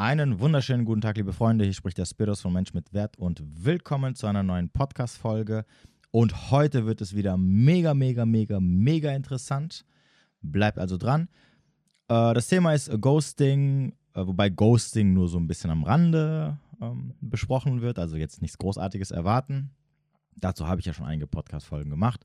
[0.00, 1.64] Einen wunderschönen guten Tag, liebe Freunde.
[1.64, 5.66] Hier spricht der Spiros von Mensch mit Wert und willkommen zu einer neuen Podcast-Folge.
[6.10, 9.84] Und heute wird es wieder mega, mega, mega, mega interessant.
[10.40, 11.28] Bleibt also dran.
[12.08, 17.12] Äh, das Thema ist Ghosting, äh, wobei Ghosting nur so ein bisschen am Rande ähm,
[17.20, 19.68] besprochen wird, also jetzt nichts Großartiges erwarten.
[20.34, 22.24] Dazu habe ich ja schon einige Podcast-Folgen gemacht.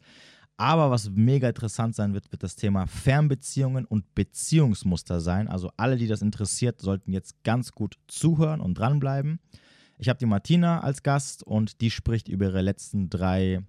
[0.58, 5.50] Aber was mega interessant sein wird, wird das Thema Fernbeziehungen und Beziehungsmuster sein.
[5.50, 9.40] Also alle, die das interessiert, sollten jetzt ganz gut zuhören und dranbleiben.
[9.98, 13.64] Ich habe die Martina als Gast und die spricht über ihre letzten drei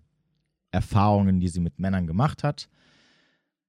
[0.71, 2.69] Erfahrungen, die sie mit Männern gemacht hat.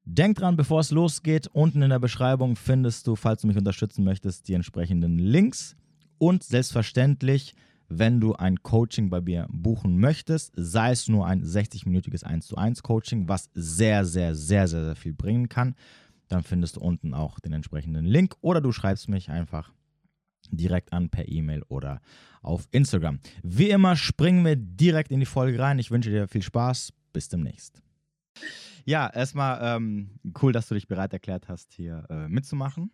[0.03, 4.03] Denk dran, bevor es losgeht, unten in der Beschreibung findest du, falls du mich unterstützen
[4.03, 5.75] möchtest, die entsprechenden Links.
[6.17, 7.53] Und selbstverständlich
[7.89, 12.57] wenn du ein Coaching bei mir buchen möchtest, sei es nur ein 60-minütiges 1 zu
[12.57, 15.75] 1 Coaching, was sehr, sehr, sehr, sehr, sehr viel bringen kann,
[16.27, 19.71] dann findest du unten auch den entsprechenden Link oder du schreibst mich einfach
[20.51, 22.01] direkt an per E-Mail oder
[22.41, 23.19] auf Instagram.
[23.43, 25.79] Wie immer springen wir direkt in die Folge rein.
[25.79, 26.93] Ich wünsche dir viel Spaß.
[27.13, 27.81] Bis demnächst.
[28.85, 32.91] Ja, erstmal ähm, cool, dass du dich bereit erklärt hast, hier äh, mitzumachen.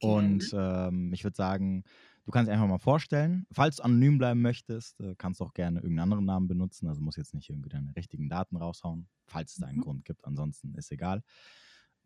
[0.00, 1.84] Und ähm, ich würde sagen,
[2.30, 3.44] Du kannst einfach mal vorstellen.
[3.50, 6.86] Falls du anonym bleiben möchtest, äh, kannst du auch gerne irgendeinen anderen Namen benutzen.
[6.86, 9.82] Also muss jetzt nicht irgendwie deine richtigen Daten raushauen, falls es einen mhm.
[9.82, 10.24] Grund gibt.
[10.24, 11.24] Ansonsten ist egal.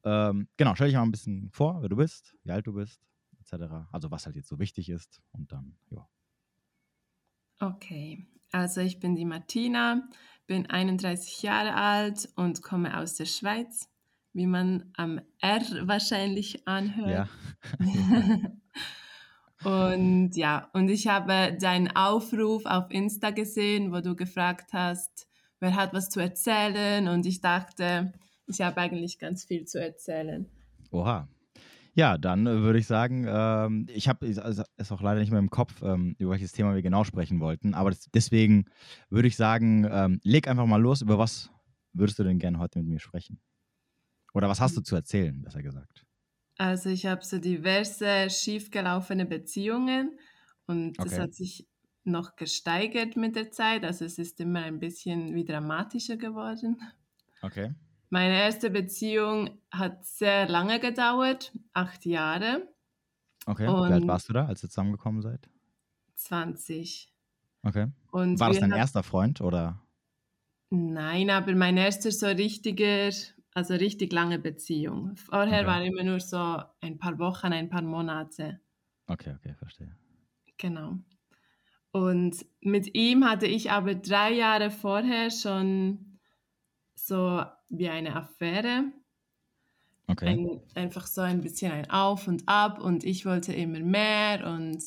[0.02, 3.02] Ähm, genau, stell dich mal ein bisschen vor, wer du bist, wie alt du bist,
[3.38, 3.64] etc.
[3.92, 6.08] Also was halt jetzt so wichtig ist und dann, ja.
[7.60, 10.08] Okay, also ich bin die Martina,
[10.46, 13.90] bin 31 Jahre alt und komme aus der Schweiz,
[14.32, 17.10] wie man am R wahrscheinlich anhört.
[17.10, 17.28] Ja.
[19.64, 25.26] Und ja, und ich habe deinen Aufruf auf Insta gesehen, wo du gefragt hast,
[25.60, 27.08] wer hat was zu erzählen.
[27.08, 28.12] Und ich dachte,
[28.46, 30.46] ich habe eigentlich ganz viel zu erzählen.
[30.90, 31.28] Oha.
[31.96, 35.50] Ja, dann äh, würde ich sagen, ähm, ich habe es auch leider nicht mehr im
[35.50, 37.72] Kopf, ähm, über welches Thema wir genau sprechen wollten.
[37.72, 38.64] Aber das, deswegen
[39.10, 41.02] würde ich sagen, ähm, leg einfach mal los.
[41.02, 41.50] Über was
[41.92, 43.40] würdest du denn gerne heute mit mir sprechen?
[44.34, 46.04] Oder was hast du zu erzählen, besser gesagt?
[46.56, 50.18] Also ich habe so diverse schiefgelaufene Beziehungen
[50.66, 51.66] und das hat sich
[52.04, 53.84] noch gesteigert mit der Zeit.
[53.84, 56.80] Also es ist immer ein bisschen wie dramatischer geworden.
[57.42, 57.74] Okay.
[58.10, 62.68] Meine erste Beziehung hat sehr lange gedauert, acht Jahre.
[63.46, 63.66] Okay.
[63.66, 65.48] Und Wie alt warst du da, als ihr zusammengekommen seid?
[66.14, 67.12] 20.
[67.62, 67.88] Okay.
[68.12, 69.80] Und War das dein erster Freund oder?
[70.70, 73.10] Nein, aber mein erster so richtiger
[73.54, 75.16] also richtig lange Beziehung.
[75.16, 75.66] Vorher okay.
[75.66, 78.60] war immer nur so ein paar Wochen, ein paar Monate.
[79.06, 79.96] Okay, okay, verstehe.
[80.58, 80.98] Genau.
[81.92, 86.18] Und mit ihm hatte ich aber drei Jahre vorher schon
[86.96, 88.84] so wie eine Affäre.
[90.08, 90.26] Okay.
[90.26, 94.82] Ein, einfach so ein bisschen ein Auf und Ab und ich wollte immer mehr und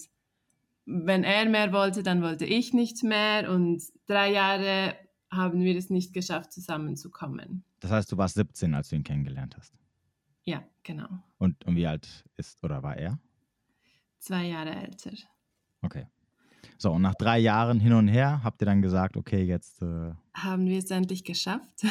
[0.85, 4.95] wenn er mehr wollte, dann wollte ich nicht mehr und drei Jahre
[5.29, 7.63] haben wir es nicht geschafft, zusammenzukommen.
[7.79, 9.73] Das heißt, du warst 17, als du ihn kennengelernt hast?
[10.45, 11.09] Ja, genau.
[11.38, 13.19] Und, und wie alt ist oder war er?
[14.19, 15.11] Zwei Jahre älter.
[15.81, 16.07] Okay.
[16.77, 19.81] So, und nach drei Jahren hin und her habt ihr dann gesagt, okay, jetzt.
[19.81, 21.85] Äh haben wir es endlich geschafft.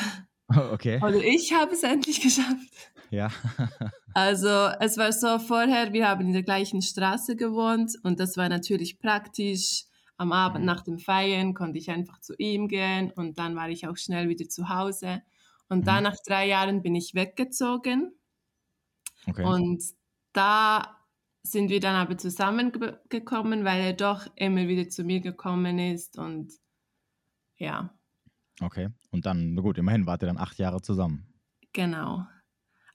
[0.48, 0.98] okay.
[1.02, 2.92] Oder ich habe es endlich geschafft.
[3.10, 3.30] Ja.
[4.14, 4.48] also,
[4.80, 8.98] es war so vorher, wir haben in der gleichen Straße gewohnt und das war natürlich
[8.98, 9.84] praktisch
[10.18, 10.66] am Abend mhm.
[10.66, 14.28] nach dem Feiern konnte ich einfach zu ihm gehen und dann war ich auch schnell
[14.28, 15.22] wieder zu Hause.
[15.68, 15.84] Und mhm.
[15.84, 18.12] dann nach drei Jahren bin ich weggezogen.
[19.26, 19.44] Okay.
[19.44, 19.82] Und
[20.32, 20.96] da
[21.42, 26.52] sind wir dann aber zusammengekommen, weil er doch immer wieder zu mir gekommen ist und
[27.56, 27.94] ja.
[28.60, 28.88] Okay.
[29.10, 31.26] Und dann, na gut, immerhin wart ihr dann acht Jahre zusammen.
[31.72, 32.26] Genau.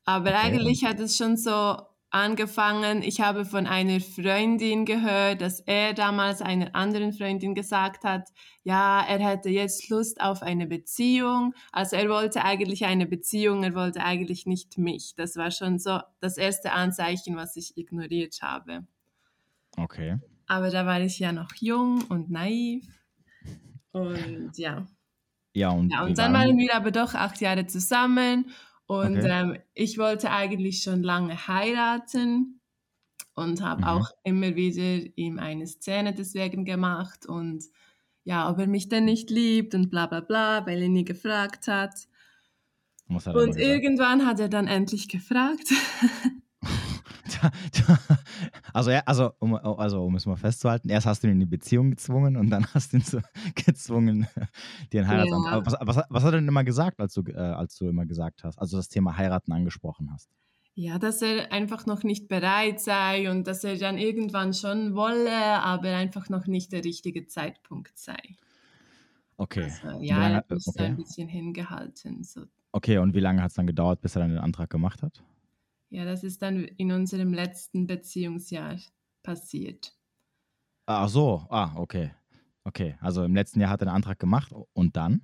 [0.06, 0.38] Aber okay.
[0.38, 1.78] eigentlich hat es schon so
[2.12, 3.02] angefangen.
[3.02, 8.30] Ich habe von einer Freundin gehört, dass er damals einer anderen Freundin gesagt hat,
[8.64, 11.56] ja, er hätte jetzt Lust auf eine Beziehung.
[11.72, 15.16] Also er wollte eigentlich eine Beziehung, er wollte eigentlich nicht mich.
[15.16, 18.86] Das war schon so das erste Anzeichen, was ich ignoriert habe.
[19.78, 20.20] Okay.
[20.48, 22.86] Aber da war ich ja noch jung und naiv.
[23.94, 24.86] Und ja.
[25.54, 28.52] Ja, und, ja, und dann waren wir aber doch acht Jahre zusammen
[28.92, 29.30] und okay.
[29.30, 32.60] ähm, ich wollte eigentlich schon lange heiraten
[33.36, 33.88] und habe mhm.
[33.88, 37.64] auch immer wieder ihm eine Szene deswegen gemacht und
[38.26, 41.70] ja, ob er mich denn nicht liebt und bla bla bla, weil er nie gefragt
[41.70, 41.94] hat.
[43.08, 45.70] und irgendwann hat er dann endlich gefragt.
[48.74, 51.46] also, er, also, um, also, um es mal festzuhalten, erst hast du ihn in die
[51.46, 53.20] Beziehung gezwungen und dann hast du ihn so
[53.56, 54.28] gezwungen,
[54.92, 55.54] dir einen Heiratsantrag.
[55.54, 55.66] Ja.
[55.66, 58.44] Was, was, was, hat er denn immer gesagt, als du, äh, als du immer gesagt
[58.44, 60.30] hast, also das Thema Heiraten angesprochen hast?
[60.74, 65.62] Ja, dass er einfach noch nicht bereit sei und dass er dann irgendwann schon wolle,
[65.62, 68.18] aber einfach noch nicht der richtige Zeitpunkt sei.
[69.38, 69.72] Okay.
[69.84, 70.86] Also, ja, er hat okay.
[70.86, 72.24] ein bisschen hingehalten.
[72.24, 72.46] So.
[72.72, 75.24] Okay, und wie lange hat es dann gedauert, bis er dann den Antrag gemacht hat?
[75.92, 78.78] Ja, das ist dann in unserem letzten Beziehungsjahr
[79.24, 79.94] passiert.
[80.86, 82.12] Ach so, ah, okay.
[82.64, 85.22] Okay, also im letzten Jahr hat er den Antrag gemacht und dann?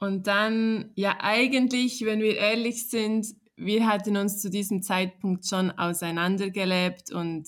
[0.00, 3.26] Und dann, ja, eigentlich, wenn wir ehrlich sind,
[3.56, 7.46] wir hatten uns zu diesem Zeitpunkt schon auseinandergelebt und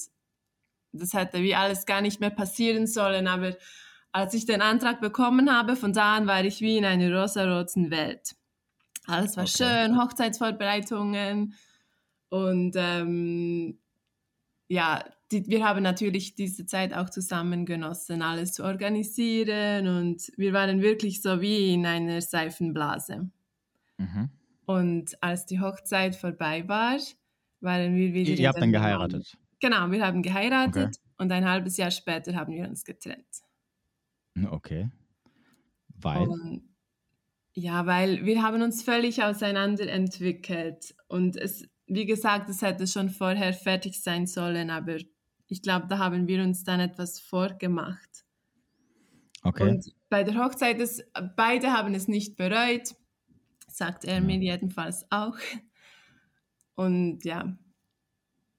[0.93, 3.29] das hätte wie alles gar nicht mehr passieren sollen.
[3.29, 3.57] Aber
[4.13, 7.91] als ich den Antrag bekommen habe, von da an war ich wie in einer rosaroten
[7.91, 8.35] Welt.
[9.07, 9.65] Alles war okay.
[9.65, 11.55] schön, Hochzeitsvorbereitungen
[12.31, 13.79] und ähm,
[14.69, 20.53] ja, die, wir haben natürlich diese Zeit auch zusammen genossen, alles zu organisieren und wir
[20.53, 23.31] waren wirklich so wie in einer Seifenblase.
[23.99, 24.31] Mhm.
[24.67, 26.99] Und als die Hochzeit vorbei war,
[27.61, 28.33] waren wir wieder.
[28.33, 29.37] Ihr, habt dann geheiratet?
[29.61, 31.13] Genau, wir haben geheiratet okay.
[31.17, 33.43] und ein halbes Jahr später haben wir uns getrennt.
[34.51, 34.91] Okay.
[35.89, 36.29] Weil?
[36.29, 36.63] Und,
[37.55, 43.11] ja, weil wir haben uns völlig auseinander entwickelt und es, wie gesagt, es hätte schon
[43.11, 44.97] vorher fertig sein sollen, aber
[45.47, 48.25] ich glaube, da haben wir uns dann etwas vorgemacht.
[49.43, 49.71] Okay.
[49.71, 51.05] Und bei der Hochzeit, ist,
[51.37, 52.95] beide haben es nicht bereut,
[53.67, 54.21] sagt er ja.
[54.21, 55.37] mir jedenfalls auch.
[56.75, 57.57] Und ja.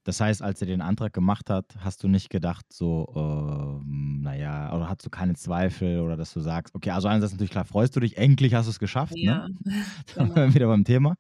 [0.03, 4.73] Das heißt, als er den Antrag gemacht hat, hast du nicht gedacht, so, äh, naja,
[4.75, 7.95] oder hast du keine Zweifel oder dass du sagst, okay, also einerseits natürlich klar, freust
[7.95, 9.21] du dich, endlich hast du es geschafft, ne?
[9.21, 9.85] ja, ne?
[10.15, 10.53] Genau.
[10.53, 11.15] wieder beim Thema.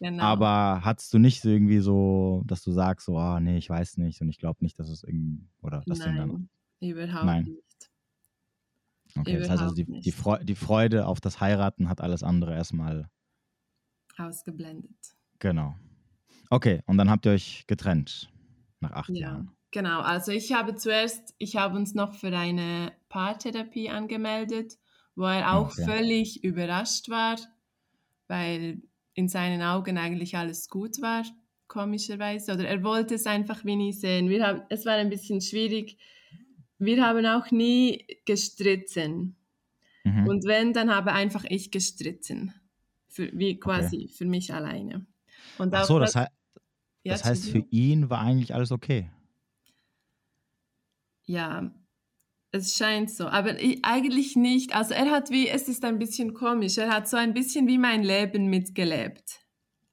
[0.00, 0.24] Genau.
[0.24, 3.98] Aber hattest du nicht irgendwie so, dass du sagst, so, ah, oh, nee, ich weiß
[3.98, 6.48] nicht und ich glaube nicht, dass es irgendwie, oder dass Nein, dann,
[6.80, 7.44] überhaupt Nein.
[7.44, 7.90] nicht.
[9.16, 12.22] Okay, überhaupt das heißt also, die, die, Freude, die Freude auf das Heiraten hat alles
[12.22, 13.08] andere erstmal
[14.18, 15.16] ausgeblendet.
[15.38, 15.74] Genau.
[16.50, 18.32] Okay, und dann habt ihr euch getrennt
[18.80, 19.50] nach acht ja, Jahren.
[19.70, 24.74] Genau, also ich habe zuerst, ich habe uns noch für eine Paartherapie angemeldet,
[25.16, 25.84] wo er auch okay.
[25.84, 27.36] völlig überrascht war,
[28.28, 28.82] weil
[29.14, 31.24] in seinen Augen eigentlich alles gut war,
[31.68, 32.52] komischerweise.
[32.52, 34.28] Oder er wollte es einfach wie nie sehen.
[34.28, 35.96] Wir haben, es war ein bisschen schwierig.
[36.78, 39.36] Wir haben auch nie gestritten.
[40.04, 40.28] Mhm.
[40.28, 42.52] Und wenn, dann habe einfach ich gestritten.
[43.08, 44.08] Für, wie quasi okay.
[44.08, 45.06] für mich alleine.
[45.58, 46.24] Und Ach so, das, he
[47.04, 49.10] ja, das heißt, für ihn war eigentlich alles okay.
[51.26, 51.72] Ja,
[52.54, 54.74] es scheint so, aber ich, eigentlich nicht.
[54.74, 57.78] Also er hat wie, es ist ein bisschen komisch, er hat so ein bisschen wie
[57.78, 59.40] mein Leben mitgelebt,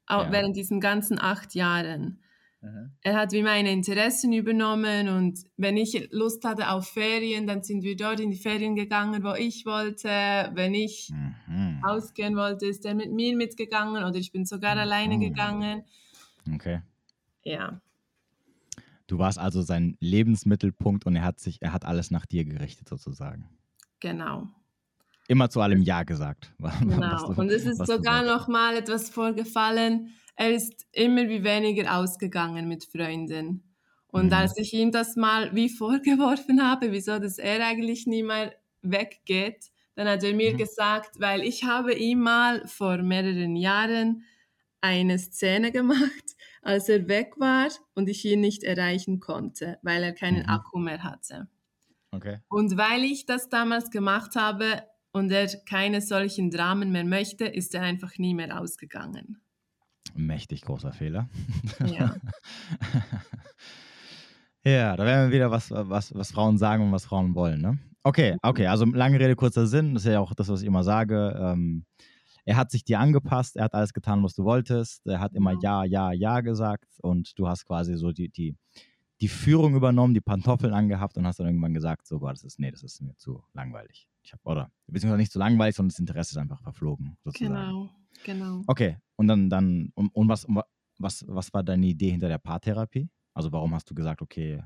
[0.05, 0.31] auch ja.
[0.31, 2.21] während diesen ganzen acht Jahren.
[2.61, 2.91] Mhm.
[3.01, 7.83] Er hat wie meine Interessen übernommen und wenn ich Lust hatte auf Ferien, dann sind
[7.83, 10.07] wir dort in die Ferien gegangen, wo ich wollte.
[10.53, 11.09] Wenn ich
[11.47, 11.81] mhm.
[11.83, 14.81] ausgehen wollte, ist er mit mir mitgegangen oder ich bin sogar mhm.
[14.81, 15.83] alleine gegangen.
[16.53, 16.81] Okay.
[17.43, 17.81] Ja.
[19.11, 22.87] Du warst also sein Lebensmittelpunkt und er hat sich, er hat alles nach dir gerichtet
[22.87, 23.49] sozusagen.
[23.99, 24.47] Genau.
[25.27, 26.53] Immer zu allem Ja gesagt.
[26.79, 27.33] Genau.
[27.33, 30.13] Du, und es ist sogar noch mal etwas vorgefallen.
[30.37, 33.75] Er ist immer wie weniger ausgegangen mit Freunden.
[34.07, 34.33] Und mhm.
[34.33, 39.71] als ich ihm das mal wie vorgeworfen habe, wieso dass er eigentlich nie mehr weggeht,
[39.95, 40.57] dann hat er mir mhm.
[40.57, 44.23] gesagt, weil ich habe ihm mal vor mehreren Jahren
[44.81, 50.13] eine Szene gemacht, als er weg war und ich ihn nicht erreichen konnte, weil er
[50.13, 50.49] keinen mhm.
[50.49, 51.47] Akku mehr hatte.
[52.11, 52.39] Okay.
[52.49, 54.83] Und weil ich das damals gemacht habe
[55.13, 59.41] und er keine solchen Dramen mehr möchte, ist er einfach nie mehr ausgegangen.
[60.13, 61.29] Mächtig großer Fehler.
[61.85, 62.15] Ja.
[64.63, 67.79] ja, da werden wir wieder was, was, was Frauen sagen und was Frauen wollen, ne?
[68.03, 70.83] Okay, okay, also lange Rede, kurzer Sinn, das ist ja auch das, was ich immer
[70.83, 71.38] sage.
[71.39, 71.85] Ähm,
[72.45, 75.53] er hat sich dir angepasst, er hat alles getan, was du wolltest, er hat immer
[75.62, 78.55] Ja, Ja, Ja gesagt und du hast quasi so die, die,
[79.21, 82.60] die Führung übernommen, die Pantoffeln angehabt und hast dann irgendwann gesagt, so, boah, das ist,
[82.60, 84.07] nee, das ist mir zu langweilig.
[84.24, 87.53] Ich hab, oder, beziehungsweise nicht zu langweilig, sondern das Interesse ist einfach verflogen, sozusagen.
[87.53, 87.89] Genau,
[88.24, 88.63] genau.
[88.67, 90.48] Okay, und dann, dann und, und was,
[90.98, 93.10] was, was war deine Idee hinter der Paartherapie?
[93.33, 94.63] Also warum hast du gesagt, okay,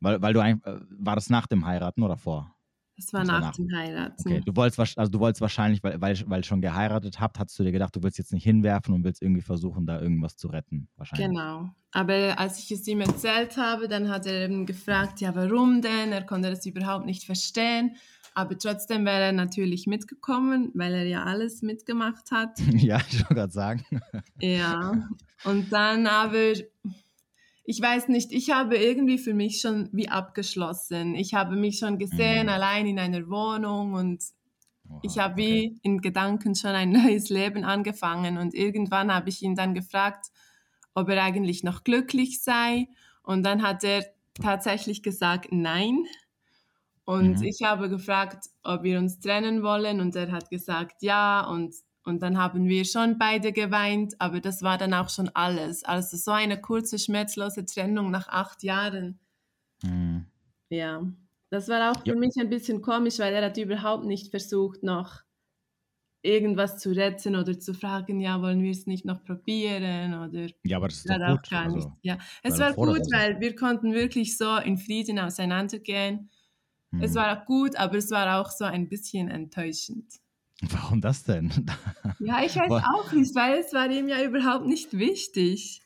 [0.00, 2.54] weil, weil du, ein, äh, war das nach dem Heiraten oder vor?
[3.00, 4.28] Das war, das nach, nach, dem Heiraten.
[4.28, 7.62] Okay, du wolltest, also du wolltest wahrscheinlich, weil, weil, weil schon geheiratet habt, hast du
[7.62, 10.86] dir gedacht, du willst jetzt nicht hinwerfen und willst irgendwie versuchen, da irgendwas zu retten,
[10.96, 11.28] wahrscheinlich.
[11.28, 11.70] Genau.
[11.92, 16.12] Aber als ich es ihm erzählt habe, dann hat er eben gefragt, ja, warum denn?
[16.12, 17.96] Er konnte das überhaupt nicht verstehen.
[18.34, 22.58] Aber trotzdem wäre er natürlich mitgekommen, weil er ja alles mitgemacht hat.
[22.74, 23.84] ja, ich wollte gerade sagen.
[24.40, 25.08] ja.
[25.44, 26.52] Und dann aber
[27.70, 31.14] ich weiß nicht, ich habe irgendwie für mich schon wie abgeschlossen.
[31.14, 32.48] Ich habe mich schon gesehen, mhm.
[32.48, 34.24] allein in einer Wohnung und
[34.88, 35.78] Oha, ich habe wie okay.
[35.82, 40.32] in Gedanken schon ein neues Leben angefangen und irgendwann habe ich ihn dann gefragt,
[40.94, 42.88] ob er eigentlich noch glücklich sei.
[43.22, 46.06] Und dann hat er tatsächlich gesagt, nein.
[47.04, 47.44] Und mhm.
[47.44, 51.46] ich habe gefragt, ob wir uns trennen wollen und er hat gesagt, ja.
[51.46, 55.84] Und, und dann haben wir schon beide geweint, aber das war dann auch schon alles.
[55.84, 59.18] Also so eine kurze, schmerzlose Trennung nach acht Jahren.
[59.82, 60.26] Mhm.
[60.70, 61.02] Ja,
[61.50, 62.12] das war auch ja.
[62.12, 65.22] für mich ein bisschen komisch, weil er hat überhaupt nicht versucht, noch
[66.22, 70.76] irgendwas zu retten oder zu fragen, ja, wollen wir es nicht noch probieren oder ja,
[70.76, 71.50] aber das ist doch gut.
[71.50, 71.88] Gar also, nicht.
[72.02, 76.30] Ja, es war gut, weil wir konnten wirklich so in Frieden auseinandergehen.
[76.92, 77.02] Hm.
[77.02, 80.20] Es war auch gut, aber es war auch so ein bisschen enttäuschend.
[80.62, 81.50] Warum das denn?
[82.18, 85.82] ja, ich weiß auch nicht, weil es war ihm ja überhaupt nicht wichtig.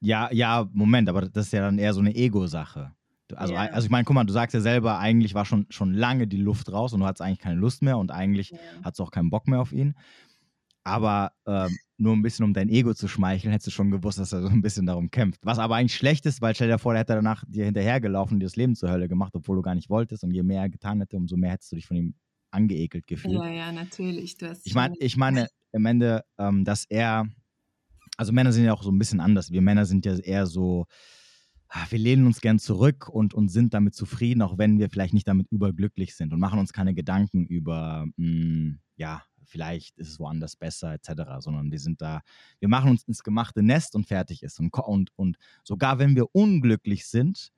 [0.00, 2.92] Ja, ja, Moment, aber das ist ja dann eher so eine Ego-Sache.
[3.34, 3.60] Also, ja.
[3.60, 6.38] also ich meine, guck mal, du sagst ja selber, eigentlich war schon, schon lange die
[6.38, 8.58] Luft raus und du hattest eigentlich keine Lust mehr und eigentlich ja.
[8.82, 9.94] hattest du auch keinen Bock mehr auf ihn.
[10.84, 14.32] Aber ähm, nur ein bisschen um dein Ego zu schmeicheln, hättest du schon gewusst, dass
[14.32, 15.44] er so ein bisschen darum kämpft.
[15.44, 18.40] Was aber eigentlich schlecht ist, weil stell dir vor, der hätte danach dir hinterhergelaufen und
[18.40, 20.24] dir das Leben zur Hölle gemacht, obwohl du gar nicht wolltest.
[20.24, 22.14] Und je mehr er getan hätte, umso mehr hättest du dich von ihm
[22.50, 23.34] angeekelt gefühlt.
[23.34, 24.36] Ja, ja, natürlich.
[24.64, 27.26] ich meine, ich meine im Ende, ähm, dass er,
[28.16, 29.50] also Männer sind ja auch so ein bisschen anders.
[29.50, 30.86] Wir Männer sind ja eher so,
[31.70, 35.12] Ah, wir lehnen uns gern zurück und, und sind damit zufrieden, auch wenn wir vielleicht
[35.12, 40.08] nicht damit überglücklich sind und machen uns keine Gedanken über, mh, hm, ja, vielleicht ist
[40.08, 42.22] es woanders besser etc., sondern wir sind da,
[42.58, 44.58] wir machen uns ins gemachte Nest und fertig ist.
[44.58, 47.52] Und, und, und sogar wenn wir unglücklich sind,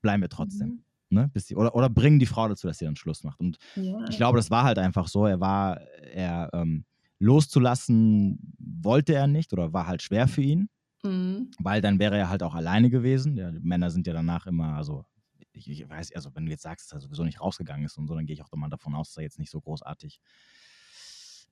[0.00, 0.68] bleiben wir trotzdem.
[0.68, 0.84] Mhm.
[1.08, 3.38] Ne, bis die, oder, oder bringen die Frau dazu, dass sie dann Schluss macht.
[3.38, 4.04] Und ja.
[4.08, 5.24] ich glaube, das war halt einfach so.
[5.24, 5.80] Er war,
[6.12, 6.84] er ähm,
[7.18, 10.68] loszulassen wollte er nicht oder war halt schwer für ihn.
[11.04, 11.50] Mhm.
[11.58, 13.36] Weil dann wäre er halt auch alleine gewesen.
[13.36, 15.04] Ja, Männer sind ja danach immer, also
[15.52, 18.06] ich, ich, weiß, also wenn du jetzt sagst, dass er sowieso nicht rausgegangen ist und
[18.06, 20.20] so, dann gehe ich auch mal davon aus, dass er jetzt nicht so großartig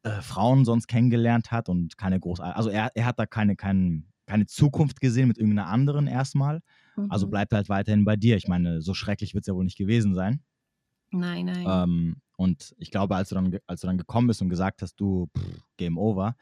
[0.02, 4.02] äh, Frauen sonst kennengelernt hat und keine großartig, also er, er hat da keine, keine,
[4.26, 6.60] keine Zukunft gesehen mit irgendeiner anderen erstmal.
[6.96, 7.10] Also mhm.
[7.10, 8.36] Also bleibt halt weiterhin bei dir.
[8.36, 10.42] Ich meine, so schrecklich wird es ja wohl nicht gewesen sein.
[11.10, 11.66] Nein, nein.
[11.66, 14.96] Ähm, und ich glaube, als du dann, als du dann gekommen bist und gesagt hast,
[14.96, 16.36] du, pff, Game Over,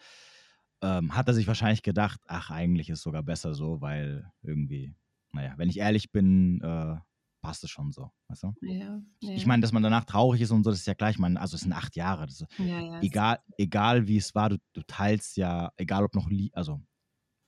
[0.83, 4.95] ähm, hat er sich wahrscheinlich gedacht, ach, eigentlich ist es sogar besser so, weil irgendwie,
[5.33, 6.97] naja, wenn ich ehrlich bin, äh,
[7.43, 8.11] passt es schon so.
[8.29, 8.55] Weißt du?
[8.63, 9.35] ja, ja.
[9.35, 11.57] Ich meine, dass man danach traurig ist und so, das ist ja gleich, man, also
[11.57, 12.27] es sind acht Jahre.
[12.27, 16.81] Das, ja, egal, egal wie es war, du, du, teilst ja, egal ob noch, also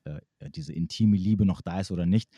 [0.04, 0.20] äh,
[0.50, 2.30] diese intime Liebe noch da ist oder nicht,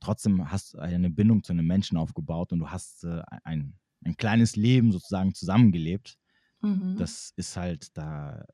[0.00, 3.74] trotzdem hast du eine Bindung zu einem Menschen aufgebaut und du hast äh, ein,
[4.04, 6.18] ein kleines Leben sozusagen zusammengelebt.
[6.62, 6.96] Mhm.
[6.98, 8.44] Das ist halt da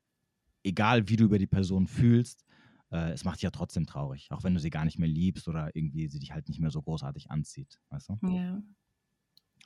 [0.63, 2.45] egal wie du über die Person fühlst,
[2.91, 5.47] äh, es macht dich ja trotzdem traurig, auch wenn du sie gar nicht mehr liebst
[5.47, 8.19] oder irgendwie sie dich halt nicht mehr so großartig anzieht, weißt du?
[8.35, 8.61] Ja.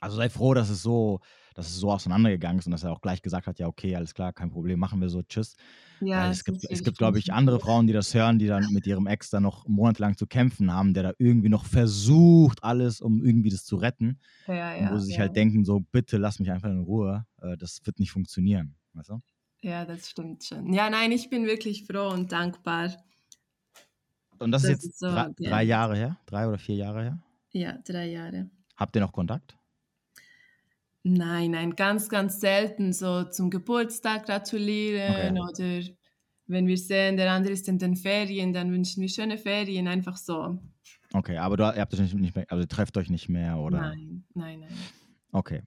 [0.00, 1.20] Also sei froh, dass es so,
[1.54, 4.14] dass es so auseinandergegangen ist und dass er auch gleich gesagt hat, ja, okay, alles
[4.14, 5.56] klar, kein Problem, machen wir so, tschüss.
[6.00, 8.72] Ja, Weil es gibt, es gibt, glaube ich, andere Frauen, die das hören, die dann
[8.72, 13.00] mit ihrem Ex dann noch monatelang zu kämpfen haben, der da irgendwie noch versucht, alles,
[13.00, 14.20] um irgendwie das zu retten.
[14.46, 17.56] Ja, ja, wo sie sich halt denken, so, bitte lass mich einfach in Ruhe, äh,
[17.56, 19.20] das wird nicht funktionieren, weißt du?
[19.62, 20.72] Ja, das stimmt schon.
[20.72, 22.92] Ja, nein, ich bin wirklich froh und dankbar.
[24.38, 26.18] Und das, das ist jetzt ist so, drei, drei, Jahre her?
[26.26, 27.22] Drei oder vier Jahre her?
[27.52, 28.50] Ja, drei Jahre.
[28.76, 29.56] Habt ihr noch Kontakt?
[31.08, 32.92] Nein, nein, ganz, ganz selten.
[32.92, 35.84] So zum Geburtstag gratulieren okay.
[35.84, 35.94] oder
[36.48, 40.16] wenn wir sehen, der andere ist in den Ferien, dann wünschen wir schöne Ferien, einfach
[40.16, 40.58] so.
[41.12, 43.82] Okay, aber du, ihr habt euch nicht mehr, also ihr trefft euch nicht mehr, oder?
[43.82, 44.72] Nein, nein, nein.
[45.30, 45.62] Okay.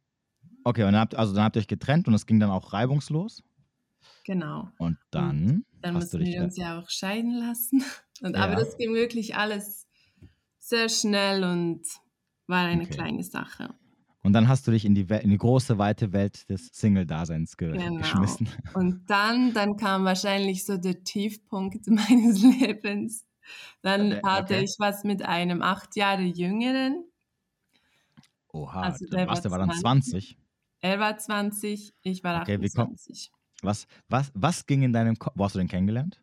[0.65, 2.73] Okay, und dann habt, also dann habt ihr euch getrennt und es ging dann auch
[2.73, 3.41] reibungslos?
[4.25, 4.67] Genau.
[4.77, 5.43] Und dann?
[5.49, 7.81] Und dann mussten wir uns ja auch scheiden lassen.
[8.21, 8.43] Und, ja.
[8.43, 9.87] Aber das ging wirklich alles
[10.57, 11.83] sehr schnell und
[12.47, 12.91] war eine okay.
[12.91, 13.73] kleine Sache.
[14.29, 17.71] Und dann hast du dich in die, in die große, weite Welt des Single-Daseins ge
[17.71, 17.97] genau.
[17.97, 18.47] geschmissen.
[18.75, 23.25] Und dann, dann kam wahrscheinlich so der Tiefpunkt meines Lebens.
[23.81, 24.21] Dann okay.
[24.23, 27.05] hatte ich was mit einem acht Jahre jüngeren.
[28.49, 30.37] Oha, also der, was, der war dann 20.
[30.81, 33.31] Er war 20, ich war okay, 28.
[33.63, 35.33] Was, was, was ging in deinem Kopf?
[35.37, 36.21] Wo hast du den kennengelernt?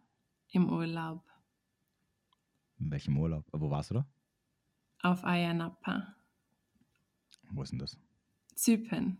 [0.53, 1.25] Im Urlaub.
[2.79, 3.45] In welchem Urlaub?
[3.51, 4.07] Wo warst du da?
[5.03, 6.15] Auf Ayanapa.
[7.51, 7.99] Wo ist denn das?
[8.55, 9.19] Zypern.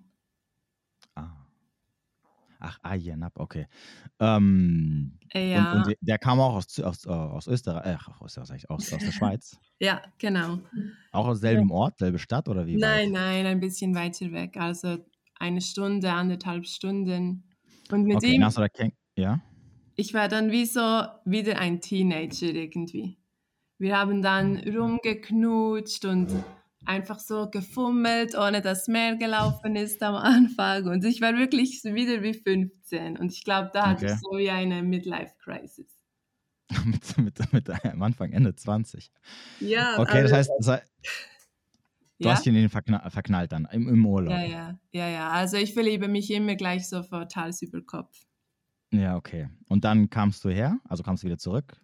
[1.15, 1.47] Ah.
[2.59, 3.67] Ach, Ayanapa, okay.
[4.19, 5.73] Ähm, ja.
[5.73, 9.13] Und, und, der kam auch aus, aus, aus Österreich, äh, aus, aus, aus, aus der
[9.13, 9.59] Schweiz.
[9.79, 10.61] ja, genau.
[11.13, 12.77] Auch aus selben Ort, selbe Stadt oder wie?
[12.77, 14.57] Nein, nein, ein bisschen weiter weg.
[14.57, 14.99] Also
[15.39, 17.45] eine Stunde, anderthalb Stunden.
[17.91, 18.45] Und mit okay, ihm.
[18.45, 19.41] Hast du da ja?
[19.97, 20.81] Ich war dann wie so
[21.25, 23.19] wieder ein Teenager irgendwie.
[23.79, 26.33] Wir haben dann rumgeknutscht und
[26.87, 30.87] einfach so gefummelt, ohne dass mehr gelaufen ist am Anfang.
[30.87, 33.19] Und ich war wirklich wieder wie 15.
[33.19, 34.15] Und ich glaube, da hatte okay.
[34.15, 35.89] ich so wie eine Midlife-Crisis.
[36.85, 39.13] mit, mit, mit, am Anfang, Ende 20.
[39.61, 39.99] Ja.
[39.99, 40.93] Okay, das heißt, das heißt
[42.19, 42.35] du ja?
[42.35, 44.33] hast ihn in den verknall, verknallt dann im, im Urlaub.
[44.33, 45.31] Ja, ja, ja, ja.
[45.31, 48.17] Also ich verliebe mich immer gleich sofort Hals über Kopf.
[48.93, 49.49] Ja, okay.
[49.69, 51.81] Und dann kamst du her, also kamst du wieder zurück?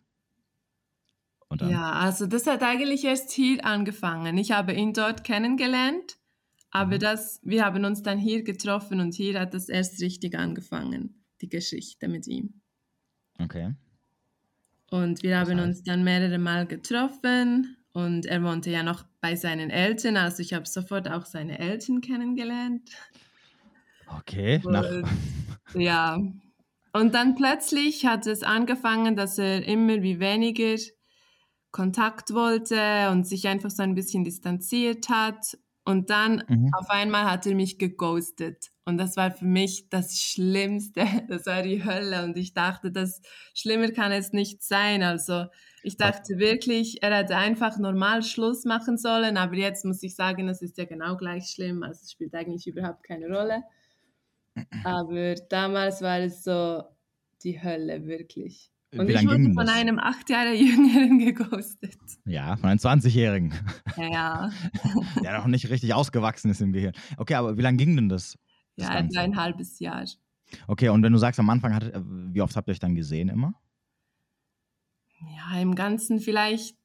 [1.60, 4.36] Ja, also das hat eigentlich erst hier angefangen.
[4.38, 6.16] Ich habe ihn dort kennengelernt,
[6.70, 7.00] aber Mhm.
[7.00, 11.48] das, wir haben uns dann hier getroffen und hier hat das erst richtig angefangen, die
[11.48, 12.60] Geschichte mit ihm.
[13.38, 13.74] Okay.
[14.90, 15.66] Und wir haben heißt?
[15.66, 20.52] uns dann mehrere Mal getroffen und er wohnte ja noch bei seinen Eltern, also ich
[20.54, 22.90] habe sofort auch seine Eltern kennengelernt.
[24.18, 24.60] Okay.
[24.64, 25.06] Nach, Und,
[25.74, 26.18] ja.
[26.92, 30.76] Und dann plötzlich hat es angefangen, dass er immer wie weniger
[31.72, 35.58] Kontakt wollte und sich einfach so ein bisschen distanziert hat.
[35.84, 36.70] Und dann Mhm.
[36.78, 38.70] auf einmal hat er mich geghostet.
[38.84, 41.02] Und das war für mich das Schlimmste.
[41.28, 42.24] Das war die Hölle.
[42.24, 43.20] Und ich dachte, das
[43.54, 45.02] schlimmer kann es nicht sein.
[45.02, 45.46] Also
[45.82, 49.36] ich dachte wirklich, er hätte einfach normal Schluss machen sollen.
[49.36, 51.82] Aber jetzt muss ich sagen, es ist ja genau gleich schlimm.
[51.82, 53.64] Also es spielt eigentlich überhaupt keine Rolle.
[54.84, 56.84] Aber damals war es so
[57.42, 58.71] die Hölle, wirklich.
[58.94, 59.70] Und Wie ich wurde von das?
[59.70, 61.98] einem acht Jahre Jüngeren geghostet.
[62.26, 63.54] Ja, von einem 20-Jährigen,
[63.96, 64.50] Ja, ja.
[65.22, 66.92] der noch nicht richtig ausgewachsen ist im Gehirn.
[67.16, 68.38] Okay, aber wie lange ging denn das?
[68.76, 70.04] das Ja, etwa ein halbes Jahr.
[70.66, 73.30] Okay, und wenn du sagst, am Anfang, äh, wie oft habt ihr euch dann gesehen
[73.30, 73.54] immer?
[75.36, 76.76] Ja, im Ganzen vielleicht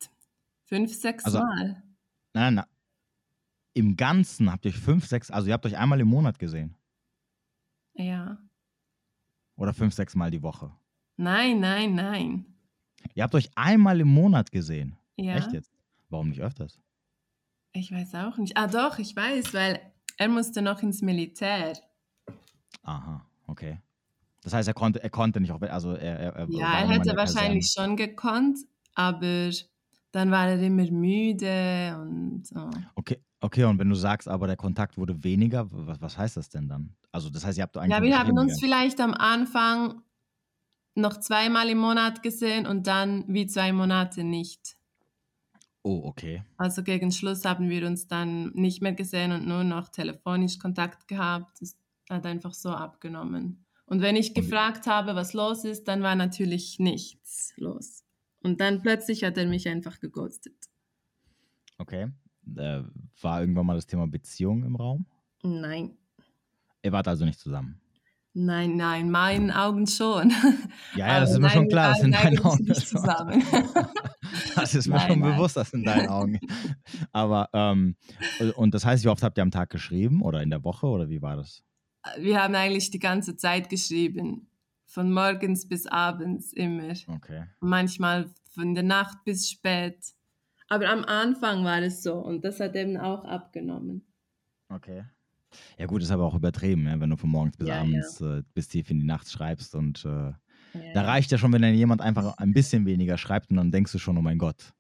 [0.64, 1.84] fünf, sechs Also- Mal.
[2.34, 2.66] Nein, nein, nein.
[3.74, 6.76] Im Ganzen habt ihr euch fünf, sechs, also ihr habt euch einmal im Monat gesehen.
[7.96, 8.38] Ja.
[9.56, 10.72] Oder fünf, sechs Mal die Woche.
[11.18, 12.46] Nein, nein, nein.
[13.16, 14.98] Ihr habt euch einmal im Monat gesehen.
[15.16, 15.36] Ja.
[15.36, 15.72] Echt jetzt?
[16.10, 16.80] Warum nicht öfters?
[17.74, 18.56] Ich weiß auch nicht.
[18.56, 19.80] Ah, doch, ich weiß, weil
[20.18, 21.74] er musste noch ins Militär.
[22.84, 23.80] Aha, okay.
[24.44, 27.16] Das heißt, er konnte, er konnte nicht, auch, also er, er, er Ja, er hätte
[27.16, 28.60] wahrscheinlich schon gekonnt,
[28.94, 29.50] aber
[30.12, 32.70] dann war er immer müde und so.
[32.96, 36.50] Okay, okay, und wenn du sagst, aber der Kontakt wurde weniger, was, was heißt das
[36.50, 36.96] denn dann?
[37.12, 40.02] Also das heißt, ihr habt eigentlich Ja, wir haben uns vielleicht am Anfang
[40.98, 44.78] noch zweimal im Monat gesehen und dann wie zwei Monate nicht.
[45.84, 46.44] Oh, okay.
[46.58, 51.08] Also gegen Schluss haben wir uns dann nicht mehr gesehen und nur noch telefonisch Kontakt
[51.08, 51.62] gehabt.
[51.62, 51.78] Das
[52.10, 53.66] hat einfach so abgenommen.
[53.86, 58.04] Und wenn ich gefragt habe, was los ist, dann war natürlich nichts los.
[58.42, 60.56] Und dann plötzlich hat er mich einfach geghostet.
[61.78, 62.12] Okay.
[62.56, 62.82] Äh,
[63.22, 65.06] war irgendwann mal das Thema Beziehung im Raum?
[65.44, 65.98] Nein,
[66.88, 67.82] Ihr wart also nicht zusammen.
[68.46, 70.32] Nein, nein, in meinen Augen schon.
[70.96, 72.64] Ja, ja, das ist mir schon nein, klar, das deinen eigentlich Augen.
[72.64, 73.44] nicht zusammen.
[74.56, 75.32] Das ist mir Nein, schon nein.
[75.36, 76.40] bewusst, das in deinen Augen.
[77.14, 77.96] Aber, ähm,
[78.56, 81.10] und das heißt, wie oft habt ihr am Tag geschrieben oder in der Woche oder
[81.10, 81.64] wie war das?
[82.20, 84.50] Wir haben eigentlich die ganze Zeit geschrieben.
[84.86, 86.94] Von morgens bis abends immer.
[87.08, 87.46] Okay.
[87.62, 89.98] manchmal von der Nacht bis spät.
[90.70, 94.06] Aber am Anfang war es so und das hat eben auch abgenommen.
[94.70, 95.04] Okay.
[95.78, 97.00] Ja gut, ist aber auch übertrieben, ne?
[97.00, 100.06] wenn du von morgens bis Ja, abends Äh, bis tief in die Nacht schreibst und
[100.06, 100.32] äh,
[100.74, 103.72] Ja, da reicht ja schon, wenn dann jemand einfach ein bisschen weniger schreibt und dann
[103.72, 104.74] denkst du schon, oh mein Gott.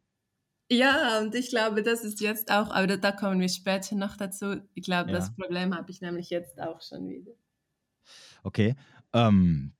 [0.69, 4.61] ja, und ich glaube, das ist jetzt auch, aber da, kommen wir später noch dazu.
[4.73, 5.17] Ich glaube, Ja.
[5.17, 7.31] das Problem habe ich nämlich jetzt auch schon wieder.
[8.43, 8.75] Okay.
[9.13, 9.73] Ähm,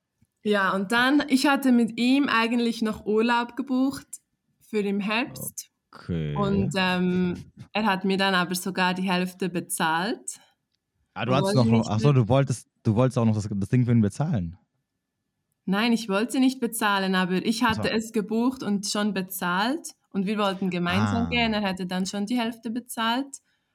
[0.44, 4.08] Ja, und dann, ich hatte mit ihm eigentlich noch Urlaub gebucht
[4.62, 5.70] für im Herbst.
[5.92, 6.36] okay.
[6.36, 10.40] Und ähm, er hat mir dann aber sogar die Hälfte bezahlt.
[11.18, 13.70] Ah, du hattest noch, wollte nicht achso, du wolltest, du wolltest auch noch das, das
[13.70, 14.58] Ding für ihn bezahlen.
[15.66, 20.38] Nein, ich wollte nicht bezahlen, aber ich hatte es gebucht und schon bezahlt und wir
[20.38, 21.30] wollten gemeinsam Ah.
[21.30, 21.54] gehen.
[21.54, 23.28] Er hätte dann schon die Hälfte bezahlt,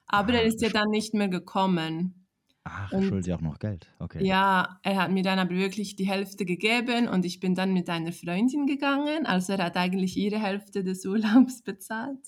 [0.07, 2.27] aber Ah, er ist ja dann nicht mehr gekommen.
[2.65, 3.93] Ach, Und- schuldet ihr auch noch Geld.
[3.99, 4.25] Okay.
[4.25, 7.91] Ja, er hat mir dann aber wirklich die Hälfte gegeben und ich bin dann mit
[7.91, 9.27] einer Freundin gegangen.
[9.27, 12.21] Also er hat eigentlich ihre Hälfte des Urlaubs bezahlt.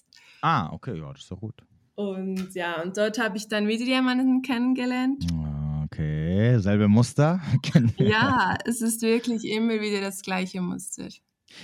[0.42, 1.64] Ah, okay, ja, das ist doch gut.
[1.94, 5.26] Und ja, und dort habe ich dann wieder jemanden kennengelernt.
[5.85, 7.40] Okay, selbe Muster.
[7.98, 11.09] Ja, es ist wirklich immer wieder das gleiche Muster.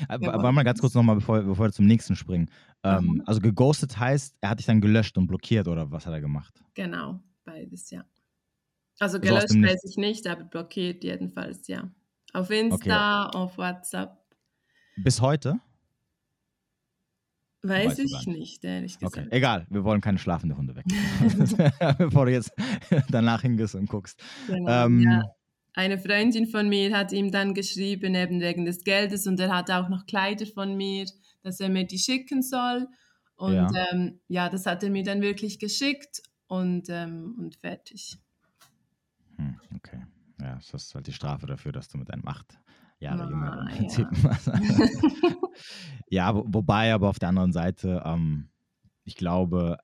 [0.09, 2.49] Aber, Ja, aber mal ganz kurz nochmal, bevor, bevor wir zum nächsten springen.
[2.85, 3.23] Ähm, Mhm.
[3.27, 6.63] Also geghostet heißt, er hat dich dann gelöscht und blockiert oder was hat er gemacht?
[6.75, 8.05] Genau, beides, ja.
[9.01, 11.91] Also So aus gelöscht dem weiß ich nicht, aber blockiert jedenfalls, ja.
[12.33, 14.17] Auf Insta, auf WhatsApp,
[14.97, 15.59] Bis heute?
[17.63, 19.27] Weiß ich nicht, ehrlich gesagt.
[19.27, 20.85] Okay, egal, wir wollen keine schlafende Hunde weg.
[21.99, 22.53] bevor du jetzt
[23.11, 24.23] danach hingehst und guckst.
[24.47, 25.23] Genau, Ähm, ja.
[25.75, 29.71] Eine Freundin von mir hat ihm dann geschrieben, eben wegen des Geldes, und er hat
[29.71, 31.07] auch noch Kleider von mir,
[31.43, 32.89] dass er mir die schicken soll.
[33.37, 33.71] Und Ja.
[33.93, 38.19] ähm, ja das hat er mir dann wirklich geschickt und, ähm, und fertig.
[39.37, 40.05] Hm, okay.
[40.41, 42.59] Ja, das ist halt die Strafe dafür, dass du mit einem acht,
[43.01, 44.09] Jahre jünger im Prinzip.
[46.11, 48.49] Ja, wo, wobei aber auf der anderen Seite, ähm,
[49.05, 49.79] ich glaube,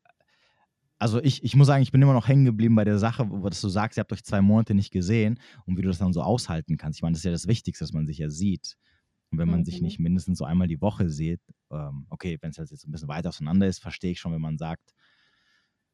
[0.99, 3.49] also ich, ich muss sagen, ich bin immer noch hängen geblieben bei der Sache, wo
[3.49, 6.13] dass du sagst, ihr habt euch zwei Monate nicht gesehen und wie du das dann
[6.13, 6.99] so aushalten kannst.
[6.99, 8.77] Ich meine, das ist ja das Wichtigste, dass man sich ja sieht.
[9.31, 9.65] Und wenn man mhm.
[9.65, 12.93] sich nicht mindestens so einmal die Woche sieht, ähm, okay, wenn es halt jetzt ein
[12.93, 14.95] bisschen weiter auseinander ist, verstehe ich schon, wenn man sagt,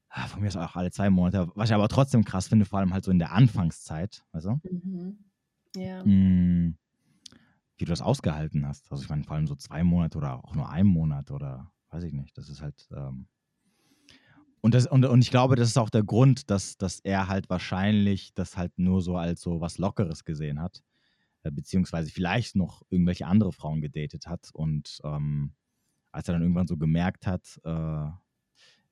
[0.08, 2.78] ah, von mir ist auch alle zwei Monate, was ich aber trotzdem krass finde, vor
[2.78, 4.60] allem halt so in der Anfangszeit, weißt du?
[4.70, 5.18] Mhm.
[5.74, 6.04] Ja.
[6.04, 6.76] Mm,
[7.76, 8.90] wie du das ausgehalten hast.
[8.90, 12.04] Also ich meine, vor allem so zwei Monate oder auch nur ein Monat oder weiß
[12.04, 12.36] ich nicht.
[12.36, 12.88] Das ist halt.
[12.94, 13.26] Ähm
[14.60, 17.50] und, das, und, und ich glaube, das ist auch der Grund, dass, dass er halt
[17.50, 20.82] wahrscheinlich das halt nur so als so was Lockeres gesehen hat.
[21.42, 24.50] Äh, beziehungsweise vielleicht noch irgendwelche andere Frauen gedatet hat.
[24.52, 25.54] Und ähm,
[26.12, 28.10] als er dann irgendwann so gemerkt hat, äh,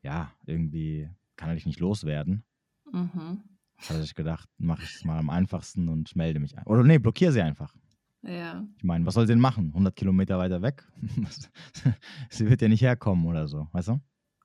[0.03, 2.45] ja, irgendwie kann er dich nicht loswerden,
[2.90, 3.43] mhm.
[3.77, 6.59] hat er sich gedacht, mache ich es mal am einfachsten und melde mich.
[6.59, 6.66] Ein.
[6.66, 7.75] Oder nee, blockiere sie einfach.
[8.22, 8.66] Ja.
[8.76, 9.68] Ich meine, was soll sie denn machen?
[9.68, 10.87] 100 Kilometer weiter weg?
[12.30, 14.00] sie wird ja nicht herkommen oder so, weißt du?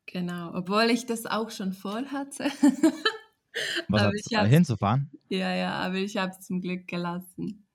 [0.07, 2.45] Genau, obwohl ich das auch schon vorhatte.
[3.87, 5.09] was aber ich hinzufahren?
[5.29, 7.67] Ja, ja, aber ich habe es zum Glück gelassen.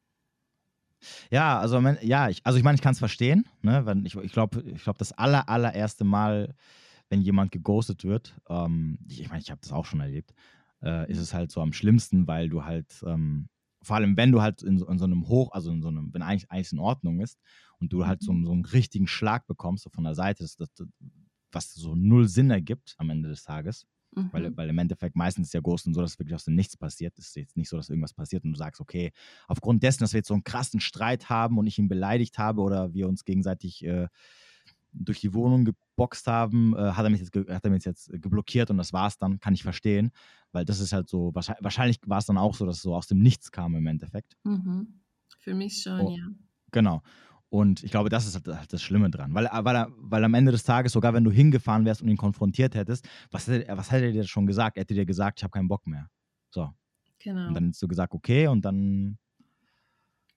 [1.31, 3.47] Ja, also ja, ich, also ich meine, ich kann es verstehen.
[3.63, 3.85] Ne?
[3.87, 6.55] Wenn ich ich glaube, ich glaub, das aller, allererste Mal,
[7.09, 10.35] wenn jemand geghostet wird, ähm, ich meine, ich habe das auch schon erlebt,
[10.83, 13.49] äh, ist es halt so am schlimmsten, weil du halt ähm,
[13.83, 16.13] vor allem wenn du halt in so, in so, einem Hoch, also in so einem,
[16.13, 17.39] wenn eigentlich alles in Ordnung ist
[17.79, 18.45] und du halt so, mhm.
[18.45, 20.71] so einen richtigen Schlag bekommst, so von der Seite, das, das,
[21.53, 23.87] was so null Sinn ergibt am Ende des Tages.
[24.13, 24.29] Mhm.
[24.33, 27.17] Weil, weil im Endeffekt meistens ist ja Ghosten so, dass wirklich aus dem Nichts passiert.
[27.19, 29.13] Es ist jetzt nicht so, dass irgendwas passiert und du sagst, okay,
[29.47, 32.61] aufgrund dessen, dass wir jetzt so einen krassen Streit haben und ich ihn beleidigt habe
[32.61, 34.09] oder wir uns gegenseitig äh,
[34.93, 35.69] durch die Wohnung
[36.01, 39.07] geboxt haben, äh, hat, er mich jetzt hat er mich jetzt geblockiert und das war
[39.07, 40.13] es dann, kann ich verstehen,
[40.53, 42.95] weil das ist halt so, wahrscheinlich, wahrscheinlich war es dann auch so, dass es so
[42.95, 44.37] aus dem Nichts kam im Endeffekt.
[44.45, 45.03] Mhm.
[45.39, 46.27] Für mich schon, oh, ja.
[46.73, 47.03] Genau.
[47.51, 49.35] Und ich glaube, das ist halt, halt das Schlimme dran.
[49.35, 52.75] Weil, weil, weil am Ende des Tages, sogar wenn du hingefahren wärst und ihn konfrontiert
[52.75, 54.77] hättest, was hätte, was hätte er dir schon gesagt?
[54.77, 56.09] Er hätte dir gesagt, ich habe keinen Bock mehr.
[56.51, 56.71] So.
[57.19, 57.49] Genau.
[57.49, 59.19] Und dann hättest du gesagt, okay, und dann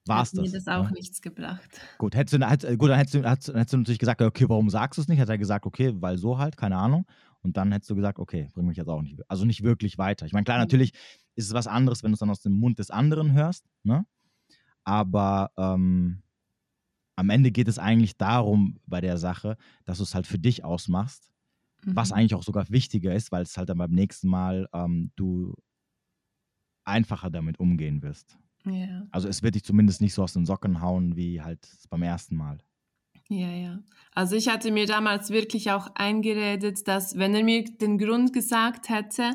[0.06, 0.40] war es das.
[0.40, 0.90] mir das auch ja?
[0.90, 1.80] nichts gebracht.
[1.98, 4.68] Gut, hättest du, hätt, gut dann, hättest du, hättest, hättest du natürlich gesagt, okay, warum
[4.70, 5.20] sagst du es nicht?
[5.20, 7.06] Hat er gesagt, okay, weil so halt, keine Ahnung.
[7.40, 10.24] Und dann hättest du gesagt, okay, bring mich jetzt auch nicht, also nicht wirklich weiter.
[10.26, 10.62] Ich meine, klar, mhm.
[10.62, 10.92] natürlich
[11.34, 14.06] ist es was anderes, wenn du es dann aus dem Mund des anderen hörst, ne?
[14.84, 16.22] Aber ähm,
[17.16, 20.64] am Ende geht es eigentlich darum bei der Sache, dass du es halt für dich
[20.64, 21.32] ausmachst,
[21.82, 21.96] mhm.
[21.96, 25.54] was eigentlich auch sogar wichtiger ist, weil es halt dann beim nächsten Mal ähm, du
[26.84, 28.38] einfacher damit umgehen wirst.
[28.66, 29.06] Ja.
[29.10, 32.36] Also es wird dich zumindest nicht so aus den Socken hauen wie halt beim ersten
[32.36, 32.58] Mal.
[33.28, 33.78] Ja, ja.
[34.12, 38.88] Also ich hatte mir damals wirklich auch eingeredet, dass wenn er mir den Grund gesagt
[38.88, 39.32] hätte,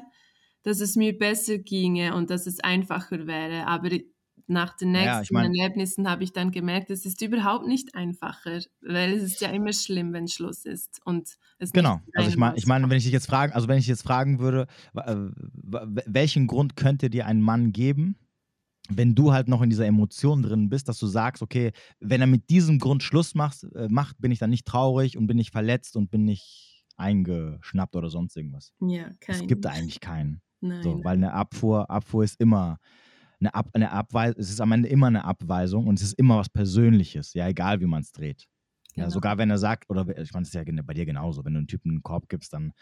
[0.64, 3.66] dass es mir besser ginge und dass es einfacher wäre.
[3.66, 3.90] Aber
[4.48, 7.94] nach den nächsten ja, ich mein, Erlebnissen habe ich dann gemerkt, es ist überhaupt nicht
[7.94, 11.38] einfacher, weil es ist ja immer schlimm, wenn Schluss ist und
[11.72, 12.00] genau.
[12.16, 14.40] Also ich meine, ich meine, wenn ich dich jetzt fragen, also wenn ich jetzt fragen
[14.40, 14.66] würde,
[14.96, 15.16] äh,
[16.06, 18.18] welchen Grund könnte dir ein Mann geben,
[18.90, 22.28] wenn du halt noch in dieser Emotion drin bist, dass du sagst, okay, wenn er
[22.28, 25.52] mit diesem Grund Schluss macht, äh, macht bin ich dann nicht traurig und bin nicht
[25.52, 28.74] verletzt und bin nicht eingeschnappt oder sonst irgendwas.
[28.82, 29.36] Ja, kein.
[29.36, 30.42] Es gibt eigentlich keinen.
[30.62, 32.80] Nein, so, weil eine Abfuhr, Abfuhr ist immer
[33.40, 36.38] eine, Ab, eine Abweisung, es ist am Ende immer eine Abweisung und es ist immer
[36.38, 38.48] was Persönliches, ja, egal wie man es dreht.
[38.96, 39.06] Genau.
[39.06, 41.54] Ja, sogar wenn er sagt, oder ich meine, es ist ja bei dir genauso, wenn
[41.54, 42.74] du einen Typen einen Korb gibst, dann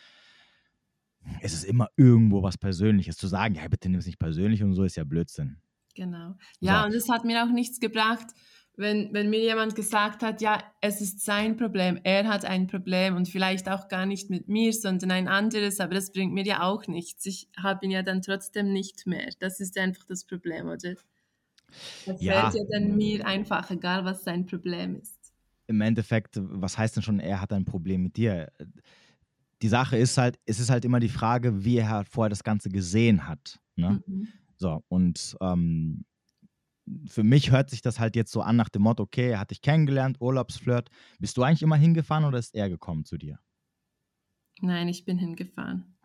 [1.42, 3.18] ist es immer irgendwo was Persönliches.
[3.18, 5.58] Zu sagen, ja, bitte nimm es nicht persönlich und so, ist ja Blödsinn.
[5.98, 6.36] Genau.
[6.60, 6.86] Ja, so.
[6.88, 8.28] und es hat mir auch nichts gebracht,
[8.76, 13.16] wenn, wenn mir jemand gesagt hat, ja, es ist sein Problem, er hat ein Problem
[13.16, 16.62] und vielleicht auch gar nicht mit mir, sondern ein anderes, aber das bringt mir ja
[16.62, 17.26] auch nichts.
[17.26, 19.30] Ich habe ihn ja dann trotzdem nicht mehr.
[19.40, 20.94] Das ist einfach das Problem, oder?
[22.06, 22.52] Das ja.
[22.52, 25.18] fällt ja dann mir einfach, egal was sein Problem ist.
[25.66, 28.52] Im Endeffekt, was heißt denn schon, er hat ein Problem mit dir?
[29.64, 32.70] Die Sache ist halt, es ist halt immer die Frage, wie er vorher das Ganze
[32.70, 33.60] gesehen hat.
[33.76, 34.04] Ne?
[34.06, 34.28] Mhm.
[34.58, 36.06] So, und ähm,
[37.08, 39.52] für mich hört sich das halt jetzt so an nach dem Motto, okay, er hat
[39.52, 40.90] dich kennengelernt, Urlaubsflirt.
[41.20, 43.40] Bist du eigentlich immer hingefahren oder ist er gekommen zu dir?
[44.62, 45.98] Nein, ich bin hingefahren.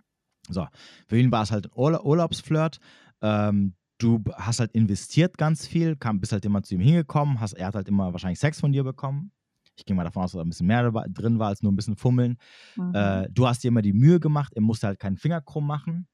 [0.49, 0.67] So,
[1.07, 2.79] für ihn war es halt ein Urlaubsflirt.
[3.21, 7.53] Ähm, du hast halt investiert ganz viel, kam, bist halt immer zu ihm hingekommen, hast,
[7.53, 9.33] er hat halt immer wahrscheinlich Sex von dir bekommen.
[9.77, 11.77] Ich gehe mal davon aus, dass da ein bisschen mehr drin war als nur ein
[11.77, 12.37] bisschen fummeln.
[12.77, 12.95] Mhm.
[12.95, 16.09] Äh, du hast dir immer die Mühe gemacht, er musste halt keinen Finger krumm machen.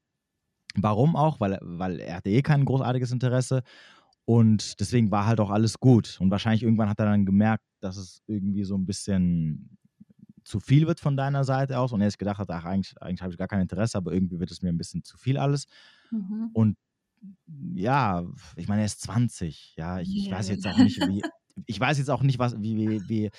[0.75, 1.39] Warum auch?
[1.39, 3.63] Weil, weil er hatte eh kein großartiges Interesse.
[4.25, 6.17] Und deswegen war halt auch alles gut.
[6.19, 9.77] Und wahrscheinlich irgendwann hat er dann gemerkt, dass es irgendwie so ein bisschen
[10.43, 11.91] zu viel wird von deiner Seite aus.
[11.91, 14.39] Und er sich gedacht hat, ach, eigentlich, eigentlich habe ich gar kein Interesse, aber irgendwie
[14.39, 15.65] wird es mir ein bisschen zu viel alles.
[16.11, 16.49] Mhm.
[16.53, 16.77] Und
[17.73, 21.21] ja, ich meine, er ist 20, ja, ich, ich weiß jetzt auch nicht, wie,
[21.65, 23.29] ich weiß jetzt auch nicht, was, wie, wie, wie,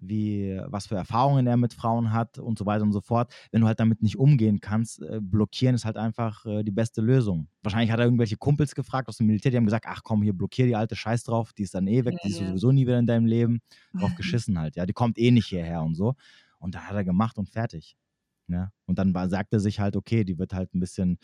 [0.00, 3.32] wie, was für Erfahrungen er mit Frauen hat und so weiter und so fort.
[3.50, 7.00] Wenn du halt damit nicht umgehen kannst, äh, blockieren ist halt einfach äh, die beste
[7.00, 7.48] Lösung.
[7.62, 10.32] Wahrscheinlich hat er irgendwelche Kumpels gefragt aus dem Militär, die haben gesagt, ach komm, hier
[10.32, 12.48] blockier die alte Scheiß drauf, die ist dann eh weg, ja, die ist ja.
[12.48, 13.60] sowieso nie wieder in deinem Leben.
[13.98, 16.14] Drauf geschissen halt, ja, die kommt eh nicht hierher und so.
[16.58, 17.96] Und da hat er gemacht und fertig.
[18.48, 18.56] Ja?
[18.58, 18.72] Ne?
[18.86, 21.18] Und dann war, sagt er sich halt, okay, die wird halt ein bisschen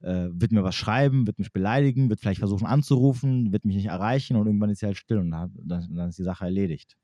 [0.00, 3.86] äh, wird mir was schreiben, wird mich beleidigen, wird vielleicht versuchen anzurufen, wird mich nicht
[3.86, 6.96] erreichen und irgendwann ist sie halt still und dann, dann ist die Sache erledigt.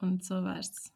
[0.00, 0.92] Und so war's.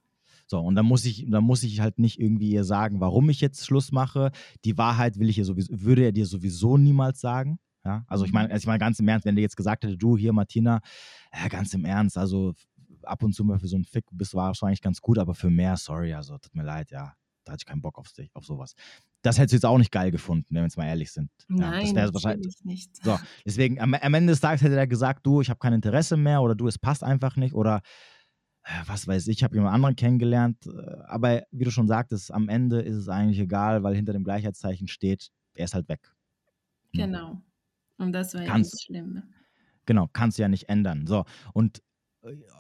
[0.47, 3.41] So, und dann muss ich, dann muss ich halt nicht irgendwie ihr sagen, warum ich
[3.41, 4.31] jetzt Schluss mache.
[4.65, 7.59] Die Wahrheit will ich ihr sowieso, würde er dir sowieso niemals sagen.
[7.85, 8.53] Ja, also ich meine, mhm.
[8.53, 10.81] also ich meine ganz im Ernst, wenn der jetzt gesagt hätte, du hier, Martina,
[11.35, 12.55] ja, ganz im Ernst, also
[13.03, 15.51] ab und zu mal für so einen Fick bist du wahrscheinlich ganz gut, aber für
[15.51, 17.15] mehr, sorry, also tut mir leid, ja,
[17.49, 18.75] da hatte ich keinen Bock auf, auf sowas.
[19.23, 21.31] Das hättest du jetzt auch nicht geil gefunden, wenn wir jetzt mal ehrlich sind.
[21.49, 23.03] Nein, ja, das wahrscheinlich nicht.
[23.03, 26.17] So, deswegen, am, am, Ende des Tages hätte er gesagt, du, ich habe kein Interesse
[26.17, 27.81] mehr oder du, es passt einfach nicht oder
[28.65, 30.67] äh, was weiß ich, ich habe jemand anderen kennengelernt.
[30.67, 34.25] Äh, aber wie du schon sagtest, am Ende ist es eigentlich egal, weil hinter dem
[34.25, 36.13] Gleichheitszeichen steht, er ist halt weg.
[36.93, 37.41] Genau.
[37.97, 39.27] Und das war ja das Schlimme.
[39.87, 41.07] Genau, kannst du ja nicht ändern.
[41.07, 41.83] So, und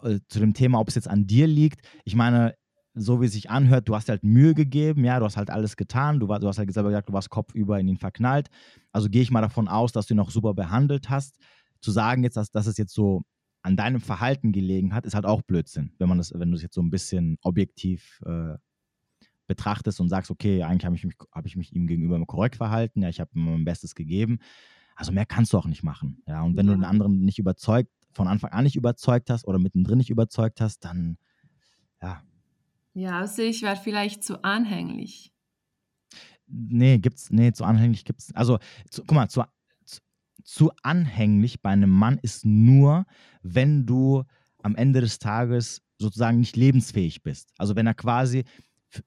[0.02, 2.54] äh, zu dem Thema, ob es jetzt an dir liegt, ich meine,
[2.98, 5.76] so wie es sich anhört, du hast halt Mühe gegeben, ja, du hast halt alles
[5.76, 8.48] getan, du, war, du hast halt selber gesagt, du warst kopfüber in ihn verknallt.
[8.92, 11.38] Also gehe ich mal davon aus, dass du ihn noch super behandelt hast.
[11.80, 13.22] Zu sagen jetzt, dass, dass es jetzt so
[13.62, 16.62] an deinem Verhalten gelegen hat, ist halt auch Blödsinn, wenn man das, wenn du es
[16.62, 18.54] jetzt so ein bisschen objektiv äh,
[19.46, 23.08] betrachtest und sagst, okay, eigentlich habe ich, mich, ich mich ihm gegenüber korrekt verhalten, ja,
[23.08, 24.38] ich habe ihm mein Bestes gegeben.
[24.94, 26.22] Also mehr kannst du auch nicht machen.
[26.26, 26.72] Ja, und wenn ja.
[26.72, 30.60] du den anderen nicht überzeugt, von Anfang an nicht überzeugt hast oder mittendrin nicht überzeugt
[30.60, 31.18] hast, dann
[32.02, 32.22] ja,
[32.98, 35.32] ja, also ich wäre vielleicht zu anhänglich.
[36.48, 38.34] Nee, gibt's, nee, zu anhänglich gibt's.
[38.34, 38.58] Also,
[38.90, 39.44] zu, guck mal, zu,
[39.84, 40.00] zu,
[40.42, 43.06] zu anhänglich bei einem Mann ist nur,
[43.42, 44.24] wenn du
[44.62, 47.52] am Ende des Tages sozusagen nicht lebensfähig bist.
[47.58, 48.44] Also wenn er quasi,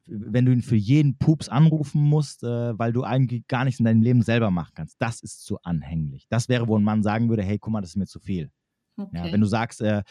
[0.06, 3.86] wenn du ihn für jeden Pups anrufen musst, äh, weil du eigentlich gar nichts in
[3.86, 6.28] deinem Leben selber machen kannst, das ist zu anhänglich.
[6.30, 8.52] Das wäre, wo ein Mann sagen würde, hey, guck mal, das ist mir zu viel.
[8.98, 9.18] Okay.
[9.18, 10.04] Ja, wenn du sagst, äh,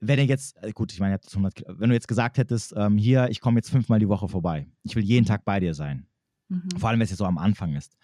[0.00, 1.18] wenn ihr jetzt, äh, gut, ich meine,
[1.66, 4.96] wenn du jetzt gesagt hättest, ähm, hier, ich komme jetzt fünfmal die Woche vorbei, ich
[4.96, 5.26] will jeden.
[5.26, 6.06] Tag bei dir sein,
[6.48, 6.68] mhm.
[6.78, 7.96] vor allem wenn es jetzt so am Anfang ist,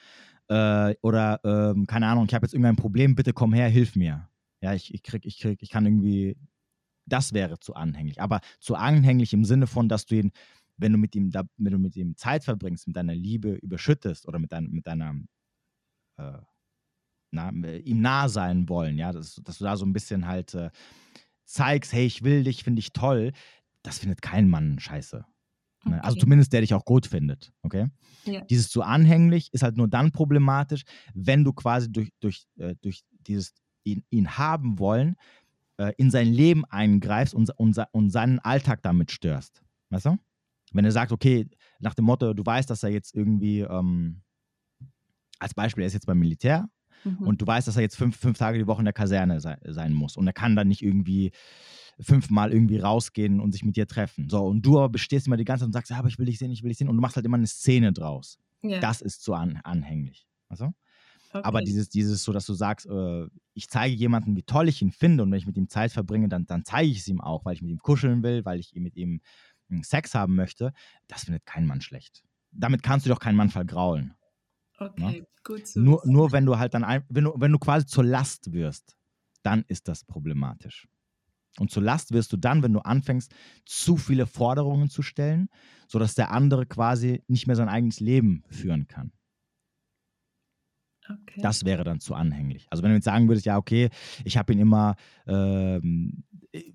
[0.49, 4.29] äh, oder ähm, keine Ahnung, ich habe jetzt irgendein Problem, bitte komm her, hilf mir.
[4.61, 6.37] Ja, ich, ich krieg, ich krieg, ich kann irgendwie,
[7.07, 8.21] das wäre zu anhänglich.
[8.21, 10.33] Aber zu anhänglich im Sinne von, dass du ihn,
[10.77, 14.27] wenn du mit ihm, da, wenn du mit ihm Zeit verbringst, mit deiner Liebe überschüttest
[14.29, 15.15] oder mit, dein, mit deiner
[16.19, 16.39] äh,
[17.33, 20.71] na, ihm nah sein wollen, ja, dass, dass du da so ein bisschen halt äh,
[21.47, 23.33] zeigst, hey, ich will dich, finde ich toll,
[23.83, 25.19] das findet kein Mann scheiße.
[25.19, 25.25] Ne?
[25.85, 26.07] Also okay.
[26.07, 27.89] Also zumindest der dich auch gut findet, okay?
[28.25, 28.41] Ja.
[28.43, 30.83] Dieses zu anhänglich ist halt nur dann problematisch,
[31.15, 33.55] wenn du quasi durch, durch, äh, durch dieses
[33.85, 35.17] ihn, ihn haben wollen,
[35.79, 39.63] äh, in sein Leben eingreifst und, und, und seinen Alltag damit störst.
[39.91, 40.19] Weißt du?
[40.73, 44.23] Wenn er sagt, okay, nach dem Motto, du weißt, dass er jetzt irgendwie, ähm,
[45.39, 46.69] als Beispiel, er ist jetzt beim Militär
[47.07, 47.27] Mhm.
[47.27, 49.57] Und du weißt, dass er jetzt fünf, fünf Tage die Woche in der Kaserne sei,
[49.65, 50.17] sein muss.
[50.17, 51.33] Und er kann dann nicht irgendwie
[52.01, 54.29] fünfmal irgendwie rausgehen und sich mit dir treffen.
[54.29, 56.27] So, und du aber bestehst immer die ganze Zeit und sagst, ja, aber ich will
[56.27, 56.89] dich sehen, ich will dich sehen.
[56.89, 58.39] Und du machst halt immer eine Szene draus.
[58.63, 58.81] Yeah.
[58.81, 60.27] Das ist zu an, anhänglich.
[60.49, 60.73] Also?
[61.33, 61.45] Okay.
[61.45, 64.93] Aber dieses, dieses so, dass du sagst, äh, ich zeige jemandem, wie toll ich ihn
[64.93, 67.45] finde und wenn ich mit ihm Zeit verbringe, dann, dann zeige ich es ihm auch,
[67.45, 69.21] weil ich mit ihm kuscheln will, weil ich mit ihm
[69.69, 70.73] hm, Sex haben möchte,
[71.09, 72.23] das findet kein Mann schlecht.
[72.53, 74.15] Damit kannst du doch keinen Mann vergraulen.
[74.79, 74.87] Ne?
[74.87, 75.27] Okay, ne?
[75.45, 78.05] gut zu nur, nur wenn du halt dann, ein, wenn, du, wenn du quasi zur
[78.05, 78.97] Last wirst,
[79.43, 80.89] dann ist das problematisch.
[81.59, 83.35] Und zur Last wirst du dann, wenn du anfängst,
[83.65, 85.49] zu viele Forderungen zu stellen,
[85.89, 89.13] sodass der andere quasi nicht mehr sein eigenes Leben führen kann.
[91.09, 91.41] Okay.
[91.41, 92.67] Das wäre dann zu anhänglich.
[92.71, 93.91] Also wenn du jetzt sagen würdest, ja, okay,
[94.25, 96.25] ich habe ihn immer, ähm,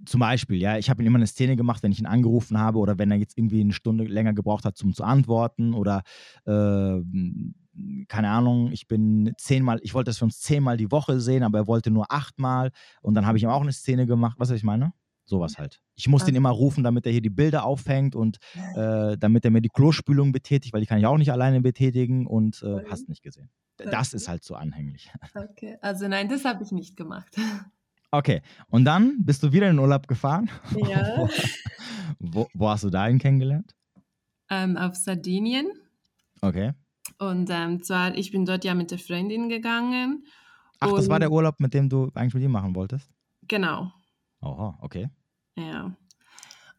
[0.05, 2.79] zum Beispiel, ja, ich habe ihm immer eine Szene gemacht, wenn ich ihn angerufen habe
[2.79, 6.03] oder wenn er jetzt irgendwie eine Stunde länger gebraucht hat, zum zu antworten oder
[6.45, 7.01] äh,
[8.07, 11.59] keine Ahnung, ich bin zehnmal, ich wollte das für uns zehnmal die Woche sehen, aber
[11.59, 14.63] er wollte nur achtmal und dann habe ich ihm auch eine Szene gemacht, was ich
[14.63, 14.93] meine?
[15.25, 15.79] Sowas halt.
[15.95, 16.31] Ich muss okay.
[16.31, 18.37] ihn immer rufen, damit er hier die Bilder aufhängt und
[18.75, 22.27] äh, damit er mir die Klospülung betätigt, weil die kann ich auch nicht alleine betätigen
[22.27, 23.49] und äh, hast nicht gesehen.
[23.77, 25.09] Das ist halt so anhänglich.
[25.33, 27.35] Okay, also nein, das habe ich nicht gemacht.
[28.13, 30.49] Okay, und dann bist du wieder in den Urlaub gefahren?
[30.75, 31.29] Ja.
[32.19, 33.73] wo, wo, hast du da ihn kennengelernt?
[34.49, 35.71] Ähm, auf Sardinien.
[36.41, 36.73] Okay.
[37.21, 40.25] Und ähm, zwar, ich bin dort ja mit der Freundin gegangen.
[40.79, 43.11] Ach, das war der Urlaub, mit dem du eigentlich mit ihm machen wolltest?
[43.47, 43.91] Genau.
[44.41, 45.07] Oha, okay.
[45.55, 45.95] Ja.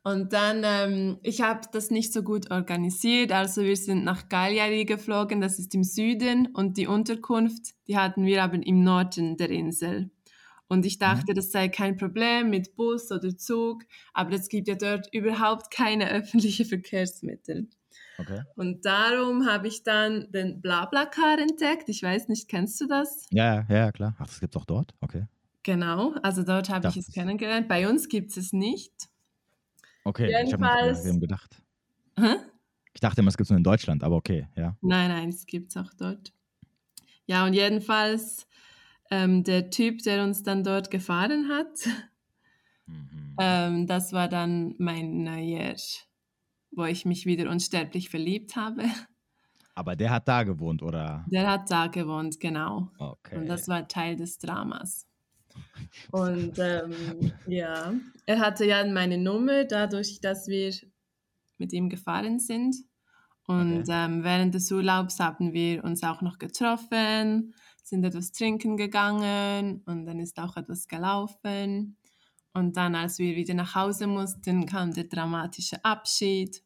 [0.02, 4.85] Und dann, ähm, ich habe das nicht so gut organisiert, also wir sind nach Cagliari
[4.85, 9.50] geflogen, das ist im Süden, und die Unterkunft, die hatten wir aber im Norden der
[9.50, 10.11] Insel.
[10.66, 11.37] Und ich dachte, mhm.
[11.37, 16.11] das sei kein Problem mit Bus oder Zug, aber es gibt ja dort überhaupt keine
[16.11, 17.68] öffentlichen Verkehrsmittel.
[18.23, 18.43] Okay.
[18.57, 21.89] Und darum habe ich dann den Blablacar entdeckt.
[21.89, 23.27] Ich weiß nicht, kennst du das?
[23.31, 24.15] Ja, ja, klar.
[24.19, 24.95] Ach, das gibt es auch dort?
[25.01, 25.27] Okay.
[25.63, 27.69] Genau, also dort habe ich es kennengelernt.
[27.69, 28.93] Bei uns gibt es es nicht.
[30.05, 31.63] Okay, Jedenfalls, ich habe mir gedacht.
[32.19, 32.37] Hä?
[32.93, 34.77] Ich dachte immer, es gibt es nur in Deutschland, aber okay, ja.
[34.81, 36.33] Nein, nein, es gibt es auch dort.
[37.27, 38.47] Ja, und jedenfalls
[39.11, 41.87] ähm, der Typ, der uns dann dort gefahren hat,
[42.87, 43.37] mhm.
[43.39, 45.77] ähm, das war dann mein Neujahr,
[46.73, 48.83] wo ich mich wieder unsterblich verliebt habe.
[49.75, 51.25] Aber der hat da gewohnt, oder?
[51.31, 52.91] Der hat da gewohnt, genau.
[52.99, 53.39] Okay.
[53.39, 55.07] Und das war Teil des Dramas.
[56.11, 57.93] Und ähm, ja,
[58.27, 60.75] er hatte ja meine Nummer, dadurch, dass wir
[61.59, 62.77] mit ihm gefahren sind.
[63.47, 64.05] Und okay.
[64.05, 70.07] ähm, während des Urlaubs haben wir uns auch noch getroffen, sind etwas trinken gegangen und
[70.07, 71.97] dann ist auch etwas gelaufen.
[72.55, 76.62] Und dann, als wir wieder nach Hause mussten, kam der dramatische Abschied.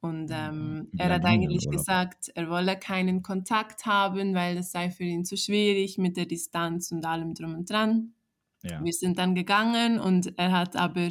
[0.00, 5.04] Und ähm, er hat eigentlich gesagt, er wolle keinen Kontakt haben, weil es sei für
[5.04, 8.14] ihn zu schwierig mit der Distanz und allem drum und dran.
[8.62, 8.82] Ja.
[8.82, 11.08] Wir sind dann gegangen und er hat aber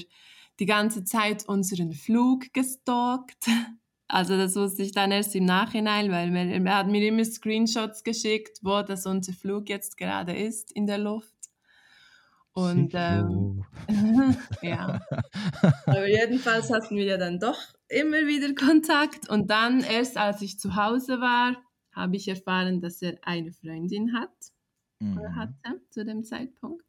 [0.60, 3.46] die ganze Zeit unseren Flug gestalkt.
[4.10, 8.06] Also das wusste ich dann erst im Nachhinein, weil er, er hat mir immer Screenshots
[8.06, 11.37] geschickt, wo das unser Flug jetzt gerade ist in der Luft.
[12.58, 13.64] Und ähm,
[14.64, 15.00] ja,
[15.86, 19.30] aber jedenfalls hatten wir ja dann doch immer wieder Kontakt.
[19.30, 21.56] Und dann erst als ich zu Hause war,
[21.92, 24.34] habe ich erfahren, dass er eine Freundin hat
[25.00, 25.20] mhm.
[25.20, 26.84] oder hatte zu dem Zeitpunkt.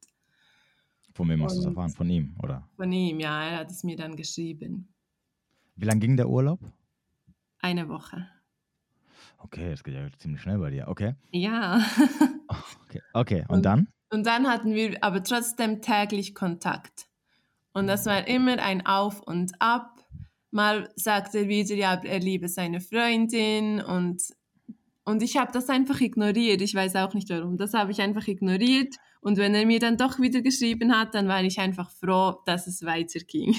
[1.13, 1.91] Von wem hast du es erfahren?
[1.91, 2.67] Von ihm, oder?
[2.77, 4.89] Von ihm, ja, er hat es mir dann geschrieben.
[5.77, 6.61] Wie lange ging der Urlaub?
[7.59, 8.27] Eine Woche.
[9.37, 10.89] Okay, das geht ja ziemlich schnell bei dir.
[10.89, 11.15] Okay.
[11.31, 11.85] Ja.
[12.87, 13.03] okay.
[13.13, 13.89] okay, und, und dann?
[14.11, 17.07] Und dann hatten wir aber trotzdem täglich Kontakt.
[17.73, 19.95] Und das war immer ein Auf und Ab.
[20.51, 24.23] Mal sagte er wieder, ja, er liebe seine Freundin und,
[25.05, 26.63] und ich habe das einfach ignoriert.
[26.63, 27.59] Ich weiß auch nicht warum.
[27.59, 31.29] Das habe ich einfach ignoriert und wenn er mir dann doch wieder geschrieben hat, dann
[31.29, 33.57] war ich einfach froh, dass es weiterging.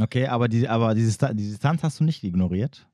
[0.00, 2.86] Okay, aber, die, aber die, Distanz hast du nicht ignoriert?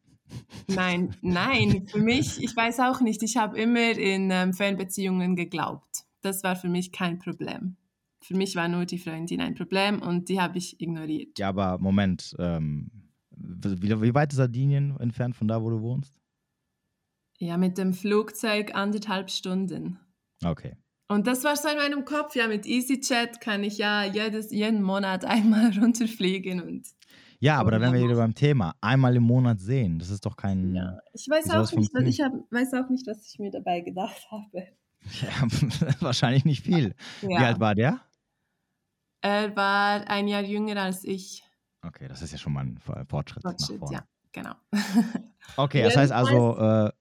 [0.69, 6.04] Nein, nein, für mich, ich weiß auch nicht, ich habe immer in ähm, Fernbeziehungen geglaubt.
[6.25, 7.77] Das war für mich kein Problem.
[8.23, 11.39] Für mich war nur die Freundin ein Problem und die habe ich ignoriert.
[11.39, 12.91] Ja, aber Moment, ähm,
[13.31, 16.19] wie, wie weit ist Sardinien entfernt von da, wo du wohnst?
[17.39, 19.99] Ja, mit dem Flugzeug anderthalb Stunden.
[20.43, 20.77] Okay.
[21.09, 24.83] Und das war so in meinem Kopf, ja, mit EasyJet kann ich ja jedes, jeden
[24.83, 26.87] Monat einmal runterfliegen und.
[27.41, 28.75] Ja, aber da wären wir wieder beim Thema.
[28.81, 30.75] Einmal im Monat sehen, das ist doch kein.
[30.75, 34.27] Ja, ich weiß auch nicht, ich hab, weiß auch nicht, was ich mir dabei gedacht
[34.31, 34.69] habe.
[35.23, 35.47] Ja,
[36.01, 36.95] wahrscheinlich nicht viel.
[37.23, 37.29] Ja.
[37.29, 38.01] Wie alt war der?
[39.21, 41.43] Er war ein Jahr jünger als ich.
[41.83, 43.43] Okay, das ist ja schon mal ein Fortschritt.
[43.43, 44.55] Fortschritt, ja, genau.
[45.57, 46.93] okay, das heißt also äh,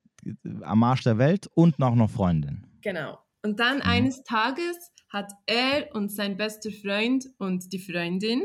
[0.61, 2.65] am Arsch der Welt und noch noch Freundin.
[2.81, 3.19] Genau.
[3.41, 3.83] Und dann mhm.
[3.83, 8.43] eines Tages hat er und sein bester Freund und die Freundin,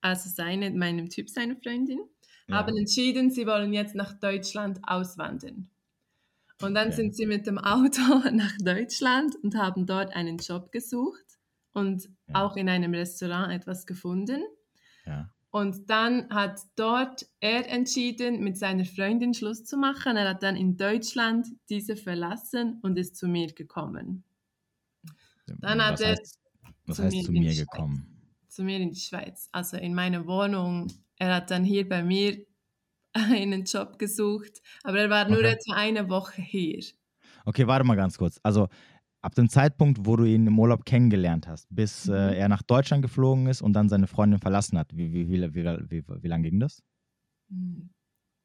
[0.00, 2.00] also seine, meinem Typ seine Freundin,
[2.48, 2.56] ja.
[2.56, 5.70] haben entschieden, sie wollen jetzt nach Deutschland auswandern.
[6.60, 6.96] Und dann okay.
[6.96, 8.00] sind sie mit dem Auto
[8.32, 11.24] nach Deutschland und haben dort einen Job gesucht
[11.72, 12.34] und ja.
[12.34, 14.42] auch in einem Restaurant etwas gefunden.
[15.06, 15.30] Ja.
[15.50, 20.16] Und dann hat dort er entschieden, mit seiner Freundin Schluss zu machen.
[20.16, 24.22] Er hat dann in Deutschland diese verlassen und ist zu mir gekommen.
[25.46, 26.38] Dann hat was er heißt,
[26.86, 28.22] was zu, heißt mir, zu mir gekommen.
[28.46, 30.92] Zu mir in die Schweiz, also in meine Wohnung.
[31.16, 32.46] Er hat dann hier bei mir
[33.32, 35.52] einen Job gesucht, aber er war nur okay.
[35.52, 36.84] etwa eine Woche hier.
[37.44, 38.38] Okay, warte mal ganz kurz.
[38.42, 38.68] Also
[39.22, 42.16] ab dem Zeitpunkt, wo du ihn im Urlaub kennengelernt hast, bis äh, mhm.
[42.16, 45.54] äh, er nach Deutschland geflogen ist und dann seine Freundin verlassen hat, wie, wie, wie,
[45.54, 46.82] wie, wie, wie lange ging das?
[47.48, 47.90] Hm,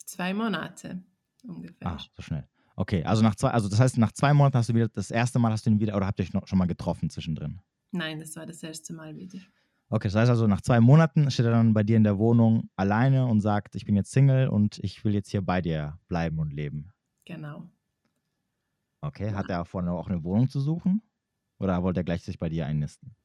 [0.05, 1.03] zwei Monate
[1.43, 1.87] ungefähr.
[1.87, 2.47] Ach, so schnell.
[2.75, 5.39] Okay, also nach zwei, also das heißt, nach zwei Monaten hast du wieder, das erste
[5.39, 7.61] Mal hast du ihn wieder, oder habt ihr euch noch, schon mal getroffen zwischendrin?
[7.91, 9.39] Nein, das war das erste Mal wieder.
[9.89, 12.69] Okay, das heißt also, nach zwei Monaten steht er dann bei dir in der Wohnung
[12.75, 16.39] alleine und sagt, ich bin jetzt Single und ich will jetzt hier bei dir bleiben
[16.39, 16.91] und leben.
[17.25, 17.69] Genau.
[19.01, 19.33] Okay, ja.
[19.33, 21.03] hat er vor, auch eine Wohnung zu suchen?
[21.59, 23.15] Oder wollte er gleich sich bei dir einnisten?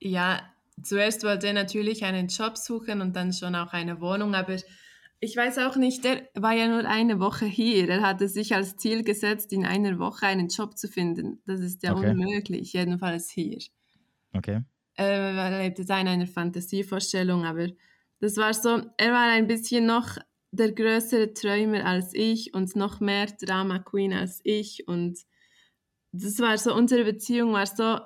[0.00, 0.40] Ja,
[0.82, 4.56] zuerst wollte er natürlich einen Job suchen und dann schon auch eine Wohnung, aber
[5.20, 7.88] ich weiß auch nicht, der war ja nur eine Woche hier.
[7.88, 11.40] Er hatte sich als Ziel gesetzt, in einer Woche einen Job zu finden.
[11.46, 12.10] Das ist ja okay.
[12.10, 13.58] unmöglich, jedenfalls hier.
[14.32, 14.62] Okay.
[14.96, 17.68] Er lebte da in einer Fantasievorstellung, aber
[18.20, 20.18] das war so, er war ein bisschen noch
[20.52, 25.18] der größere Träumer als ich und noch mehr Drama Queen als ich und
[26.12, 27.98] das war so, unsere Beziehung war so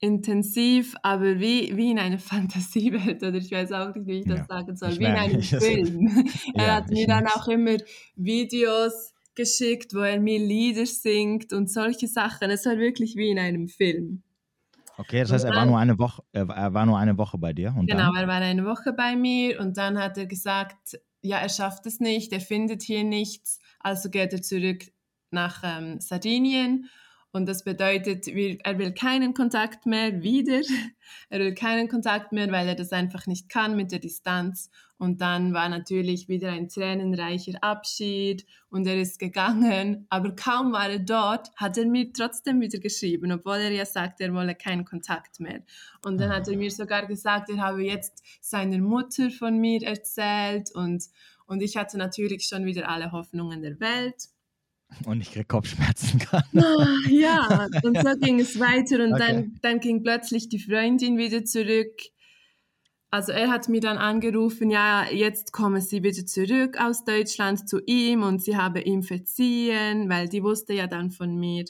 [0.00, 4.40] intensiv, aber wie, wie in einer Fantasiewelt oder ich weiß auch nicht, wie ich das
[4.40, 6.26] ja, sagen soll, wie in einem Film.
[6.54, 7.76] er ja, hat mir dann auch immer
[8.16, 12.50] Videos geschickt, wo er mir Lieder singt und solche Sachen.
[12.50, 14.22] Es war wirklich wie in einem Film.
[14.96, 17.74] Okay, das heißt, er war nur eine Woche, er war nur eine Woche bei dir.
[17.76, 18.16] Und genau, dann?
[18.16, 22.00] er war eine Woche bei mir und dann hat er gesagt, ja, er schafft es
[22.00, 24.84] nicht, er findet hier nichts, also geht er zurück
[25.30, 26.88] nach ähm, Sardinien
[27.34, 30.60] und das bedeutet, er will keinen Kontakt mehr wieder.
[31.28, 34.70] Er will keinen Kontakt mehr, weil er das einfach nicht kann mit der Distanz.
[34.96, 40.06] Und dann war natürlich wieder ein tränenreicher Abschied und er ist gegangen.
[40.08, 44.20] Aber kaum war er dort, hat er mir trotzdem wieder geschrieben, obwohl er ja sagt,
[44.20, 45.62] er wolle keinen Kontakt mehr.
[46.04, 50.70] Und dann hat er mir sogar gesagt, er habe jetzt seiner Mutter von mir erzählt
[50.74, 51.04] und,
[51.46, 54.28] und ich hatte natürlich schon wieder alle Hoffnungen der Welt
[55.06, 56.44] und ich kriege Kopfschmerzen kann.
[56.54, 59.26] Oh, ja, und so ging es weiter und okay.
[59.26, 61.94] dann, dann ging plötzlich die Freundin wieder zurück.
[63.14, 67.78] Also er hat mir dann angerufen, ja, jetzt komme sie wieder zurück aus Deutschland zu
[67.86, 71.64] ihm und sie habe ihm verziehen, weil die wusste ja dann von mir,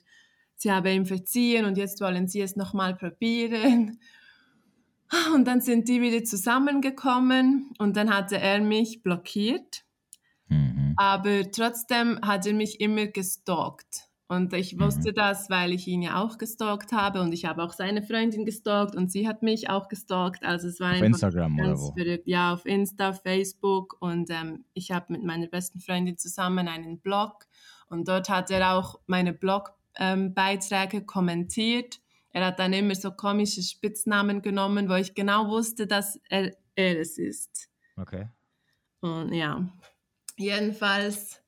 [0.56, 4.00] sie habe ihm verziehen und jetzt wollen sie es nochmal probieren.
[5.34, 9.84] Und dann sind die wieder zusammengekommen und dann hatte er mich blockiert
[10.48, 10.94] Mhm.
[10.96, 14.08] Aber trotzdem hat er mich immer gestalkt.
[14.34, 15.14] Und ich wusste mhm.
[15.14, 18.94] das, weil ich ihn ja auch gestalkt habe und ich habe auch seine Freundin gestalkt
[18.94, 20.44] und sie hat mich auch gestalkt.
[20.44, 21.92] Also es war auf Instagram oder wo?
[21.92, 22.26] Verrückt.
[22.26, 27.46] Ja, auf Insta, Facebook und ähm, ich habe mit meiner besten Freundin zusammen einen Blog
[27.88, 32.00] und dort hat er auch meine Blogbeiträge ähm, kommentiert.
[32.30, 37.00] Er hat dann immer so komische Spitznamen genommen, wo ich genau wusste, dass er, er
[37.00, 37.68] es ist.
[37.96, 38.28] Okay.
[39.00, 39.64] Und ja,
[40.36, 41.40] Jedenfalls,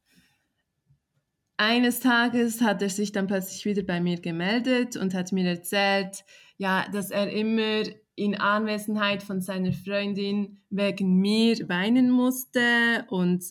[1.56, 6.24] eines Tages hat er sich dann plötzlich wieder bei mir gemeldet und hat mir erzählt,
[6.58, 7.82] ja, dass er immer
[8.14, 13.44] in Anwesenheit von seiner Freundin wegen mir weinen musste und,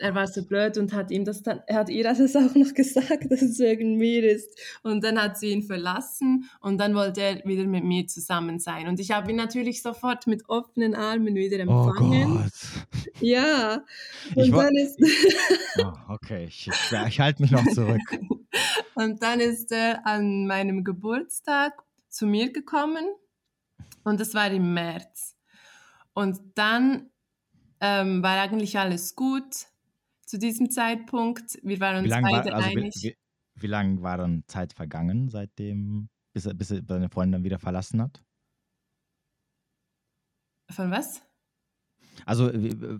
[0.00, 2.74] er war so blöd und hat ihm das dann, er hat ihr das auch noch
[2.74, 4.58] gesagt, dass es wegen mir ist.
[4.82, 8.88] Und dann hat sie ihn verlassen und dann wollte er wieder mit mir zusammen sein.
[8.88, 12.32] Und ich habe ihn natürlich sofort mit offenen Armen wieder oh empfangen.
[12.32, 13.12] Oh Gott.
[13.20, 13.84] Ja.
[14.34, 14.98] Und ich dann ist.
[15.78, 18.00] oh, okay, ich, ich, ich halte mich noch zurück.
[18.94, 21.74] und dann ist er an meinem Geburtstag
[22.08, 23.04] zu mir gekommen
[24.04, 25.36] und das war im März.
[26.14, 27.10] Und dann
[27.80, 29.69] ähm, war eigentlich alles gut
[30.30, 31.58] zu diesem Zeitpunkt.
[31.62, 32.94] Wir waren uns beide also einig.
[32.96, 33.16] Wie, wie,
[33.62, 38.00] wie lange war dann Zeit vergangen, seitdem, bis, er, bis seine Freundin dann wieder verlassen
[38.00, 38.22] hat?
[40.70, 41.22] Von was?
[42.26, 42.50] Also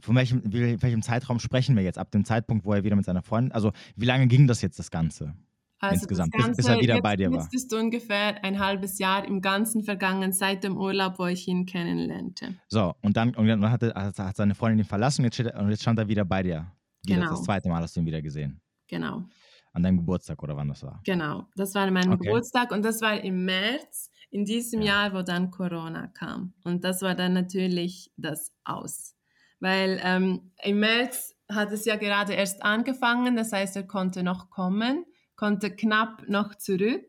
[0.00, 1.98] von welchem, welchem Zeitraum sprechen wir jetzt?
[1.98, 4.78] Ab dem Zeitpunkt, wo er wieder mit seiner Freundin, also wie lange ging das jetzt,
[4.78, 5.34] das Ganze?
[5.78, 7.42] Also insgesamt, Ganze, bis, bis, er wieder jetzt, bei dir war.
[7.42, 11.64] Jetzt ist ungefähr ein halbes Jahr im Ganzen vergangen seit dem Urlaub, wo ich ihn
[11.64, 12.56] kennenlernte.
[12.68, 15.82] So, und dann, und dann hat, hat seine Freundin ihn verlassen und jetzt, und jetzt
[15.82, 16.70] stand er wieder bei dir.
[17.06, 17.30] Genau.
[17.30, 18.60] Das zweite Mal hast du ihn wieder gesehen.
[18.88, 19.24] Genau.
[19.72, 21.00] An deinem Geburtstag oder wann das war?
[21.04, 22.24] Genau, das war an meinem okay.
[22.24, 25.04] Geburtstag und das war im März in diesem ja.
[25.04, 26.54] Jahr, wo dann Corona kam.
[26.64, 29.14] Und das war dann natürlich das Aus.
[29.60, 34.50] Weil ähm, im März hat es ja gerade erst angefangen, das heißt, er konnte noch
[34.50, 35.04] kommen,
[35.36, 37.06] konnte knapp noch zurück.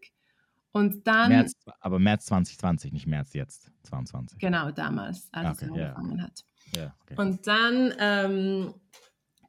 [0.74, 1.30] Und dann.
[1.30, 4.40] März, aber März 2020, nicht März jetzt, 22.
[4.40, 6.24] Genau, damals, als okay, es angefangen yeah.
[6.24, 6.46] hat.
[6.76, 7.16] Yeah, okay.
[7.18, 8.74] Und dann ähm,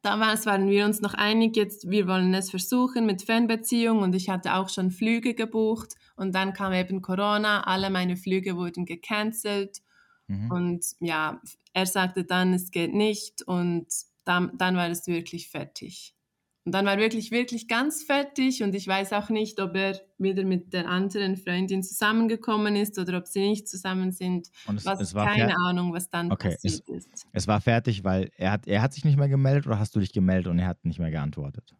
[0.02, 4.28] Damals waren wir uns noch einig, jetzt wir wollen es versuchen mit Fernbeziehung und ich
[4.28, 9.78] hatte auch schon Flüge gebucht und dann kam eben Corona, alle meine Flüge wurden gecancelt
[10.26, 10.50] mhm.
[10.50, 11.40] und ja,
[11.72, 13.86] er sagte dann, es geht nicht und
[14.24, 16.16] dann, dann war es wirklich fertig.
[16.64, 20.44] Und dann war wirklich, wirklich ganz fertig und ich weiß auch nicht, ob er wieder
[20.44, 24.48] mit der anderen Freundin zusammengekommen ist oder ob sie nicht zusammen sind.
[24.66, 27.26] Und es, was, es war keine Ahnung, was dann okay, passiert es, ist.
[27.32, 30.00] Es war fertig, weil er hat, er hat sich nicht mehr gemeldet oder hast du
[30.00, 31.74] dich gemeldet und er hat nicht mehr geantwortet?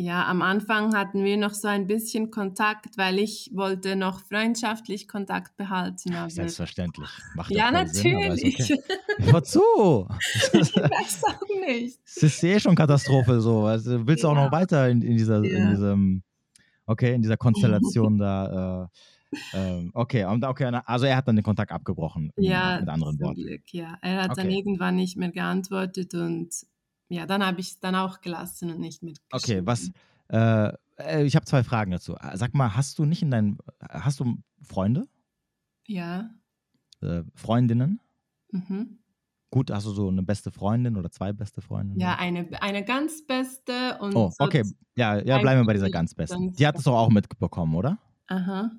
[0.00, 5.06] Ja, am Anfang hatten wir noch so ein bisschen Kontakt, weil ich wollte noch freundschaftlich
[5.06, 6.14] Kontakt behalten.
[6.14, 7.10] Aber Selbstverständlich.
[7.34, 8.56] Macht ja, natürlich.
[8.66, 9.32] Sinn, okay.
[9.32, 10.08] Wozu?
[10.54, 11.98] ich weiß auch nicht.
[12.06, 13.64] Es ist eh schon Katastrophe so.
[13.64, 14.32] Also willst du ja.
[14.32, 15.58] auch noch weiter in, in dieser, ja.
[15.58, 16.22] in diesem,
[16.86, 18.84] okay, in dieser Konstellation da.
[18.84, 18.88] Äh,
[19.52, 22.32] ähm, okay, okay, also er hat dann den Kontakt abgebrochen.
[22.38, 23.42] Ja, mit anderen Worten.
[23.42, 23.98] Glück, ja.
[24.00, 24.42] Er hat okay.
[24.42, 26.48] dann irgendwann nicht mehr geantwortet und
[27.10, 29.20] ja, dann habe ich es dann auch gelassen und nicht mit.
[29.32, 29.90] Okay, was?
[30.28, 32.16] Äh, äh ich habe zwei Fragen dazu.
[32.34, 35.08] Sag mal, hast du nicht in deinen, hast du Freunde?
[35.86, 36.30] Ja.
[37.02, 38.00] Äh, Freundinnen?
[38.52, 38.98] Mhm.
[39.50, 42.00] gut, hast du so eine beste Freundin oder zwei beste Freundinnen?
[42.00, 44.14] Ja, eine, eine ganz beste und.
[44.14, 44.64] Oh, okay.
[44.96, 46.52] Ja, ja, bleiben wir bei dieser ganz besten.
[46.52, 47.98] Die hat es doch auch mitbekommen, oder?
[48.32, 48.70] Aha.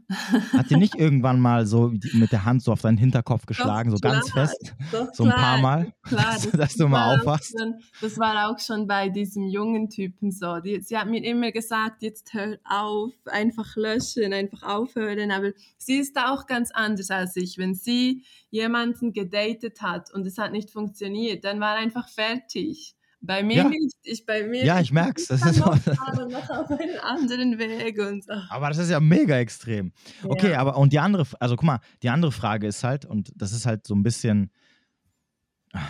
[0.54, 3.98] Hat dir nicht irgendwann mal so mit der Hand so auf deinen Hinterkopf geschlagen, doch,
[3.98, 4.74] so ganz klar, fest?
[5.12, 5.94] so ein paar Mal?
[6.04, 7.60] Klar, das, dass du mal aufwachst?
[7.60, 10.62] Schon, das war auch schon bei diesem jungen Typen so.
[10.62, 15.32] Die, sie hat mir immer gesagt, jetzt hör auf, einfach löschen, einfach aufhören.
[15.32, 17.58] Aber sie ist da auch ganz anders als ich.
[17.58, 22.96] Wenn sie jemanden gedatet hat und es hat nicht funktioniert, dann war einfach fertig.
[23.22, 23.70] Bei mir ja.
[23.70, 23.96] nicht.
[24.04, 24.66] Ich bei mir.
[24.66, 25.28] Ja, ich merk's.
[25.28, 28.34] Das ist noch, noch auf einen anderen Weg und so.
[28.50, 29.92] Aber das ist ja mega extrem.
[30.24, 30.60] Okay, ja.
[30.60, 33.68] aber und die andere, also guck mal, die andere Frage ist halt, und das ist
[33.68, 34.52] halt so ein bisschen,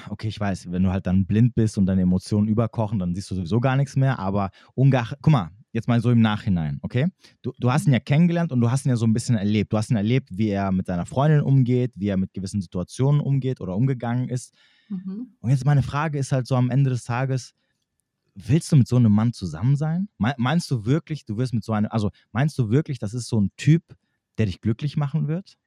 [0.10, 3.32] okay, ich weiß, wenn du halt dann blind bist und deine Emotionen überkochen, dann siehst
[3.32, 7.08] du sowieso gar nichts mehr, aber ungeachtet, guck mal, jetzt mal so im Nachhinein, okay?
[7.42, 9.72] Du, du hast ihn ja kennengelernt und du hast ihn ja so ein bisschen erlebt.
[9.72, 13.22] Du hast ihn erlebt, wie er mit seiner Freundin umgeht, wie er mit gewissen Situationen
[13.22, 14.54] umgeht oder umgegangen ist.
[14.92, 15.38] Mhm.
[15.39, 17.54] Und jetzt meine Frage ist halt so am Ende des Tages,
[18.36, 20.10] willst du mit so einem Mann zusammen sein?
[20.18, 23.39] Meinst du wirklich, du wirst mit so einem, also meinst du wirklich, das ist so
[23.39, 23.84] ein Typ,
[24.38, 25.58] der dich glücklich machen wird?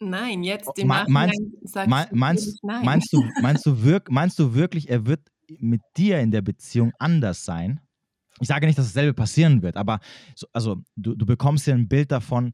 [0.00, 2.84] Nein, jetzt im Me meinst, sagst mein, meinst, nein.
[2.84, 5.20] Meinst du, meinst, du wirk, meinst du wirklich, er wird
[5.58, 7.80] mit dir in der Beziehung anders sein?
[8.40, 9.98] Ich sage nicht, dass dasselbe passieren wird, aber
[10.36, 12.52] so, also du, du bekommst ja ein Bild davon,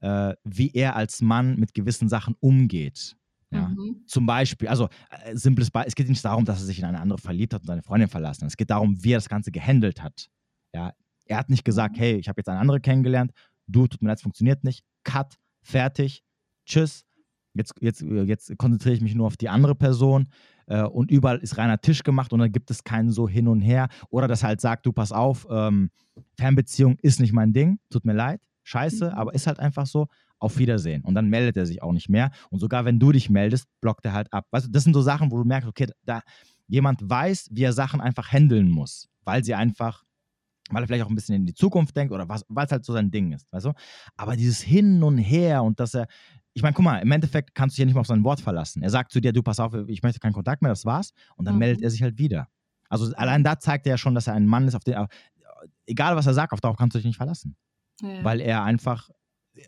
[0.00, 3.16] äh, wie er als Mann mit gewissen Sachen umgeht.
[3.52, 3.68] Ja.
[3.68, 4.02] Mhm.
[4.06, 7.00] Zum Beispiel, also äh, simples Beispiel, es geht nicht darum, dass er sich in eine
[7.00, 8.46] andere verliebt hat und seine Freundin verlassen.
[8.46, 10.28] Es geht darum, wie er das Ganze gehandelt hat.
[10.72, 10.92] Ja.
[11.26, 12.00] Er hat nicht gesagt, mhm.
[12.00, 13.32] hey, ich habe jetzt eine andere kennengelernt,
[13.66, 16.22] du, tut mir leid, es funktioniert nicht, cut, fertig,
[16.66, 17.04] tschüss.
[17.54, 20.28] Jetzt, jetzt, jetzt konzentriere ich mich nur auf die andere Person
[20.66, 23.60] äh, und überall ist reiner Tisch gemacht und dann gibt es keinen so hin und
[23.60, 23.88] her.
[24.08, 25.90] Oder das halt sagt, du pass auf, ähm,
[26.36, 29.14] Fernbeziehung ist nicht mein Ding, tut mir leid, scheiße, mhm.
[29.14, 30.06] aber ist halt einfach so
[30.40, 31.04] auf Wiedersehen.
[31.04, 32.30] Und dann meldet er sich auch nicht mehr.
[32.50, 34.46] Und sogar wenn du dich meldest, blockt er halt ab.
[34.50, 36.22] Weißt du, das sind so Sachen, wo du merkst, okay, da
[36.66, 40.04] jemand weiß, wie er Sachen einfach handeln muss, weil sie einfach,
[40.70, 42.84] weil er vielleicht auch ein bisschen in die Zukunft denkt oder was, weil es halt
[42.84, 43.72] so sein Ding ist, weißt du?
[44.16, 46.06] Aber dieses Hin und Her und dass er,
[46.54, 48.40] ich meine, guck mal, im Endeffekt kannst du dich ja nicht mal auf sein Wort
[48.40, 48.82] verlassen.
[48.82, 51.12] Er sagt zu dir, du pass auf, ich möchte keinen Kontakt mehr, das war's.
[51.36, 51.60] Und dann mhm.
[51.60, 52.48] meldet er sich halt wieder.
[52.88, 54.96] Also allein da zeigt er ja schon, dass er ein Mann ist, auf den,
[55.86, 57.56] egal was er sagt, auf darauf kannst du dich nicht verlassen.
[58.00, 58.24] Ja.
[58.24, 59.10] Weil er einfach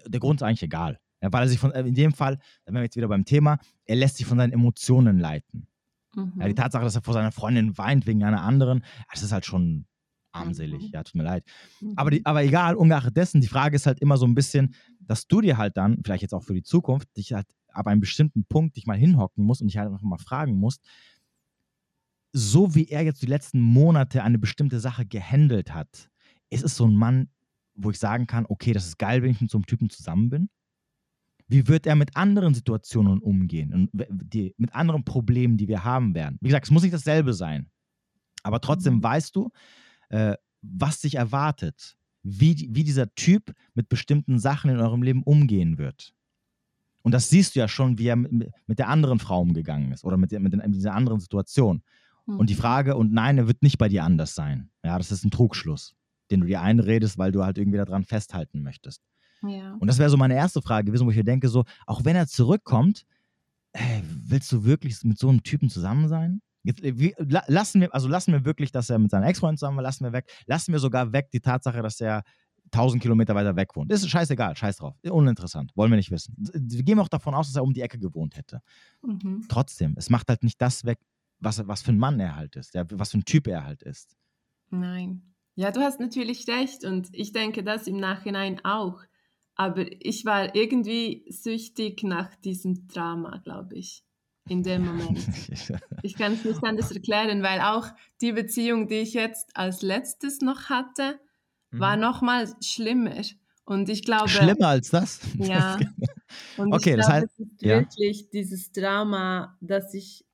[0.07, 0.99] der Grund ist eigentlich egal.
[1.20, 3.24] Ja, weil er sich von, äh, in dem Fall, da wären wir jetzt wieder beim
[3.24, 5.68] Thema, er lässt sich von seinen Emotionen leiten.
[6.14, 6.32] Mhm.
[6.38, 9.47] Ja, die Tatsache, dass er vor seiner Freundin weint wegen einer anderen, das ist halt
[9.47, 9.86] schon
[10.32, 10.82] armselig.
[10.82, 10.90] Mhm.
[10.93, 11.45] Ja, tut mir leid.
[11.80, 11.93] Mhm.
[11.97, 15.26] Aber, die, aber egal, ungeachtet dessen, die Frage ist halt immer so ein bisschen, dass
[15.26, 18.45] du dir halt dann, vielleicht jetzt auch für die Zukunft, dich halt ab einem bestimmten
[18.45, 20.84] Punkt dich mal hinhocken musst und dich halt noch mal fragen musst,
[22.32, 26.11] so wie er jetzt die letzten Monate eine bestimmte Sache gehandelt hat,
[26.51, 27.28] ist es so ein Mann,
[27.74, 30.30] wo ich sagen kann, okay, das ist geil, wenn ich mit so einem Typen zusammen
[30.30, 30.50] bin?
[31.48, 36.14] Wie wird er mit anderen Situationen umgehen und die, mit anderen Problemen, die wir haben
[36.14, 36.38] werden?
[36.40, 37.70] Wie gesagt, es muss nicht dasselbe sein.
[38.42, 39.02] Aber trotzdem mhm.
[39.02, 39.50] weißt du,
[40.08, 45.76] äh, was dich erwartet, wie, wie dieser Typ mit bestimmten Sachen in eurem Leben umgehen
[45.76, 46.14] wird.
[47.02, 50.04] Und das siehst du ja schon, wie er mit, mit der anderen Frau umgegangen ist
[50.04, 51.82] oder mit, der, mit, den, mit dieser anderen Situation.
[52.26, 52.38] Mhm.
[52.38, 52.54] Und die.
[52.54, 54.70] Frage, und nein, er wird nicht bei dir anders sein.
[54.84, 55.96] Ja, das ist ein Trugschluss
[56.32, 59.02] den du dir einredest, weil du halt irgendwie daran festhalten möchtest.
[59.42, 59.74] Ja.
[59.74, 62.16] Und das wäre so meine erste Frage gewesen, wo ich mir denke, so, auch wenn
[62.16, 63.04] er zurückkommt,
[63.72, 66.42] ey, willst du wirklich mit so einem Typen zusammen sein?
[66.62, 69.76] Jetzt, äh, wie, lassen wir, also lassen wir wirklich, dass er mit seiner Ex-Freundin zusammen
[69.76, 72.22] war, lassen wir weg, lassen wir sogar weg die Tatsache, dass er
[72.70, 73.90] 1000 Kilometer weiter weg wohnt.
[73.90, 74.94] Ist scheißegal, scheiß drauf.
[75.02, 76.34] Uninteressant, wollen wir nicht wissen.
[76.38, 78.62] Wir gehen auch davon aus, dass er um die Ecke gewohnt hätte.
[79.02, 79.44] Mhm.
[79.48, 80.98] Trotzdem, es macht halt nicht das weg,
[81.40, 83.82] was, was für ein Mann er halt ist, ja, was für ein Typ er halt
[83.82, 84.16] ist.
[84.70, 85.31] Nein.
[85.55, 89.00] Ja, du hast natürlich recht und ich denke das im Nachhinein auch.
[89.55, 94.03] Aber ich war irgendwie süchtig nach diesem Drama, glaube ich,
[94.48, 95.18] in dem Moment.
[96.05, 97.86] Ich kann es nicht anders erklären, weil auch
[98.20, 101.20] die Beziehung, die ich jetzt als letztes noch hatte,
[101.70, 102.03] war mhm.
[102.03, 103.22] noch mal schlimmer.
[103.64, 104.28] Und ich glaube.
[104.28, 105.20] Schlimmer als das?
[105.38, 105.78] Ja.
[106.57, 107.32] Und okay, ich das glaube, heißt.
[107.38, 107.78] Es ist ja.
[107.78, 110.24] wirklich dieses Drama, das ich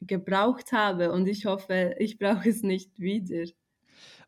[0.00, 3.44] gebraucht habe und ich hoffe, ich brauche es nicht wieder.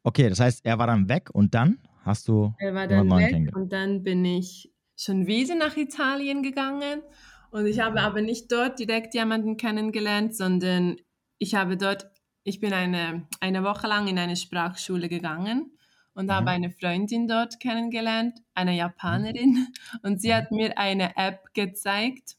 [0.02, 2.54] Okay, das heißt, er war dann weg und dann hast du.
[2.58, 7.02] Er war dann weg und dann bin ich schon wieder nach Italien gegangen
[7.50, 10.96] und ich habe aber nicht dort direkt jemanden kennengelernt, sondern
[11.38, 12.10] ich habe dort,
[12.42, 15.72] ich bin eine, eine Woche lang in eine Sprachschule gegangen
[16.14, 16.32] und mhm.
[16.32, 19.66] habe eine Freundin dort kennengelernt, eine Japanerin, mhm.
[20.02, 22.36] und sie hat mir eine App gezeigt,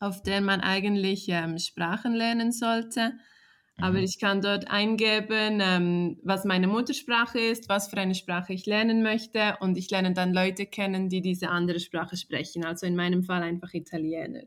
[0.00, 3.14] auf der man eigentlich ähm, Sprachen lernen sollte.
[3.78, 4.04] Aber mhm.
[4.04, 9.02] ich kann dort eingeben, ähm, was meine Muttersprache ist, was für eine Sprache ich lernen
[9.02, 12.64] möchte und ich lerne dann Leute kennen, die diese andere Sprache sprechen.
[12.64, 14.42] Also in meinem Fall einfach Italiener.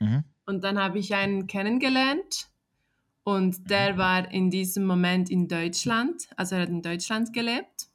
[0.00, 0.24] Mhm.
[0.46, 2.48] und dann habe ich einen kennengelernt
[3.24, 3.98] und der Mhm.
[3.98, 7.88] war in diesem Moment in Deutschland, also er hat in Deutschland gelebt.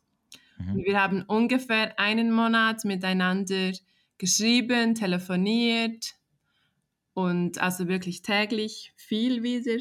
[0.57, 0.71] Mhm.
[0.73, 3.71] Und wir haben ungefähr einen Monat miteinander
[4.17, 6.13] geschrieben, telefoniert
[7.13, 9.79] und also wirklich täglich viel wieder.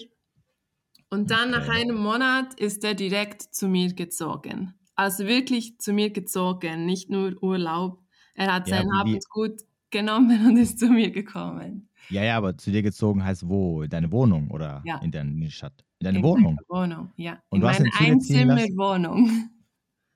[1.13, 1.71] Und dann nach Okay.
[1.83, 4.75] einem Monat ist er direkt zu mir gezogen.
[4.95, 8.03] Also wirklich zu mir gezogen, nicht nur Urlaub.
[8.35, 9.61] Er hat Ja, sein und Gut
[9.91, 11.89] genommen und ist zu mir gekommen.
[12.11, 13.83] Ja, ja, aber zu dir gezogen heißt wo?
[13.83, 15.01] In deine Wohnung oder Ja.
[15.01, 15.85] in deine Stadt?
[15.99, 16.61] In deine in Wohnung.
[16.69, 17.43] Wohnung, ja.
[17.51, 18.73] Und in du hast meine ihn zu dir ziehen lassen?
[18.75, 19.51] Einzimmerwohnung.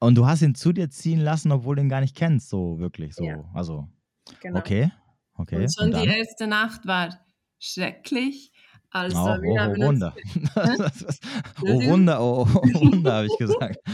[0.02, 2.78] Und du hast ihn zu dir ziehen lassen, obwohl du ihn gar nicht kennst, so
[2.78, 3.14] wirklich.
[3.14, 3.24] So.
[3.24, 3.44] Ja.
[3.54, 3.88] Also,
[4.40, 4.60] Genau.
[4.60, 4.90] okay.
[5.34, 5.72] Okay.
[5.74, 6.02] Und schon dann?
[6.02, 7.20] die erste Nacht war
[7.58, 8.52] schrecklich.
[8.90, 10.14] Also Oh, oh, oh Wunder.
[11.62, 11.66] oh.
[11.86, 13.78] Wunder, oh, oh Wunder, habe ich gesagt.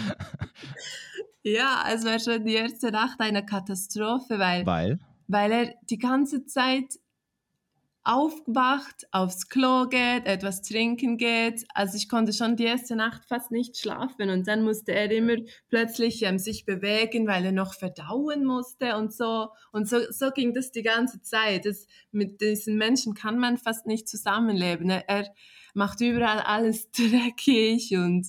[1.44, 6.46] Ja, es war schon die erste Nacht eine Katastrophe, weil, Weil, weil er die ganze
[6.46, 6.84] Zeit
[8.04, 11.64] aufwacht, aufs Klo geht, etwas trinken geht.
[11.72, 15.36] Also ich konnte schon die erste Nacht fast nicht schlafen und dann musste er immer
[15.68, 19.48] plötzlich ähm, sich bewegen, weil er noch verdauen musste und so.
[19.70, 21.64] Und so, so ging das die ganze Zeit.
[21.64, 24.90] Das, mit diesen Menschen kann man fast nicht zusammenleben.
[24.90, 25.28] Er, er
[25.74, 28.26] macht überall alles dreckig und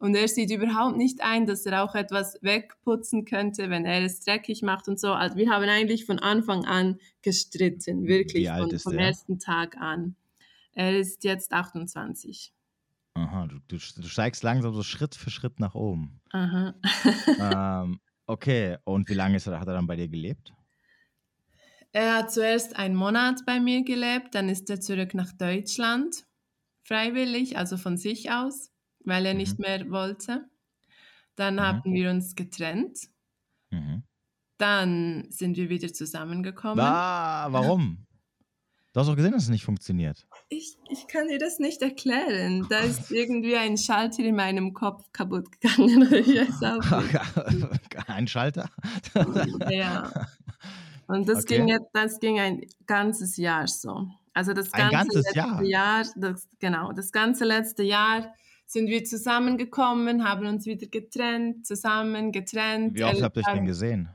[0.00, 4.20] und er sieht überhaupt nicht ein, dass er auch etwas wegputzen könnte, wenn er es
[4.20, 5.12] dreckig macht und so.
[5.12, 9.08] Also wir haben eigentlich von Anfang an gestritten, wirklich Wie von, vom er?
[9.08, 10.16] ersten Tag an.
[10.72, 12.54] Er ist jetzt 28.
[13.14, 16.18] aha, du, du, du steigst langsam so Schritt für Schritt nach oben.
[16.30, 16.74] Aha.
[17.84, 20.54] ähm, okay, und wie lange ist er, hat er dann bei dir gelebt?
[21.92, 26.24] Er hat zuerst einen Monat bei mir gelebt, dann ist er zurück nach Deutschland,
[26.84, 28.69] freiwillig, also von sich aus,
[29.04, 29.38] weil er Mhm.
[29.38, 30.48] nicht mehr wollte.
[31.36, 31.60] Dann Mhm.
[31.60, 32.98] haben wir uns getrennt.
[33.70, 34.02] Mhm.
[34.58, 36.84] Dann sind wir wieder zusammengekommen.
[36.84, 38.06] Ah, warum?
[38.92, 40.26] Du hast doch gesehen, dass es nicht funktioniert.
[40.48, 42.66] Ich, ich kann dir das nicht erklären.
[42.68, 46.02] Da ist irgendwie ein Schalter in meinem Kopf kaputt gegangen.
[46.64, 47.02] Auch.
[48.08, 48.68] Ein Schalter?
[49.70, 50.10] Ja.
[51.06, 51.58] Und das, Okay.
[51.58, 54.08] ging jetzt, das ging ein ganzes Jahr so.
[54.34, 55.62] Also das Ein ganze ganzes letzte Jahr?
[55.62, 58.34] Jahr, das, genau, das ganze letzte Jahr
[58.70, 62.94] sind wir zusammengekommen, haben uns wieder getrennt, zusammen getrennt.
[62.94, 64.08] Wie oft Er- habt ihr euch denn gesehen?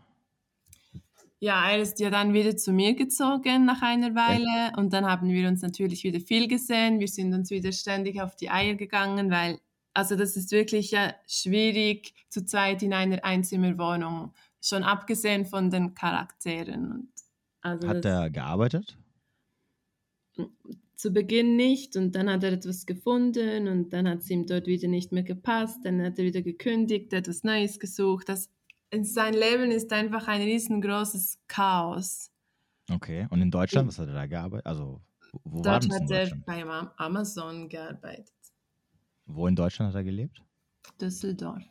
[1.39, 5.27] Ja, er ist ja dann wieder zu mir gezogen nach einer Weile und dann haben
[5.27, 7.01] wir uns natürlich wieder viel gesehen.
[7.01, 9.59] Wir sind uns wieder ständig auf die Eier gegangen, weil,
[9.93, 15.93] also das ist wirklich ja schwierig zu zweit in einer Einzimmerwohnung, schon abgesehen von den
[15.93, 17.11] Charakteren.
[17.59, 18.97] Also Hat er gearbeitet?
[21.05, 24.65] Zu Beginn nicht und dann hat er etwas gefunden und dann hat es ihm dort
[24.65, 28.27] wieder nicht mehr gepasst, dann hat er wieder gekündigt, etwas Neues gesucht.
[28.27, 28.49] Das,
[29.01, 32.31] sein Leben ist einfach ein riesengroßes Chaos.
[32.91, 33.27] Okay.
[33.29, 34.65] Und in Deutschland, was hat er da gearbeitet?
[34.65, 35.01] Also,
[35.43, 36.45] wo- war Dort das in hat er Deutschland?
[36.47, 38.33] bei Am- Amazon gearbeitet.
[39.27, 40.41] Wo in Deutschland hat er gelebt?
[40.99, 41.63] Düsseldorf.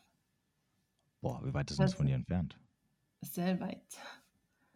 [1.20, 2.56] Boah, wie weit ist das Das- von dir entfernt?
[3.22, 3.82] Sehr weit.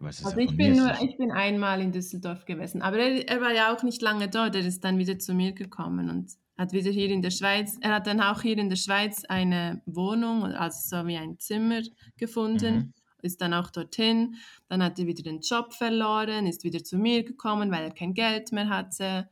[0.00, 2.82] Also ja ich bin nur, ich bin einmal in Düsseldorf gewesen.
[2.82, 4.54] Aber er, er war ja auch nicht lange dort.
[4.54, 7.94] Er ist dann wieder zu mir gekommen und hat wieder hier in der Schweiz, er
[7.94, 11.82] hat dann auch hier in der Schweiz eine Wohnung, also so wie ein Zimmer
[12.16, 12.92] gefunden, Mhm.
[13.22, 14.34] ist dann auch dorthin.
[14.68, 18.12] Dann hat er wieder den Job verloren, ist wieder zu mir gekommen, weil er kein
[18.14, 19.28] Geld mehr hatte.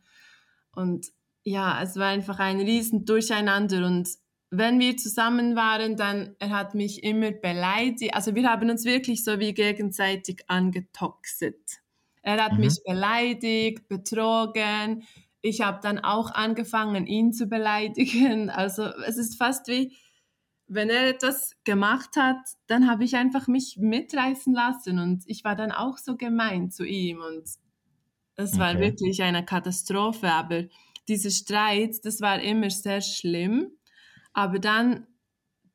[0.73, 1.07] Und
[1.43, 4.09] ja, es war einfach ein riesen Durcheinander und
[4.51, 8.15] wenn wir zusammen waren, dann er hat mich immer beleidigt.
[8.15, 11.81] Also wir haben uns wirklich so wie gegenseitig angetoxet.
[12.23, 12.59] Er hat Mhm.
[12.59, 15.05] mich beleidigt, betrogen.
[15.43, 18.51] Ich habe dann auch angefangen, ihn zu beleidigen.
[18.51, 19.97] Also es ist fast wie,
[20.69, 25.55] wenn er etwas gemacht hat, dann habe ich einfach mich mitreißen lassen und ich war
[25.57, 27.45] dann auch so gemein zu ihm und
[28.37, 28.81] es war Okay.
[28.81, 30.31] wirklich eine Katastrophe.
[30.33, 30.65] Aber
[31.09, 33.76] diese Streit, das war immer sehr schlimm.
[34.37, 35.07] Aber dann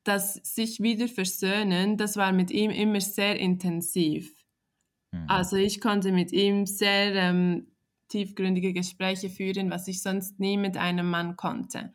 [0.04, 4.44] das sich wieder versöhnen, das war mit ihm immer sehr intensiv.
[5.12, 5.26] Mhm.
[5.26, 7.68] Also ich konnte mit ihm sehr ähm,
[8.08, 11.92] tiefgründige Gespräche führen, was ich sonst nie mit einem Mann konnte.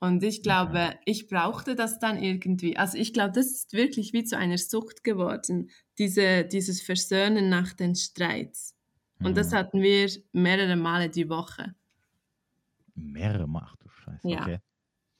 [0.00, 2.76] Und ich glaube, ich brauchte das dann irgendwie.
[2.76, 7.72] Also ich glaube, das ist wirklich wie zu einer Sucht geworden, diese, dieses Versöhnen nach
[7.74, 8.76] den Streits.
[9.22, 9.56] Und das Mhm.
[9.56, 11.74] hatten wir mehrere Male die Woche.
[12.96, 14.26] Mehrere Mal, ach du Scheiße.
[14.28, 14.40] Ja.
[14.40, 14.58] Okay.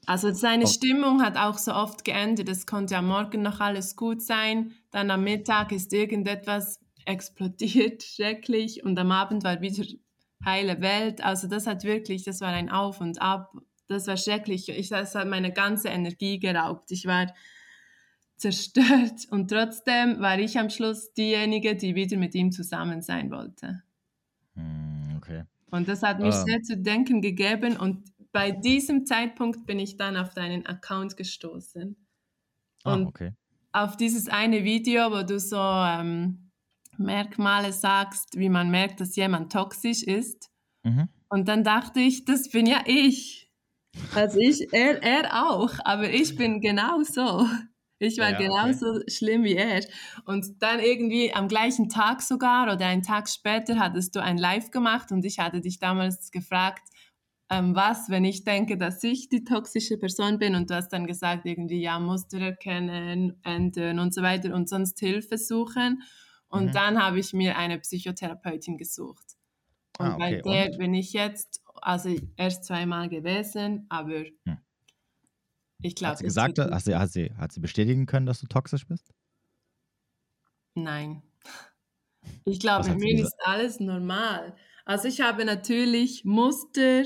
[0.06, 0.68] Also seine Oh.
[0.68, 2.48] Stimmung hat auch so oft geändert.
[2.48, 8.84] Es konnte am Morgen noch alles gut sein, dann am Mittag ist irgendetwas explodiert, schrecklich,
[8.84, 9.84] und am Abend war wieder
[10.44, 11.22] heile Welt.
[11.24, 13.52] Also das hat wirklich, das war ein Auf und Ab.
[13.88, 14.68] Das war schrecklich.
[14.70, 16.90] Ich, das hat meine ganze Energie geraubt.
[16.90, 17.32] Ich war
[18.36, 23.82] zerstört und trotzdem war ich am Schluss diejenige, die wieder mit ihm zusammen sein wollte.
[24.56, 25.44] Hm, Okay.
[25.70, 26.44] Und das hat mir Ah.
[26.44, 31.96] sehr zu denken gegeben und bei diesem Zeitpunkt bin ich dann auf deinen Account gestoßen.
[32.84, 33.34] Ah, Und okay.
[33.72, 36.50] auf dieses eine Video, wo du so ähm,
[36.98, 40.50] Merkmale sagst, wie man merkt, dass jemand toxisch ist.
[40.84, 41.08] Mhm.
[41.28, 43.52] Und dann dachte ich, das bin ja ich.
[44.12, 47.46] Also ich, er, er auch, aber ich bin genauso.
[48.00, 48.74] Ich war Ja, okay.
[48.74, 49.84] genauso schlimm wie er.
[50.26, 54.70] Und dann irgendwie am gleichen Tag sogar oder einen Tag später hattest du ein Live
[54.72, 56.82] gemacht und ich hatte dich damals gefragt,
[57.50, 61.06] ähm, was, wenn ich denke, dass ich die toxische Person bin und du hast dann
[61.06, 66.02] gesagt, irgendwie, ja, Muster erkennen, ändern und so weiter und sonst Hilfe suchen.
[66.48, 66.74] Und Mhm.
[66.74, 69.24] dann habe ich mir eine Psychotherapeutin gesucht.
[69.96, 70.42] Und Ah, bei okay.
[70.44, 74.54] der bin ich jetzt, also erst zweimal gewesen, aber Hm.
[75.82, 78.46] ich glaube, Hat sie gesagt, hat sie, hat, sie, hat sie bestätigen können, dass du
[78.46, 79.12] toxisch bist?
[80.76, 81.22] Nein.
[82.44, 84.56] Ich glaube, mir ist alles normal.
[84.84, 87.04] Also ich habe natürlich Muster,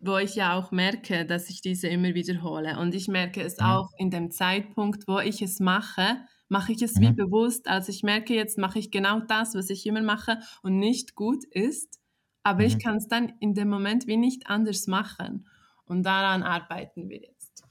[0.00, 2.78] wo ich ja auch merke, dass ich diese immer wiederhole.
[2.78, 3.64] Und ich merke es Mhm.
[3.64, 7.16] auch in dem Zeitpunkt, wo ich es mache, mache ich es wie Mhm.
[7.16, 7.68] bewusst.
[7.68, 11.44] Also ich merke, jetzt mache ich genau das, was ich immer mache und nicht gut
[11.44, 11.98] ist.
[12.42, 12.82] Aber ich Mhm.
[12.82, 15.46] kann es dann in dem Moment wie nicht anders machen.
[15.84, 17.64] Und daran arbeiten wir jetzt.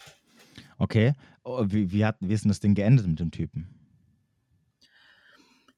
[0.77, 1.13] Okay.
[1.43, 3.67] Oh, wie, wie, hat, wie ist denn das Ding geendet mit dem Typen?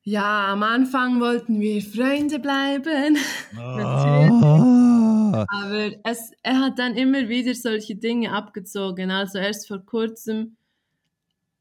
[0.04, 3.18] Ja, am Anfang wollten wir Freunde bleiben.
[5.34, 9.12] Aber es, er hat dann immer wieder solche Dinge abgezogen.
[9.12, 10.58] Also erst vor kurzem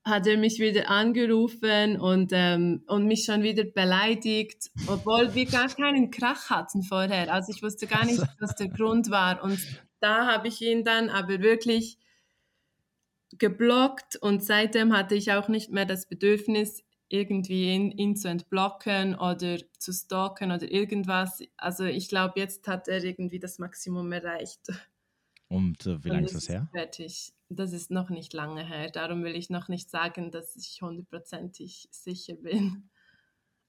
[0.05, 5.69] hat er mich wieder angerufen und, ähm, und mich schon wieder beleidigt, obwohl wir gar
[5.69, 7.33] keinen Krach hatten vorher.
[7.33, 9.43] Also ich wusste gar nicht, was der Grund war.
[9.43, 9.59] Und
[10.01, 11.99] da habe ich ihn dann aber wirklich
[13.39, 19.15] geblockt und seitdem hatte ich auch nicht mehr das Bedürfnis, irgendwie ihn, ihn zu entblocken
[19.15, 21.43] oder zu stalken oder irgendwas.
[21.57, 24.61] Also ich glaube, jetzt hat er irgendwie das Maximum erreicht.
[25.49, 26.69] Und äh, wie lange ist das her?
[26.73, 27.33] Fertig.
[27.49, 28.91] Das ist noch nicht lange her.
[28.91, 32.89] Darum will ich noch nicht sagen, dass ich hundertprozentig sicher bin.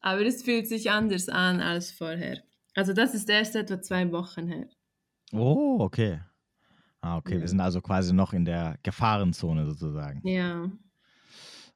[0.01, 2.43] Aber es fühlt sich anders an als vorher.
[2.75, 4.67] Also das ist erst etwa zwei Wochen her.
[5.33, 6.21] Oh, okay.
[7.01, 7.35] Ah, okay.
[7.35, 7.41] Ja.
[7.41, 10.21] Wir sind also quasi noch in der Gefahrenzone sozusagen.
[10.27, 10.69] Ja,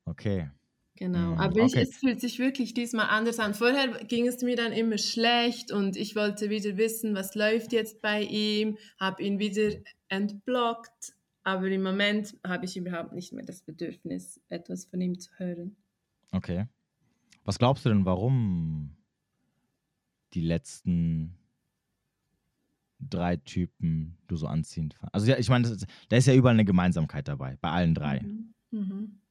[0.06, 0.50] Okay.
[0.96, 1.34] Genau.
[1.34, 1.82] Mhm, Aber ich, okay.
[1.82, 3.54] es fühlt sich wirklich diesmal anders an.
[3.54, 8.02] Vorher ging es mir dann immer schlecht und ich wollte wieder wissen, was läuft jetzt
[8.02, 9.72] bei ihm, habe ihn wieder
[10.10, 11.14] entblockt.
[11.44, 15.76] Aber im Moment habe ich überhaupt nicht mehr das Bedürfnis, etwas von ihm zu hören.
[16.32, 16.66] Okay.
[17.44, 18.98] Was glaubst du denn, warum
[20.34, 21.38] die letzten
[23.00, 25.14] drei Typen du so anziehend fandest?
[25.14, 25.78] Also ja, ich meine,
[26.10, 28.22] da ist ja überall eine Gemeinsamkeit dabei, bei allen drei.
[28.22, 28.54] Mhm.
[28.72, 29.22] Mhm.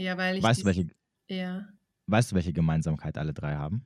[0.00, 0.42] Ja, weil ich.
[0.42, 0.88] Weißt du, welche,
[1.28, 1.68] Ja,
[2.06, 3.84] weißt du, welche Gemeinsamkeit alle drei haben?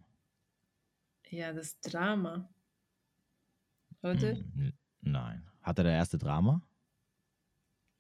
[1.29, 2.49] ja, das Drama.
[4.03, 4.37] Oder?
[4.37, 5.43] Hm, nein.
[5.61, 6.63] Hatte der erste Drama?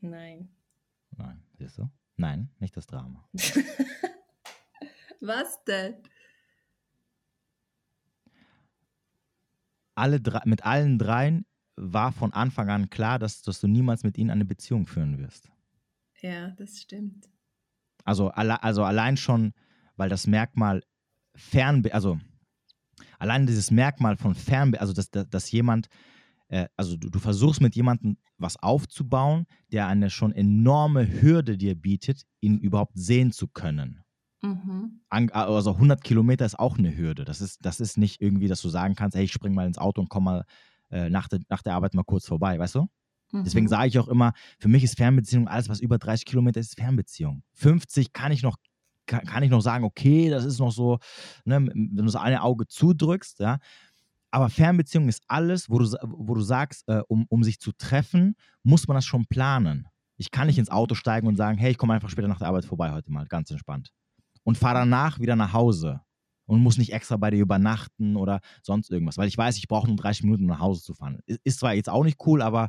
[0.00, 0.48] Nein.
[1.16, 1.42] Nein.
[1.58, 1.90] Siehst du?
[2.16, 3.28] Nein, nicht das Drama.
[5.20, 5.96] Was denn?
[9.96, 14.18] Alle drei, mit allen dreien war von Anfang an klar, dass, dass du niemals mit
[14.18, 15.50] ihnen eine Beziehung führen wirst.
[16.20, 17.28] Ja, das stimmt.
[18.04, 19.52] Also, alle, also allein schon,
[19.96, 20.82] weil das Merkmal
[21.34, 22.18] Fernbe, also
[23.18, 25.88] allein dieses Merkmal von Fernbe, also dass, dass, dass jemand,
[26.48, 31.74] äh, also du, du versuchst mit jemandem was aufzubauen, der eine schon enorme Hürde dir
[31.74, 34.04] bietet, ihn überhaupt sehen zu können.
[34.42, 35.00] Mhm.
[35.08, 37.24] Also 100 Kilometer ist auch eine Hürde.
[37.24, 39.78] Das ist, das ist nicht irgendwie, dass du sagen kannst, hey, ich spring mal ins
[39.78, 40.44] Auto und komm mal
[40.90, 42.86] äh, nach, der, nach der Arbeit mal kurz vorbei, weißt du?
[43.42, 43.68] Desegen Mhm.
[43.68, 46.76] sage ich auch immer, für mich ist Fernbeziehung alles, was über 30 Kilometer ist, ist
[46.78, 47.42] Fernbeziehung.
[47.52, 48.56] 50 kann ich noch,
[49.06, 50.98] kann, kann ich noch sagen, okay, das ist noch so,
[51.44, 53.58] ne, wenn du das eine Auge zudrückst, ja.
[54.30, 58.34] Aber Fernbeziehung ist alles, wo du, wo du sagst, äh, um, um sich zu treffen,
[58.64, 59.86] muss man das schon planen.
[60.16, 62.48] Ich kann nicht ins Auto steigen und sagen, hey, ich komme einfach später nach der
[62.48, 63.90] Arbeit vorbei heute mal, ganz entspannt.
[64.42, 66.00] Und fahre danach wieder nach Hause
[66.46, 69.86] und muss nicht extra bei dir übernachten oder sonst irgendwas, weil ich weiß, ich brauche
[69.86, 71.20] nur 30 Minuten, um nach Hause zu fahren.
[71.26, 72.68] Ist zwar jetzt auch nicht cool, aber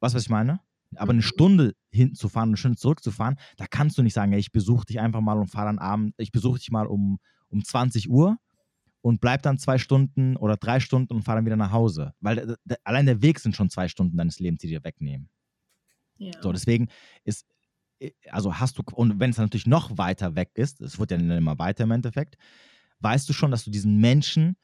[0.00, 0.60] Weißt du, was ich meine?
[0.96, 1.22] Aber eine Mhm.
[1.22, 5.20] Stunde hinzufahren, eine Stunde zurückzufahren, da kannst du nicht sagen, ey, ich besuche dich einfach
[5.20, 7.18] mal und fahre dann Abend, ich besuche dich mal um,
[7.48, 8.38] um 20 Uhr
[9.02, 12.14] und bleib dann zwei Stunden oder drei Stunden und fahre dann wieder nach Hause.
[12.20, 15.28] Weil d- allein der Weg sind schon zwei Stunden deines Lebens, die dir wegnehmen.
[16.18, 16.32] Ja.
[16.42, 16.88] So, deswegen
[17.24, 17.46] ist,
[18.00, 21.18] äh, also hast du, und wenn es natürlich noch weiter weg ist, es wird ja
[21.18, 22.36] dann immer weiter im Endeffekt,
[23.00, 24.56] weißt du schon, dass du diesen Menschen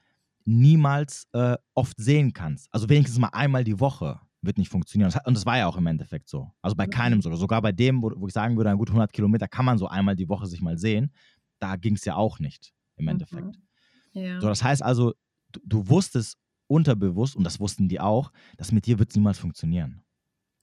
[0.44, 2.68] niemals äh, oft sehen kannst.
[2.72, 5.12] Also wenigstens mal einmal die Woche wird nicht funktionieren.
[5.24, 6.50] Und das war ja auch im Endeffekt so.
[6.60, 6.90] Also bei Mhm.
[6.90, 7.38] keinem sogar.
[7.38, 9.86] Sogar bei dem, wo, wo ich sagen würde, ein gut 100 Kilometer kann man so
[9.86, 11.12] einmal die Woche sich mal sehen.
[11.60, 13.56] Da ging es ja auch nicht im Endeffekt.
[14.14, 14.20] Mhm.
[14.22, 14.40] Ja.
[14.40, 15.14] So, das heißt also,
[15.52, 16.36] du, du wusstest
[16.66, 20.02] unterbewusst, und das wussten die auch, dass mit dir wird es niemals funktionieren.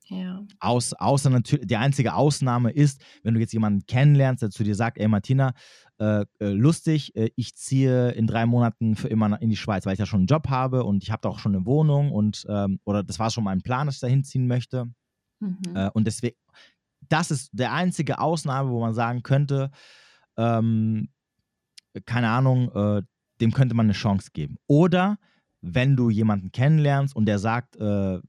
[0.09, 0.43] Ja.
[0.59, 4.75] Aus, außer natürlich, die einzige Ausnahme ist, wenn du jetzt jemanden kennenlernst, der zu dir
[4.75, 5.53] sagt, ey Martina,
[5.99, 9.93] äh, äh, lustig, äh, ich ziehe in drei Monaten für immer in die Schweiz, weil
[9.93, 12.45] ich ja schon einen Job habe und ich habe da auch schon eine Wohnung und
[12.49, 14.85] ähm, oder das war schon mein Plan, dass ich da hinziehen möchte.
[15.39, 15.59] Mhm.
[15.75, 16.37] Äh, und deswegen,
[17.07, 19.71] das ist der einzige Ausnahme, wo man sagen könnte,
[20.37, 21.09] ähm,
[22.05, 23.01] keine Ahnung, äh,
[23.41, 24.57] dem könnte man eine Chance geben.
[24.67, 25.17] Oder
[25.61, 28.19] wenn du jemanden kennenlernst und der sagt, äh,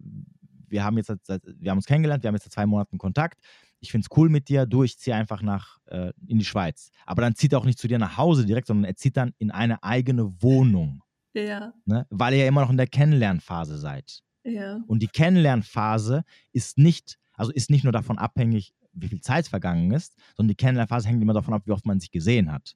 [0.70, 3.40] wir haben jetzt seit, wir haben uns kennengelernt, wir haben jetzt seit zwei Monaten Kontakt,
[3.80, 6.90] ich finde es cool mit dir, du, ich ziehe einfach nach äh, in die Schweiz.
[7.06, 9.32] Aber dann zieht er auch nicht zu dir nach Hause direkt, sondern er zieht dann
[9.38, 11.02] in eine eigene Wohnung.
[11.34, 11.72] Ja.
[11.84, 12.06] Ne?
[12.10, 14.22] Weil ihr ja immer noch in der Kennenlernphase seid.
[14.44, 14.80] Ja.
[14.86, 19.90] Und die Kennenlernphase ist nicht, also ist nicht nur davon abhängig, wie viel Zeit vergangen
[19.92, 22.74] ist, sondern die Kennenlernphase hängt immer davon ab, wie oft man sich gesehen hat.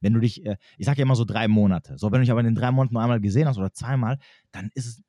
[0.00, 1.96] Wenn du dich, äh, ich sage ja immer so drei Monate.
[1.96, 4.18] So, wenn du dich aber in den drei Monaten nur einmal gesehen hast oder zweimal,
[4.50, 5.02] dann ist es,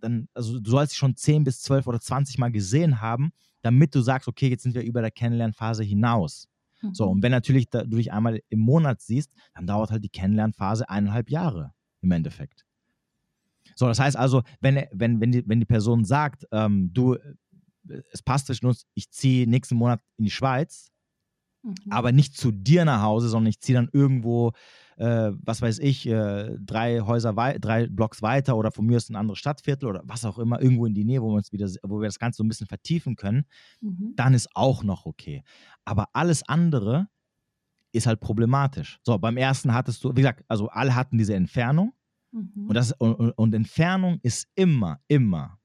[0.00, 3.32] dann, also du sollst dich schon zehn bis zwölf oder zwanzig Mal gesehen haben,
[3.62, 6.48] damit du sagst, okay, jetzt sind wir über der Kennenlernphase hinaus.
[6.82, 6.94] Mhm.
[6.94, 10.08] So, und wenn natürlich da, du dich einmal im Monat siehst, dann dauert halt die
[10.08, 12.64] Kennenlernphase eineinhalb Jahre im Endeffekt.
[13.76, 17.16] So, das heißt also, wenn, wenn, wenn, die, wenn die Person sagt, ähm, du,
[18.12, 20.89] es passt zwischen uns, ich ziehe nächsten Monat in die Schweiz,
[21.62, 21.74] mhm.
[21.90, 24.52] aber nicht zu dir nach Hause, sondern ich ziehe dann irgendwo,
[24.96, 29.16] äh, was weiß ich, äh, drei Häuser drei Blocks weiter oder von mir ist ein
[29.16, 32.00] anderes Stadtviertel oder was auch immer, irgendwo in die Nähe, wo wir uns wieder, wo
[32.00, 33.44] wir das Ganze so ein bisschen vertiefen können,
[33.80, 34.14] mhm.
[34.16, 35.42] dann ist auch noch okay.
[35.84, 37.08] Aber alles andere
[37.92, 39.00] ist halt problematisch.
[39.02, 41.92] So, beim ersten hattest du, wie gesagt, also alle hatten diese Entfernung.
[42.32, 42.68] Mhm.
[42.68, 45.59] Und, das, und, und Entfernung ist immer, immer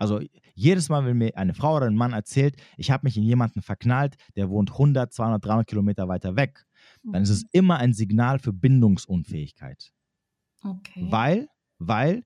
[0.00, 0.20] also
[0.54, 3.60] jedes Mal, wenn mir eine Frau oder ein Mann erzählt, ich habe mich in jemanden
[3.60, 6.64] verknallt, der wohnt 100, 200, 300 Kilometer weiter weg,
[7.02, 7.48] dann ist es mhm.
[7.52, 9.92] immer ein Signal für Bindungsunfähigkeit.
[10.62, 11.06] Okay.
[11.10, 11.48] Weil,
[11.78, 12.24] weil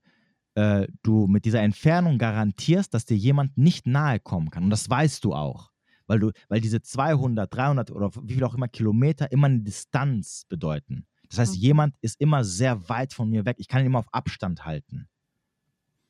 [0.55, 4.63] äh, du mit dieser Entfernung garantierst, dass dir jemand nicht nahe kommen kann.
[4.63, 5.71] Und das weißt du auch.
[6.07, 10.45] Weil, du, weil diese 200, 300 oder wie viel auch immer Kilometer immer eine Distanz
[10.47, 11.07] bedeuten.
[11.29, 11.61] Das heißt, okay.
[11.61, 13.57] jemand ist immer sehr weit von mir weg.
[13.59, 15.09] Ich kann ihn immer auf Abstand halten.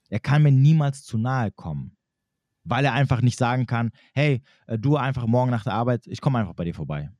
[0.09, 1.97] Er kann mir niemals zu nahe kommen,
[2.63, 6.21] weil er einfach nicht sagen kann, hey, äh, du einfach morgen nach der Arbeit, ich
[6.21, 7.11] komme einfach bei dir vorbei.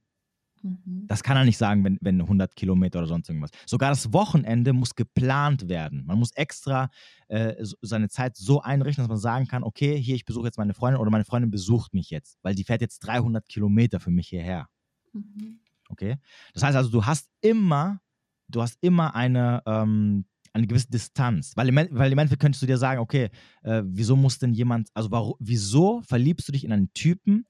[0.66, 1.06] Mhm.
[1.08, 3.52] Das kann er nicht sagen, wenn, wenn 100 Kilometer oder sonst irgendwas.
[3.66, 6.06] Sogar das Wochenende muss geplant werden.
[6.06, 6.90] Man muss extra
[7.28, 10.74] äh, seine Zeit so einrichten, dass man sagen kann, okay, hier, ich besuche jetzt meine
[10.74, 14.28] Freundin oder meine Freundin besucht mich jetzt, weil die fährt jetzt 300 Kilometer für mich
[14.28, 14.68] hierher.
[15.14, 15.60] Mhm.
[15.90, 16.18] Okay?
[16.54, 18.02] Das heißt also, du hast immer,
[18.48, 20.26] du hast immer eine, ähm,
[20.56, 21.52] eine gewisse Distanz.
[21.56, 23.30] Weil im, weil im Endeffekt könntest du dir sagen, okay,
[23.64, 27.46] äh, wieso muss denn jemand, also warum, wieso verliebst du dich in einen Typen,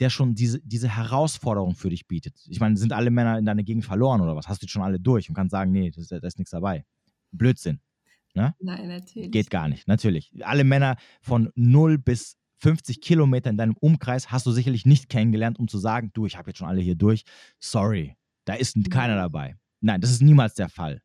[0.00, 2.34] der schon diese, diese Herausforderung für dich bietet?
[2.48, 4.48] Ich meine, sind alle Männer in deiner Gegend verloren oder was?
[4.48, 6.84] Hast du die schon alle durch und kannst sagen, nee, da ist nichts dabei.
[7.30, 7.80] Blödsinn.
[8.34, 8.54] Ne?
[8.60, 9.30] Nein, natürlich.
[9.30, 10.32] Geht gar nicht, natürlich.
[10.40, 15.60] Alle Männer von 0 bis 50 Kilometer in deinem Umkreis hast du sicherlich nicht kennengelernt,
[15.60, 17.22] um zu sagen, du, ich habe jetzt schon alle hier durch.
[17.60, 19.54] Sorry, da ist keiner dabei.
[19.80, 21.00] Nein, das ist niemals der Fall.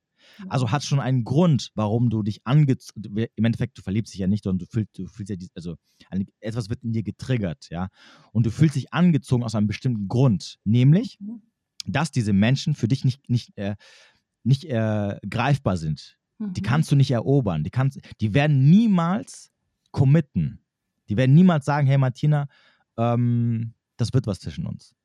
[0.49, 4.27] Also hat schon einen Grund, warum du dich angezogen, im Endeffekt, du verliebst dich ja
[4.27, 5.75] nicht, sondern du fühlst, du fühlst ja, die, also
[6.09, 7.89] eine, etwas wird in dir getriggert, ja.
[8.31, 11.41] Und du fühlst dich angezogen aus einem bestimmten Grund, nämlich, mhm.
[11.85, 13.75] dass diese Menschen für dich nicht, nicht, äh,
[14.43, 16.17] nicht äh, greifbar sind.
[16.39, 16.53] Mhm.
[16.53, 17.63] Die kannst du nicht erobern.
[17.63, 19.51] Die, kannst, die werden niemals
[19.91, 20.63] committen.
[21.09, 22.47] Die werden niemals sagen, hey Martina,
[22.97, 24.95] ähm, das wird was zwischen uns.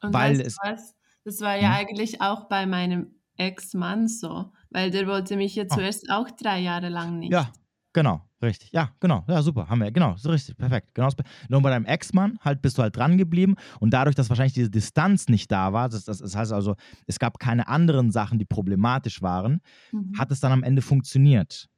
[0.00, 0.94] Und Weil es, was?
[1.24, 1.74] Das war ja hm?
[1.74, 5.74] eigentlich auch bei meinem Ex-Mann so, weil der wollte mich ja ah.
[5.74, 7.32] zuerst auch drei Jahre lang nicht.
[7.32, 7.50] Ja,
[7.92, 8.70] genau, richtig.
[8.72, 9.24] Ja, genau.
[9.28, 9.68] Ja, super.
[9.68, 10.94] Haben wir, genau, so richtig, perfekt.
[10.94, 11.08] Genau.
[11.48, 14.70] Nur bei deinem Ex-Mann halt bist du halt dran geblieben und dadurch, dass wahrscheinlich diese
[14.70, 18.44] Distanz nicht da war, das, das, das heißt also, es gab keine anderen Sachen, die
[18.44, 19.60] problematisch waren,
[19.92, 20.12] mhm.
[20.18, 21.68] hat es dann am Ende funktioniert.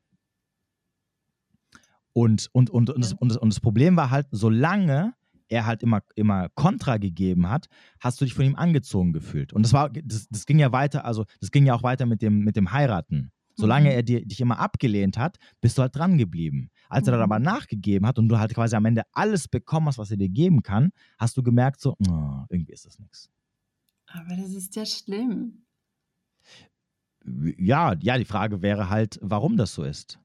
[2.13, 5.15] Und, und, und, und, das, und, das, und das Problem war halt, solange
[5.49, 7.69] er halt immer, immer Kontra gegeben hat,
[8.01, 9.53] hast du dich von ihm angezogen gefühlt.
[9.53, 12.23] Und das war, das, das ging ja weiter, also das ging ja auch weiter mit
[12.23, 13.33] dem, mit dem Heiraten.
[13.59, 13.97] Solange mhm.
[13.97, 16.71] er dir, dich immer abgelehnt hat, bist du halt dran geblieben.
[16.89, 17.09] Als mhm.
[17.09, 20.13] er dann aber nachgegeben hat und du halt quasi am Ende alles bekommen hast, was
[20.13, 23.31] er dir geben kann, hast du gemerkt, so, oh, irgendwie ist das nichts.
[24.07, 25.65] Aber das ist ja schlimm.
[27.59, 30.21] Ja, ja, die Frage wäre halt, warum das so ist.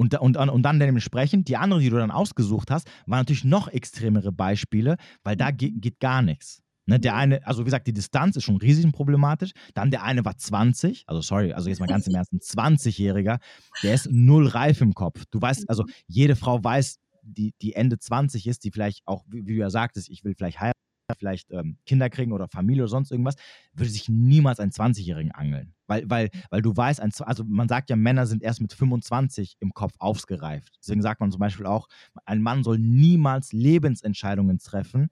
[0.00, 3.68] Und, und, und dann dementsprechend, die anderen, die du dann ausgesucht hast, waren natürlich noch
[3.68, 6.62] extremere Beispiele, weil da geht, geht gar nichts.
[6.86, 9.50] Ne, der eine, also wie gesagt, die Distanz ist schon riesig problematisch.
[9.74, 13.40] Dann der eine war 20, also sorry, also jetzt mal ganz im Ernst, ein 20-Jähriger,
[13.82, 15.24] der ist null reif im Kopf.
[15.30, 19.46] Du weißt, also jede Frau weiß, die, die Ende 20 ist, die vielleicht auch, wie,
[19.46, 20.80] wie du ja sagtest, ich will vielleicht heiraten
[21.14, 23.36] vielleicht ähm, Kinder kriegen oder Familie oder sonst irgendwas,
[23.74, 25.74] würde sich niemals einen 20-Jährigen angeln.
[25.86, 29.56] Weil, weil, weil du weißt, ein, also man sagt ja, Männer sind erst mit 25
[29.60, 30.78] im Kopf ausgereift.
[30.80, 31.88] Deswegen sagt man zum Beispiel auch,
[32.24, 35.10] ein Mann soll niemals Lebensentscheidungen treffen,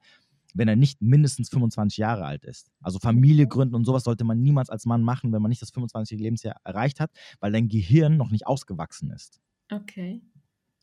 [0.55, 2.71] wenn er nicht mindestens 25 Jahre alt ist.
[2.81, 5.71] Also Familie gründen und sowas sollte man niemals als Mann machen, wenn man nicht das
[5.71, 6.19] 25.
[6.19, 9.41] Lebensjahr erreicht hat, weil dein Gehirn noch nicht ausgewachsen ist.
[9.71, 10.23] Okay.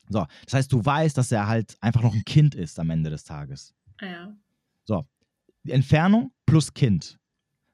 [0.08, 3.10] So, das heißt, du weißt, dass er halt einfach noch ein Kind ist am Ende
[3.10, 3.74] des Tages.
[4.00, 4.36] Ja.
[4.86, 5.04] So,
[5.66, 7.18] Entfernung plus Kind.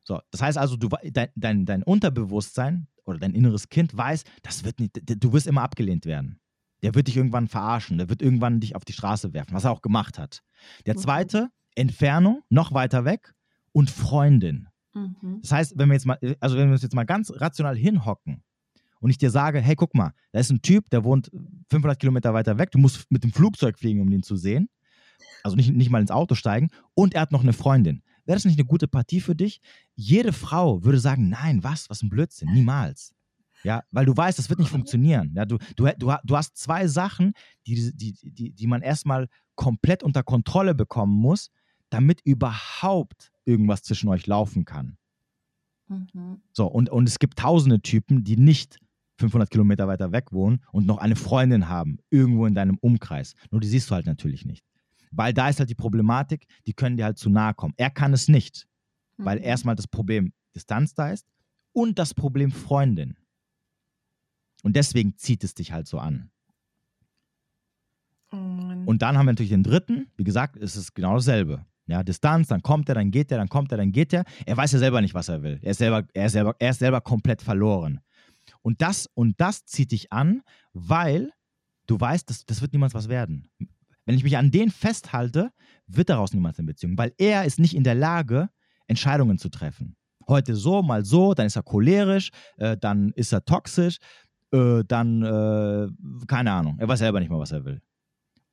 [0.05, 4.65] So, das heißt also, du, dein, dein, dein Unterbewusstsein oder dein inneres Kind weiß, das
[4.65, 6.41] wird nicht, du wirst immer abgelehnt werden.
[6.83, 9.71] Der wird dich irgendwann verarschen, der wird irgendwann dich auf die Straße werfen, was er
[9.71, 10.43] auch gemacht hat.
[10.87, 13.35] Der zweite, Entfernung, noch weiter weg
[13.71, 14.69] und Freundin.
[14.95, 15.39] Mhm.
[15.43, 18.43] Das heißt, wenn wir jetzt mal, also wenn wir uns jetzt mal ganz rational hinhocken
[19.01, 21.31] und ich dir sage, hey, guck mal, da ist ein Typ, der wohnt
[21.71, 24.69] 500 Kilometer weiter weg, du musst mit dem Flugzeug fliegen, um ihn zu sehen,
[25.43, 28.03] also nicht, nicht mal ins Auto steigen und er hat noch eine Freundin.
[28.25, 29.61] Wäre das nicht eine gute Partie für dich?
[29.95, 33.13] Jede Frau würde sagen, nein, was, was ein Blödsinn, niemals.
[33.65, 35.33] Ja, weil du weißt, das wird nicht funktionieren.
[35.37, 37.33] Ja, du, du, du, du hast zwei Sachen,
[37.67, 41.51] die, die, die, die man erstmal komplett unter Kontrolle bekommen muss,
[41.91, 44.97] damit überhaupt irgendwas zwischen euch laufen kann.
[45.89, 46.43] Mhm.
[46.53, 48.79] So, und, und es gibt tausende Typen, die nicht
[49.19, 53.35] 500 Kilometer weiter weg wohnen und noch eine Freundin haben, irgendwo in deinem Umkreis.
[53.51, 54.65] Nur die siehst du halt natürlich nicht.
[55.13, 57.75] Weil da ist halt die Problematik, die können dir halt zu nahe kommen.
[57.77, 58.67] Er kann es nicht,
[59.19, 59.45] weil Mhm.
[59.45, 61.27] erstmal das Problem Distanz da ist
[61.73, 63.17] und das Problem Freundin.
[64.63, 66.31] Und deswegen zieht es dich halt so an.
[68.33, 68.37] Oh.
[68.37, 70.11] Und dann haben wir natürlich den dritten.
[70.17, 71.65] Wie gesagt, es ist genau dasselbe.
[71.87, 74.25] Ja, Distanz, dann kommt er, dann geht er, dann kommt er, dann geht er.
[74.47, 75.59] Er weiß ja selber nicht, was er will.
[75.63, 78.01] Er ist selber, er ist selber, er ist selber komplett verloren.
[78.63, 80.43] Und das, und das zieht dich an,
[80.73, 81.33] weil
[81.87, 83.49] du weißt, das, das wird niemals was werden.
[84.05, 85.51] Wenn ich mich an den festhalte,
[85.87, 88.49] wird daraus niemals eine Beziehung, weil er ist nicht in der Lage,
[88.87, 89.97] Entscheidungen zu treffen.
[90.29, 93.99] Heute so, mal so, dann ist er cholerisch, äh, dann ist er toxisch,
[94.53, 95.89] äh, dann, äh,
[96.27, 97.81] keine Ahnung, er weiß selber nicht mal, was er will.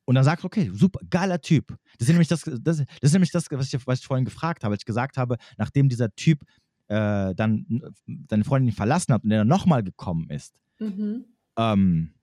[0.06, 1.78] Und dann sagst du, okay, super, geiler Typ.
[2.00, 4.64] Das ist nämlich das, das, das ist nämlich das was, ich, was ich vorhin gefragt
[4.64, 4.74] habe.
[4.74, 6.42] Als ich gesagt habe, nachdem dieser Typ
[6.88, 7.94] äh, dann
[8.28, 11.26] seine Freundin verlassen hat und der dann nochmal gekommen ist, Mhm.
[11.58, 12.14] ähm,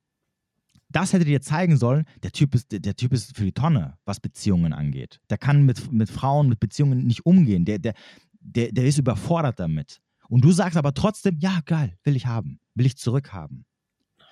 [0.96, 3.98] das hätte dir zeigen sollen, der Typ ist, der, der Typ ist für die Tonne,
[4.06, 5.20] was Beziehungen angeht.
[5.28, 7.66] Der kann mit, mit Frauen, mit Beziehungen nicht umgehen.
[7.66, 7.92] Der, der,
[8.40, 10.00] der, der ist überfordert damit.
[10.30, 13.66] Und du sagst aber trotzdem, ja, geil, will ich haben, will ich zurückhaben.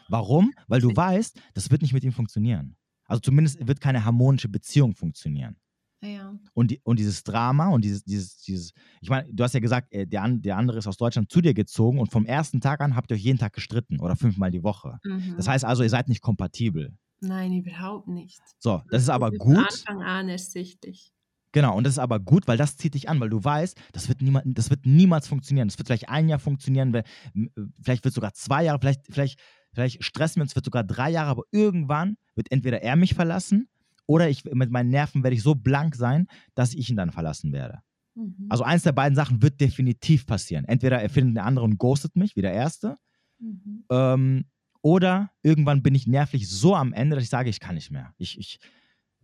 [0.09, 0.55] Warum?
[0.67, 2.77] Weil du weißt, das wird nicht mit ihm funktionieren.
[3.05, 5.57] Also zumindest wird keine harmonische Beziehung funktionieren.
[6.05, 6.35] Ja.
[6.53, 10.07] Und, und dieses Drama und dieses, dieses, dieses, ich meine, du hast ja gesagt, äh,
[10.07, 13.11] der, der andere ist aus Deutschland zu dir gezogen und vom ersten Tag an habt
[13.11, 14.99] ihr euch jeden Tag gestritten oder fünfmal die Woche.
[15.05, 15.35] Mhm.
[15.37, 16.95] Das heißt also, ihr seid nicht kompatibel.
[17.21, 18.41] Nein, überhaupt nicht.
[18.59, 19.59] So, das ist aber Von gut.
[19.59, 21.13] Anfang an ersichtlich.
[21.53, 24.09] Genau, und das ist aber gut, weil das zieht dich an, weil du weißt, das
[24.09, 25.69] wird, niema, das wird niemals funktionieren.
[25.69, 27.49] Das wird vielleicht ein Jahr funktionieren, weil- äh,
[27.81, 29.41] vielleicht wird es sogar zwei Jahre, vielleicht, vielleicht,
[29.73, 33.69] vielleicht stressen wir uns, wird sogar drei Jahre, aber irgendwann wird entweder er mich verlassen
[34.07, 37.53] oder ich mit meinen Nerven werde ich so blank sein, dass ich ihn dann verlassen
[37.53, 37.81] werde.
[38.15, 38.47] Mhm.
[38.49, 40.65] Also eins der beiden Sachen wird definitiv passieren.
[40.65, 42.99] Entweder er findet eine andere und ghostet mich, wie der erste,
[43.39, 43.85] Mhm.
[43.91, 44.45] ähm,
[44.83, 48.15] oder irgendwann bin ich nervlich so am Ende, dass ich sage, ich kann nicht mehr.
[48.19, 48.59] Ich, ich,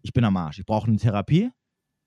[0.03, 0.59] ich bin am Arsch.
[0.59, 1.51] Ich brauche eine Therapie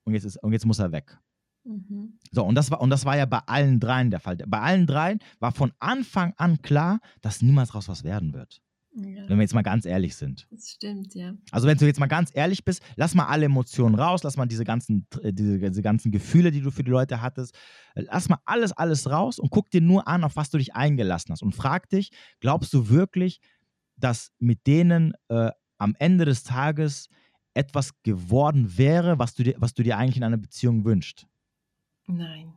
[0.04, 1.18] und jetzt, ist, und jetzt muss er weg.
[1.64, 2.18] Mhm.
[2.30, 4.36] So, und das, war, und das war ja bei allen dreien der Fall.
[4.36, 8.60] Bei allen dreien war von Anfang an klar, dass niemals raus was werden wird.
[8.96, 10.46] Ja, Wenn wir jetzt mal ganz ehrlich sind.
[10.52, 11.34] das stimmt, ja.
[11.50, 14.46] Also, wenn du jetzt mal ganz ehrlich bist, lass mal alle Emotionen raus, lass mal
[14.46, 17.56] diese ganzen, äh, diese, diese ganzen Gefühle, die du für die Leute hattest,
[17.96, 20.76] äh, lass mal alles, alles raus und guck dir nur an, auf was du dich
[20.76, 21.42] eingelassen hast.
[21.42, 23.40] Und frag dich, glaubst du wirklich,
[23.96, 27.08] dass mit denen äh, am Ende des Tages
[27.52, 31.26] etwas geworden wäre, was du dir, was du dir eigentlich in einer Beziehung wünschst?
[32.06, 32.52] Nein.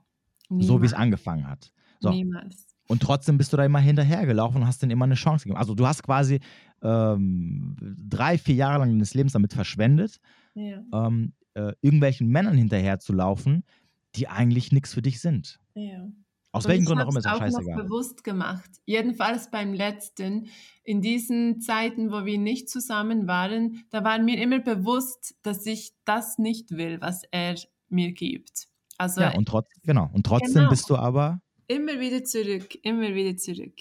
[0.49, 0.93] So wie es Niemals.
[0.93, 1.71] angefangen hat.
[1.99, 2.11] So.
[2.11, 2.76] Niemals.
[2.87, 5.57] Und trotzdem bist du da immer hinterhergelaufen und hast denen immer eine Chance gegeben.
[5.59, 6.39] Also du hast quasi
[6.81, 7.75] ähm,
[8.09, 10.19] drei, vier Jahre lang deines Lebens damit verschwendet,
[10.55, 13.63] Ja, ähm, äh, irgendwelchen Männern hinterherzulaufen,
[14.15, 15.59] die eigentlich nichts für dich sind.
[15.75, 16.07] ja.
[16.53, 17.83] Aus Und welchen Gründen auch immer, ist ja auch noch scheißegal.
[17.83, 18.69] bewusst gemacht.
[18.85, 20.47] Jedenfalls beim letzten.
[20.83, 25.91] In diesen Zeiten, wo wir nicht zusammen waren, da war mir immer bewusst, dass ich
[26.05, 27.55] das nicht will, was er
[27.89, 28.69] mir gibt.
[28.97, 30.09] Also Ja, und, trotz, genau.
[30.13, 30.69] und trotzdem Genau.
[30.69, 33.79] bist du aber, immer wieder zurück, immer wieder zurück.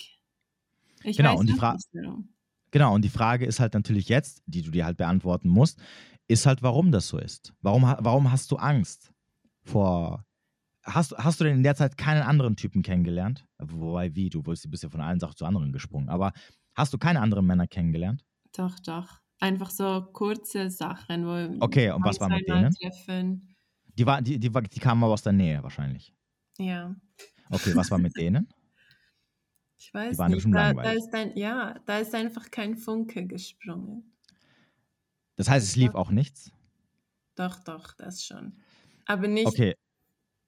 [1.05, 2.35] Ich Genau, weiß und die auch Fra- nicht warum.
[2.71, 5.81] genau, und die Frage ist halt natürlich jetzt, die du dir halt beantworten musst,
[6.29, 7.55] ist halt, warum das so ist.
[7.63, 9.13] Warum, warum hast du Angst
[9.65, 10.25] vor.
[10.85, 13.47] Hast, hast du denn in der Zeit keinen anderen Typen kennengelernt?
[13.59, 16.09] Wobei, wie, du bist ja von einer Sache zu anderen gesprungen.
[16.11, 16.33] Aber
[16.75, 18.25] hast du keine anderen Männer kennengelernt?
[18.57, 19.21] Doch, doch.
[19.39, 22.75] Einfach so kurze Sachen, wo Okay, und was war mit denen?
[22.75, 23.55] treffen.
[23.99, 26.15] Die, war, die, die, die kamen aber aus der Nähe wahrscheinlich.
[26.59, 26.97] Ja.
[27.51, 28.49] Okay, was war mit denen?
[29.79, 30.49] Ich weiß Die waren nicht.
[30.53, 34.13] Da, da ist ein, ja, da ist einfach kein Funke gesprungen.
[35.37, 36.53] Das heißt, es lief auch nichts?
[37.37, 38.59] Doch, doch, das schon.
[39.07, 39.75] Aber nicht, Okay,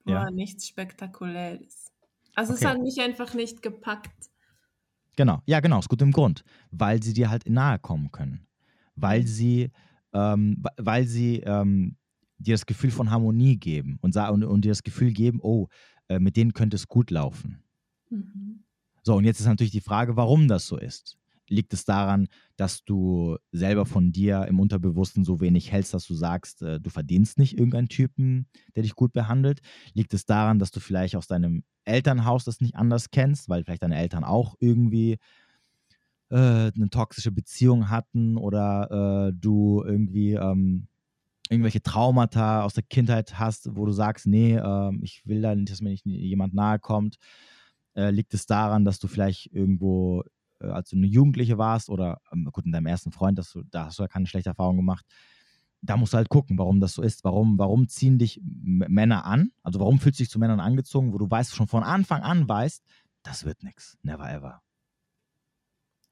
[0.07, 0.25] ja.
[0.25, 1.93] war nichts Spektakuläres.
[2.35, 2.67] Also es Okay.
[2.67, 4.31] hat mich einfach nicht gepackt.
[5.17, 5.43] genau.
[5.47, 6.45] Ja, genau, aus gutem Grund.
[6.71, 8.47] Weil sie dir halt nahe kommen können.
[8.95, 9.71] Weil sie,
[10.13, 11.97] ähm, weil sie ähm,
[12.39, 15.69] dir das Gefühl von Harmonie geben und, und, und dir das Gefühl geben, oh,
[16.09, 17.63] äh, mit denen könnte es gut laufen.
[18.11, 18.65] Mhm.
[19.03, 21.19] So, und jetzt ist natürlich die Frage, warum das so ist.
[21.49, 26.15] Liegt es daran, dass du selber von dir im Unterbewussten so wenig hältst, dass du
[26.15, 28.47] sagst, äh, du verdienst nicht irgendeinen Typen,
[28.77, 29.61] der dich gut behandelt?
[29.95, 33.83] Liegt es daran, dass du vielleicht aus deinem Elternhaus das nicht anders kennst, weil vielleicht
[33.83, 35.17] deine Eltern auch irgendwie
[36.31, 40.89] äh, eine toxische Beziehung hatten oder äh, du irgendwie ähm,
[41.51, 45.71] irgendwelche Traumata aus der Kindheit hast, wo du sagst, nee, ähm, ich will da nicht,
[45.71, 47.17] dass mir nicht jemand nahe kommt?
[47.95, 50.23] Äh, liegt es daran, dass du vielleicht irgendwo,
[50.61, 53.63] äh, als du eine Jugendliche warst oder ähm, gut, in deinem ersten Freund, dass du,
[53.71, 55.05] da hast du ja keine schlechte Erfahrung gemacht.
[55.81, 57.25] Da musst du halt gucken, warum das so ist.
[57.25, 59.53] Warum, warum ziehen dich Männer an?
[59.63, 62.49] Also warum fühlst du dich zu Männern angezogen, wo du weißt, schon von Anfang an
[62.49, 62.85] weißt,
[63.23, 63.97] das wird nichts.
[64.03, 64.63] Never ever.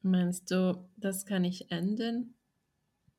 [0.03, 2.35] Meinst du, das kann ich ändern?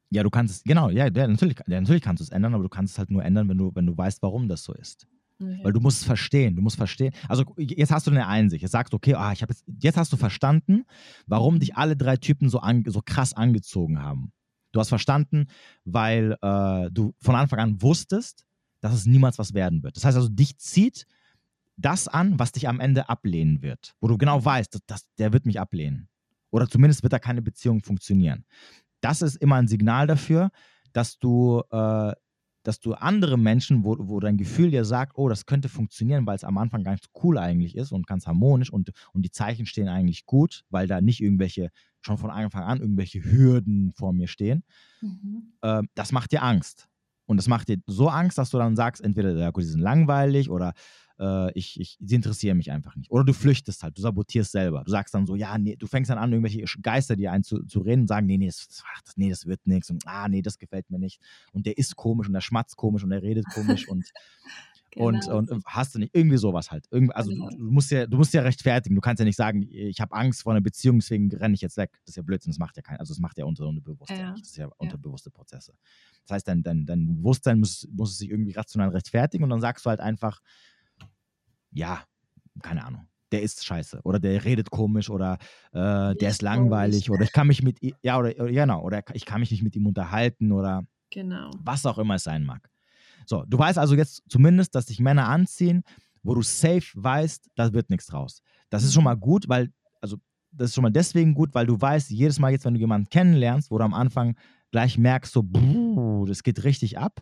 [0.09, 2.63] Ja, du kannst es, genau, ja, ja, natürlich, ja, natürlich kannst du es ändern, aber
[2.63, 5.07] du kannst es halt nur ändern, wenn du, wenn du weißt, warum das so ist.
[5.39, 5.59] Okay.
[5.63, 6.55] Weil du musst es verstehen.
[6.55, 7.13] Du musst verstehen.
[7.27, 8.63] Also jetzt hast du eine Einsicht.
[8.63, 10.85] Jetzt sagst du, okay, ah, ich habe jetzt, jetzt hast du verstanden,
[11.27, 14.31] warum dich alle drei Typen so, an, so krass angezogen haben.
[14.71, 15.47] Du hast verstanden,
[15.85, 18.45] weil äh, du von Anfang an wusstest,
[18.81, 19.95] dass es niemals was werden wird.
[19.95, 21.05] Das heißt also, dich zieht
[21.77, 23.93] das an, was dich am Ende ablehnen wird.
[24.01, 26.09] Wo du genau weißt, dass, dass, der wird mich ablehnen.
[26.49, 28.45] Oder zumindest wird da keine Beziehung funktionieren.
[29.01, 30.49] Das ist immer ein Signal dafür,
[30.93, 32.13] dass du äh,
[32.63, 36.35] dass du andere Menschen, wo, wo dein Gefühl dir sagt, oh, das könnte funktionieren, weil
[36.35, 39.87] es am Anfang ganz cool eigentlich ist und ganz harmonisch und, und die Zeichen stehen
[39.87, 41.69] eigentlich gut, weil da nicht irgendwelche,
[42.01, 44.65] schon von Anfang an irgendwelche Hürden vor mir stehen,
[45.01, 45.53] Mhm.
[45.61, 46.89] äh, das macht dir Angst.
[47.25, 49.79] Und das macht dir so Angst, dass du dann sagst, entweder, ja gut, die sind
[49.81, 50.73] langweilig oder
[51.19, 53.11] äh, ich, ich, sie interessieren mich einfach nicht.
[53.11, 54.83] Oder du flüchtest halt, du sabotierst selber.
[54.83, 58.07] Du sagst dann so, ja, nee, du fängst dann an, irgendwelche Geister dir einzureden und
[58.07, 60.99] sagen, nee, nee, das, das, nee, das wird nichts und ah, nee, das gefällt mir
[60.99, 61.21] nicht.
[61.51, 64.05] Und der ist komisch und der schmatzt komisch und der redet komisch und,
[64.95, 65.37] und, Genau.
[65.37, 66.85] und hast du nicht, irgendwie sowas halt.
[66.91, 67.49] Irgend, also Genau.
[67.49, 68.95] du, musst ja, du musst ja rechtfertigen.
[68.95, 71.77] Du kannst ja nicht sagen, ich habe Angst vor einer Beziehung, deswegen renne ich jetzt
[71.77, 71.91] weg.
[72.05, 72.99] Das ist ja Blödsinn, das macht ja keiner.
[72.99, 74.31] Also das macht ja unter Unterbewusstsein Ja.
[74.31, 75.73] Das ist ja unterbewusste Prozesse.
[76.23, 79.61] Das heißt, dein, dein, dein Bewusstsein muss, muss es sich irgendwie rational rechtfertigen und dann
[79.61, 80.41] sagst du halt einfach,
[81.77, 82.03] ja,
[82.61, 83.07] keine Ahnung.
[83.31, 85.37] Der ist scheiße oder der redet komisch oder
[85.73, 89.25] äh, der ist langweilig oder ich kann mich mit ja oder oder- genau oder ich
[89.25, 91.51] kann mich nicht mit ihm unterhalten oder Genau.
[91.59, 92.69] was auch immer es sein mag.
[93.25, 95.83] So, du weißt also jetzt zumindest, dass dich Männer anziehen,
[96.23, 98.41] wo du safe weißt, da wird nichts draus.
[98.69, 99.71] Das ist schon mal gut, weil,
[100.01, 100.17] also,
[100.51, 103.09] das ist schon mal deswegen gut, weil du weißt, jedes Mal jetzt, wenn du jemanden
[103.09, 104.35] kennenlernst, wo du am Anfang
[104.71, 107.21] gleich merkst, so, bruh, das geht richtig ab,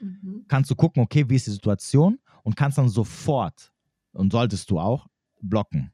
[0.00, 0.44] Mhm.
[0.48, 3.70] kannst du gucken, okay, wie ist die Situation und kannst dann sofort,
[4.12, 5.06] und solltest du auch,
[5.40, 5.92] blocken.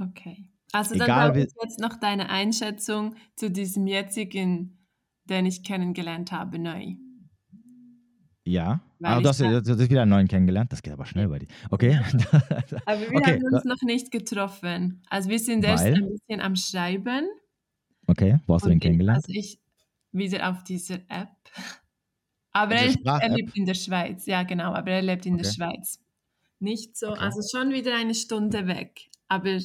[0.00, 0.48] Okay.
[0.72, 4.86] Also dann Egal wie- ich jetzt noch deine Einschätzung zu diesem jetzigen,
[5.24, 6.94] den ich kennengelernt habe, neu.
[8.44, 11.28] Ja, Weil ich du hast, du hast wieder einen neuen kennengelernt, das geht aber schnell
[11.28, 11.48] bei dir.
[11.70, 11.98] Okay,
[12.86, 15.02] Aber wir Okay, haben uns noch nicht getroffen.
[15.10, 15.94] Also wir sind erst Weil?
[15.94, 17.26] ein bisschen am Schreiben.
[18.06, 19.24] okay, wo hast du den kennengelernt?
[19.26, 19.58] Also ich
[20.12, 21.30] wieder auf dieser App.
[22.52, 25.44] Aber Diese er, er lebt in der Schweiz, ja genau, aber er lebt in der
[25.46, 25.54] Okay.
[25.56, 26.00] Schweiz.
[26.58, 27.18] Nicht so, Okay.
[27.20, 29.10] also schon wieder eine Stunde weg.
[29.28, 29.58] Aber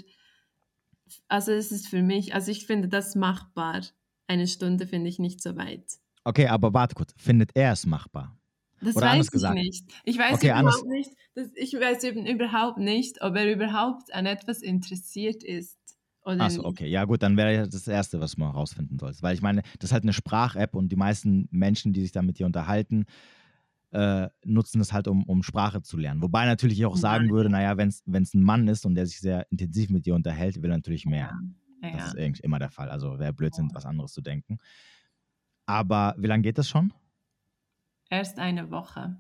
[1.27, 3.81] also es ist für mich, also ich finde das machbar.
[4.27, 5.97] Eine Stunde finde ich nicht so weit.
[6.23, 8.38] Okay, aber warte kurz, findet er es machbar?
[8.80, 9.53] Das Oder weiß ich gesagt.
[9.53, 9.85] nicht.
[10.05, 14.26] Ich weiß Okay, überhaupt nicht, dass, ich weiß eben überhaupt nicht, ob er überhaupt an
[14.26, 15.77] etwas interessiert ist.
[16.26, 16.88] Oder Achso, okay.
[16.88, 19.22] Ja, gut, dann wäre ja das Erste, was man herausfinden sollst.
[19.22, 22.22] Weil ich meine, das ist halt eine Sprach-App und die meisten Menschen, die sich da
[22.22, 23.05] mit dir unterhalten,
[23.91, 26.22] äh, nutzen das halt, um, um Sprache zu lernen.
[26.22, 29.19] Wobei natürlich ich auch sagen würde, naja, wenn es ein Mann ist und der sich
[29.19, 31.34] sehr intensiv mit dir unterhält, will er natürlich mehr.
[31.81, 32.07] Ja, Das ja.
[32.07, 32.89] ist eigentlich immer der Fall.
[32.89, 34.59] Also wäre Blödsinn, was anderes zu denken.
[35.65, 36.93] Aber wie lange geht das schon?
[38.09, 39.18] Erst eine Woche.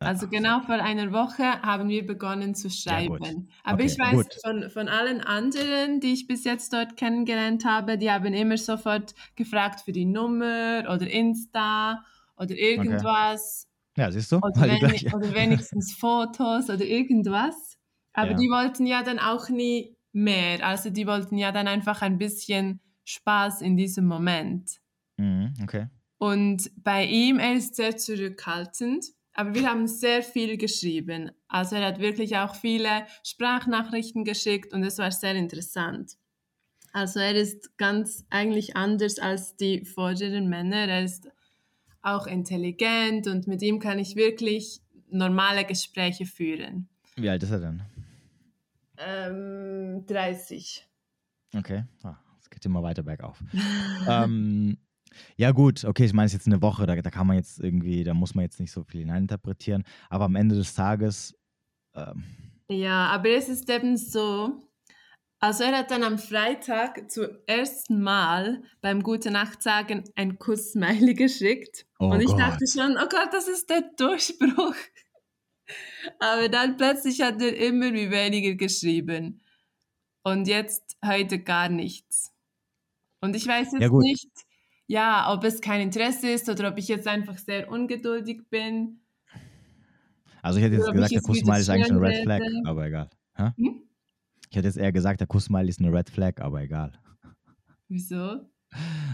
[0.00, 3.50] Ah, Also ach, genau vor einer Woche haben wir begonnen zu Ja, schreiben.
[3.64, 4.40] Aber Okay, ich weiß gut.
[4.44, 9.14] von, von allen anderen, die ich bis jetzt dort kennengelernt habe, die haben immer sofort
[9.36, 12.04] gefragt für die Nummer oder Insta
[12.36, 13.68] oder irgendwas.
[13.96, 14.36] Ja, siehst du?
[14.42, 17.78] Oder, Weil die wen, gleich, oder wenigstens Fotos oder irgendwas.
[18.12, 18.36] Aber Ja.
[18.36, 20.64] die wollten ja dann auch nie mehr.
[20.66, 24.80] Also die wollten ja dann einfach ein bisschen Spaß in diesem Moment.
[25.18, 25.88] Mhm, okay.
[26.18, 29.06] Und bei ihm, er ist sehr zurückhaltend.
[29.36, 31.32] aber wir haben sehr viel geschrieben.
[31.48, 36.12] Also er hat wirklich auch viele Sprachnachrichten geschickt und es war sehr interessant.
[36.92, 40.88] Also er ist ganz eigentlich anders als die vorderen Männer.
[40.88, 41.28] Er ist
[42.04, 46.88] auch intelligent und mit ihm kann ich wirklich normale Gespräche führen.
[47.16, 47.82] Wie alt ist er denn?
[48.98, 50.86] Ähm, 30.
[51.56, 53.42] Okay, ah, es geht immer weiter bergauf.
[54.08, 54.76] ähm,
[55.36, 57.60] ja, gut, okay, ich meine, es ist jetzt eine Woche, da, da kann man jetzt
[57.60, 61.36] irgendwie, da muss man jetzt nicht so viel hineininterpretieren, aber am Ende des Tages.
[61.94, 62.24] Ähm,
[62.68, 64.68] ja, aber es ist eben so,
[65.44, 71.12] also er hat dann am Freitag zum ersten Mal beim Gute Nacht sagen ein Kuss-Smiley
[71.14, 71.84] geschickt.
[71.98, 72.40] Oh und ich Gott.
[72.40, 74.74] dachte schon, oh Gott, das ist der Durchbruch.
[76.18, 79.42] Aber dann plötzlich hat er immer wie weniger geschrieben.
[80.22, 82.32] Und jetzt heute gar nichts.
[83.20, 84.30] Und ich weiß jetzt ja, nicht,
[84.86, 89.02] ja, ob es kein Interesse ist oder ob ich jetzt einfach sehr ungeduldig bin.
[90.40, 93.10] Also ich hätte jetzt gesagt, der Kussmal ist eigentlich ein Red Flag, aber egal.
[93.34, 93.82] Hm?
[94.54, 96.92] Ich hätte jetzt eher gesagt, der Kussmal ist eine Red Flag, aber egal.
[97.88, 98.42] Wieso?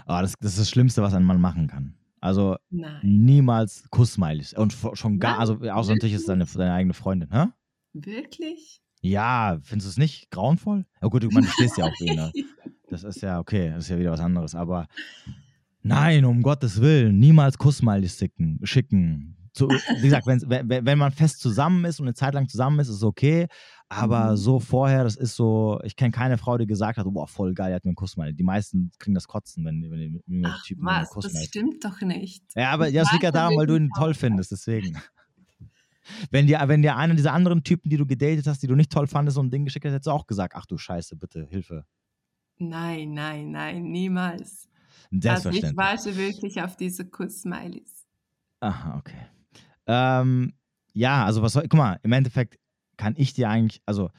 [0.07, 1.95] Oh, das, das ist das Schlimmste, was ein Mann machen kann.
[2.21, 3.01] Also Nein.
[3.03, 4.53] niemals Kussmileys.
[4.53, 7.47] Und schon gar, Nein, also außer natürlich ist deine, deine eigene Freundin, hä?
[7.95, 8.83] Wirklich?
[9.01, 10.85] Ja, findest du es nicht grauenvoll?
[11.01, 12.31] Ja gut, man stehst ja auch wieder.
[12.91, 14.57] Das ist ja okay, das ist ja wieder was anderes.
[14.57, 14.89] Aber
[15.83, 18.23] Nein, um Gottes Willen, niemals Kussmileys
[18.65, 19.37] schicken.
[19.53, 22.89] So, wie gesagt, wenn, wenn man fest zusammen ist und eine Zeit lang zusammen ist,
[22.89, 23.47] ist es okay.
[23.93, 24.37] Aber mhm.
[24.37, 27.73] so vorher, das ist so, ich kenne keine Frau, die gesagt hat, boah, voll geil,
[27.73, 28.33] er hat mir einen Kussmiley.
[28.33, 32.01] Die meisten kriegen das Kotzen, wenn, wenn die irgendwelche Typen Ach, was, das stimmt doch
[32.01, 32.45] nicht.
[32.55, 34.97] Ja, aber ja, das liegt ja daran, weil du ihn toll findest, deswegen.
[36.31, 38.91] Wenn dir, wenn dir einer dieser anderen Typen, die du gedatet hast, die du nicht
[38.91, 41.47] toll fandest, so ein Ding geschickt hat, hättest du auch gesagt, ach du Scheiße, bitte,
[41.51, 41.85] Hilfe.
[42.59, 44.69] Nein, nein, nein, niemals.
[45.11, 45.79] Selbstverständlich.
[45.79, 48.07] Also ich warte wirklich auf diese Kuss-Smileys.
[48.61, 49.27] Aha, okay.
[49.87, 50.53] Ähm,
[50.93, 52.59] ja, also was soll, guck mal, im Endeffekt
[53.01, 54.11] kann ich dir eigentlich, also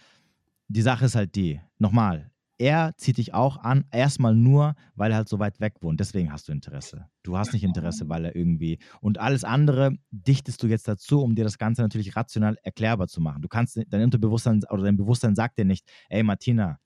[0.68, 5.18] die Sache ist halt die, nochmal, er zieht dich auch an, erstmal nur, weil er
[5.18, 5.99] halt so weit weg wohnt.
[5.99, 7.06] Deswegen hast du Interesse.
[7.22, 8.80] Du hast nicht Interesse, weil er irgendwie.
[8.99, 13.22] Und alles andere dichtest du jetzt dazu, um dir das Ganze natürlich rational erklärbar zu
[13.22, 13.44] machen.
[13.44, 16.80] Du kannst, dein Unterbewusstsein oder dein Bewusstsein sagt dir nicht, ey Martina,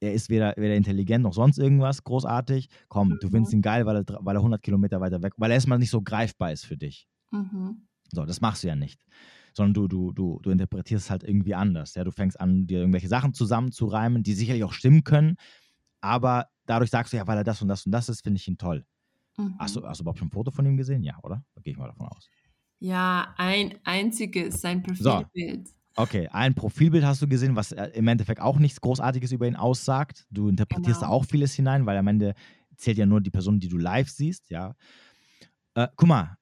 [0.00, 2.68] er ist weder, weder intelligent noch sonst irgendwas großartig.
[2.88, 3.60] Komm, du findest mhm.
[3.60, 6.02] ihn geil, weil er, weil er 100 Kilometer weiter weg, weil er erstmal nicht so
[6.02, 7.08] greifbar ist für dich.
[7.30, 7.86] Mhm.
[8.12, 9.02] So, das machst du ja nicht.
[9.54, 11.94] Sondern du, du, du, du interpretierst es halt irgendwie anders.
[11.94, 12.04] Ja?
[12.04, 15.36] Du fängst an, dir irgendwelche Sachen zusammenzureimen, die sicherlich auch stimmen können,
[16.00, 18.48] aber dadurch sagst du ja, weil er das und das und das ist, finde ich
[18.48, 18.84] ihn toll.
[19.36, 19.54] Mhm.
[19.58, 21.02] Hast, du, hast du überhaupt schon ein Foto von ihm gesehen?
[21.02, 21.44] Ja, oder?
[21.54, 22.28] Da gehe ich mal davon aus.
[22.78, 25.68] Ja, ein einziges, sein Profilbild.
[25.68, 25.74] So.
[25.94, 29.56] Okay, ein Profilbild hast du gesehen, was äh, im Endeffekt auch nichts Großartiges über ihn
[29.56, 30.26] aussagt.
[30.30, 31.12] Du interpretierst genau.
[31.12, 32.34] da auch vieles hinein, weil am Ende
[32.76, 34.74] zählt ja nur die Person, die du live siehst, ja.
[35.74, 36.36] Äh, guck mal,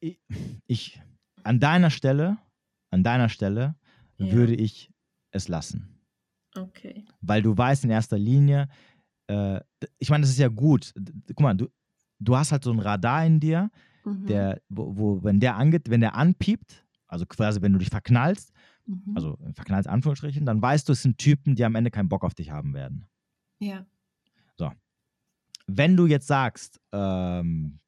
[0.00, 0.20] ich,
[0.66, 1.00] ich,
[1.48, 2.36] an deiner Stelle,
[2.90, 3.74] an deiner Stelle
[4.18, 4.32] ja.
[4.32, 4.92] würde ich
[5.30, 5.98] es lassen.
[6.54, 7.06] Okay.
[7.22, 8.68] Weil du weißt in erster Linie,
[9.28, 9.60] äh,
[9.98, 10.92] ich meine, das ist ja gut.
[11.28, 11.68] Guck mal, du,
[12.18, 13.70] du hast halt so ein Radar in dir,
[14.04, 14.26] mhm.
[14.26, 18.52] der, wo, wo, wenn der angeht, wenn der anpiept, also quasi, wenn du dich verknallst,
[18.84, 19.14] mhm.
[19.14, 22.34] also verknallst Anführungsstrichen, dann weißt du, es sind Typen, die am Ende keinen Bock auf
[22.34, 23.08] dich haben werden.
[23.58, 23.86] Ja.
[24.56, 24.70] So.
[25.66, 27.80] Wenn du jetzt sagst, ähm,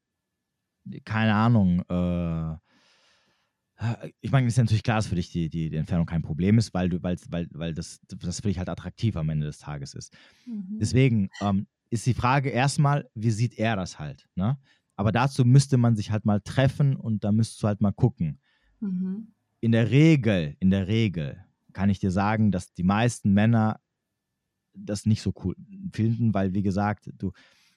[1.05, 2.57] keine Ahnung, äh,
[4.21, 6.57] ich meine, es ist natürlich klar, dass für dich die, die, die, Entfernung kein Problem
[6.57, 9.57] ist, weil, du, weil, weil, weil das, das für dich halt attraktiv am Ende des
[9.57, 10.13] Tages ist.
[10.45, 10.77] Mhm.
[10.79, 14.27] Deswegen ähm, ist die Frage erstmal, wie sieht er das halt?
[14.35, 14.57] Ne?
[14.95, 18.39] Aber dazu müsste man sich halt mal treffen und da müsstest du halt mal gucken.
[18.79, 19.33] Mhm.
[19.61, 21.43] In der Regel, in der Regel
[21.73, 23.79] kann ich dir sagen, dass die meisten Männer
[24.73, 25.55] das nicht so cool
[25.91, 27.31] finden, weil, wie gesagt, du,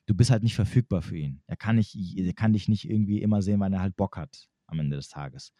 [0.06, 1.40] du bist halt nicht verfügbar für ihn.
[1.46, 4.48] Er kann, nicht, er kann dich nicht irgendwie immer sehen, weil er halt Bock hat
[4.66, 5.52] am Ende des Tages.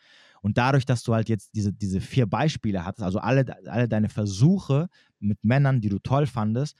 [0.42, 4.08] Und dadurch, dass du halt jetzt diese, diese vier Beispiele hattest, also alle, alle deine
[4.08, 6.76] Versuche mit Männern, die du toll fandest,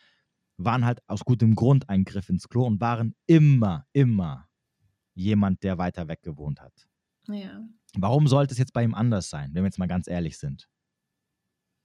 [0.57, 4.49] waren halt aus gutem Grund ein Griff ins Klo und waren immer, immer
[5.15, 6.89] jemand, der weiter weg gewohnt hat.
[7.29, 7.67] Ja.
[7.97, 10.69] Warum sollte es jetzt bei ihm anders sein, wenn wir jetzt mal ganz ehrlich sind?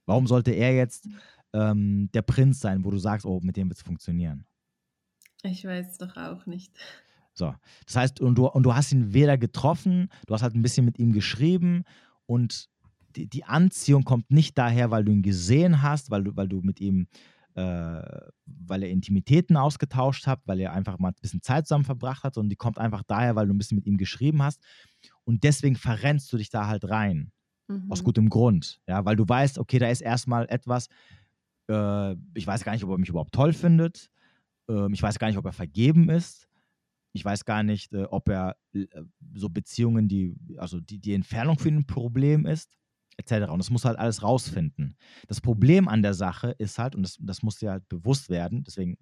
[0.06, 1.08] Warum sollte er jetzt
[1.54, 4.46] ähm, der Prinz sein, wo du sagst, oh, mit dem wird es funktionieren?
[5.44, 6.78] Ich weiß doch auch nicht.
[7.40, 7.56] So,
[7.86, 10.86] das heißt, und du, und du hast ihn weder getroffen, du hast halt ein bisschen
[10.86, 11.86] mit ihm geschrieben
[12.26, 12.68] und
[13.16, 16.60] die, die Anziehung kommt nicht daher, weil du ihn gesehen hast, weil du, weil du
[16.62, 17.08] mit ihm,
[17.56, 18.02] äh,
[18.46, 22.34] weil er Intimitäten ausgetauscht habt, weil er einfach mal ein bisschen Zeit zusammen verbracht hat,
[22.34, 24.62] sondern die kommt einfach daher, weil du ein bisschen mit ihm geschrieben hast
[25.24, 27.32] und deswegen verrennst du dich da halt rein.
[27.70, 27.90] Mhm.
[27.90, 28.82] Aus gutem Grund.
[28.86, 30.90] Ja, weil du weißt, okay, da ist erstmal etwas,
[31.70, 34.12] äh, ich weiß gar nicht, ob er mich überhaupt toll findet.
[34.70, 36.49] Äh, ich weiß gar nicht, ob er vergeben ist.
[37.14, 38.86] Ich weiß gar nicht, äh, ob er äh,
[39.34, 42.78] so Beziehungen, die, also die, die Entfernung für ihn ein Problem ist,
[43.18, 43.52] etc.
[43.52, 44.98] Und das muss halt alles rausfinden.
[45.28, 48.64] Das Problem an der Sache ist halt, und das, das muss dir halt bewusst werden,
[48.64, 48.98] deswegen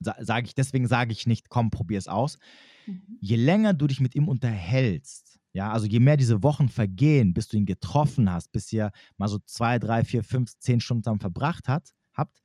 [0.00, 2.38] sage ich, deswegen sage ich nicht, komm, probier es aus.
[2.86, 3.18] Mhm.
[3.20, 7.48] Je länger du dich mit ihm unterhältst, ja, also je mehr diese Wochen vergehen, bis
[7.48, 11.20] du ihn getroffen hast, bis ihr mal so zwei, drei, vier, fünf, zehn Stunden zusammen
[11.20, 12.40] verbracht hat, habt,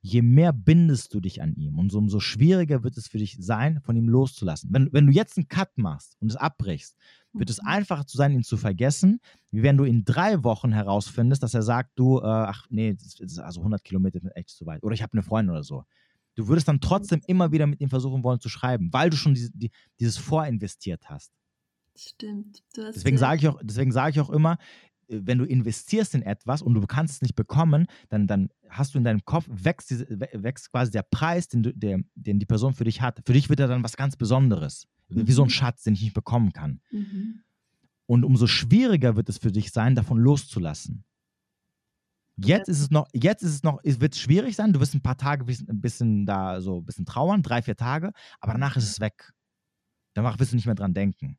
[0.00, 3.80] je mehr bindest du dich an ihm und umso schwieriger wird es für dich sein,
[3.80, 4.70] von ihm loszulassen.
[4.72, 6.96] Wenn, wenn du jetzt einen Cut machst und es abbrichst,
[7.32, 7.68] wird es mhm.
[7.68, 11.62] einfacher zu sein, ihn zu vergessen, wie wenn du in drei Wochen herausfindest, dass er
[11.62, 14.82] sagt, du, äh, ach nee, das ist also 100 Kilometer echt zu weit.
[14.82, 15.84] Oder ich habe eine Freundin oder so.
[16.34, 19.34] Du würdest dann trotzdem immer wieder mit ihm versuchen wollen zu schreiben, weil du schon
[19.34, 21.32] diese, die, dieses vorinvestiert hast.
[21.94, 22.62] Stimmt.
[22.74, 24.56] deswegen sage ich, auch, sag ich auch immer,
[25.12, 28.98] wenn du investierst in etwas und du kannst es nicht bekommen, dann, dann hast du
[28.98, 32.74] in deinem Kopf, wächst, diese, wächst quasi der Preis, den, du, der, den die Person
[32.74, 33.20] für dich hat.
[33.24, 34.86] Für dich wird er dann was ganz Besonderes.
[35.08, 35.26] Mhm.
[35.26, 35.50] Wie so ein mhm.
[35.50, 36.80] Schatz, den ich nicht bekommen kann.
[36.90, 37.42] Mhm.
[38.06, 41.04] Und umso schwieriger wird es für dich sein, davon loszulassen.
[42.36, 44.72] Jetzt ist es noch, jetzt ist es noch, es wird schwierig sein.
[44.72, 48.12] Du wirst ein paar Tage ein bisschen da so ein bisschen trauern, drei, vier Tage,
[48.40, 49.32] aber danach ist es weg.
[50.14, 51.38] Danach wirst du nicht mehr dran denken.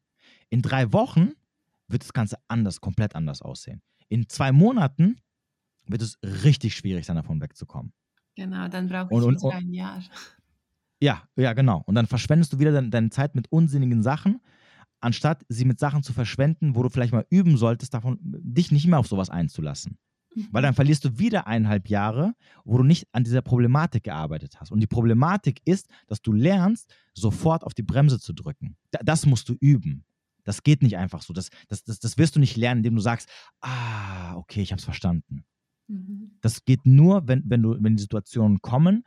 [0.49, 1.31] In drei Wochen
[1.93, 3.81] wird das Ganze anders, komplett anders aussehen.
[4.09, 5.17] In zwei Monaten
[5.85, 7.93] wird es richtig schwierig sein, davon wegzukommen.
[8.35, 10.01] Genau, dann brauche ich und, und, ein Jahr.
[10.99, 11.83] Ja, ja, genau.
[11.85, 14.41] Und dann verschwendest du wieder deine, deine Zeit mit unsinnigen Sachen,
[15.01, 18.87] anstatt sie mit Sachen zu verschwenden, wo du vielleicht mal üben solltest, davon dich nicht
[18.87, 19.97] mehr auf sowas einzulassen.
[20.51, 22.33] Weil dann verlierst du wieder eineinhalb Jahre,
[22.63, 24.71] wo du nicht an dieser Problematik gearbeitet hast.
[24.71, 28.75] Und die Problematik ist, dass du lernst, sofort auf die Bremse zu drücken.
[29.03, 30.05] Das musst du üben.
[30.43, 31.33] Das geht nicht einfach so.
[31.33, 33.29] Das, das, das, das wirst du nicht lernen, indem du sagst,
[33.61, 35.45] ah, okay, ich habe es verstanden.
[35.87, 36.37] Mhm.
[36.41, 39.03] Das geht nur, wenn, wenn, du, wenn die Situationen kommen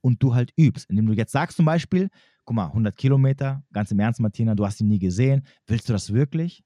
[0.00, 0.88] und du halt übst.
[0.90, 2.10] Indem du jetzt sagst zum Beispiel,
[2.44, 5.46] guck mal, 100 Kilometer, ganz im Ernst, Martina, du hast ihn nie gesehen.
[5.66, 6.64] Willst du das wirklich?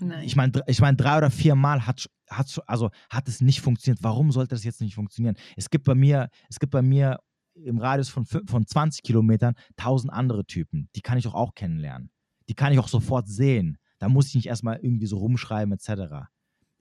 [0.00, 0.24] Nein.
[0.24, 4.02] Ich meine, ich mein, drei oder vier Mal hat, hat, also hat es nicht funktioniert.
[4.02, 5.36] Warum sollte das jetzt nicht funktionieren?
[5.56, 7.18] Es gibt bei mir, es gibt bei mir
[7.54, 10.88] im Radius von, von 20 Kilometern tausend andere Typen.
[10.96, 12.10] Die kann ich doch auch kennenlernen.
[12.50, 13.78] Die kann ich auch sofort sehen.
[13.98, 16.26] Da muss ich nicht erstmal irgendwie so rumschreiben, etc.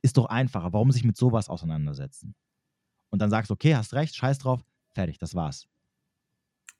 [0.01, 0.73] Ist doch einfacher.
[0.73, 2.35] Warum sich mit sowas auseinandersetzen?
[3.09, 4.61] Und dann sagst du, okay, hast recht, scheiß drauf,
[4.93, 5.67] fertig, das war's.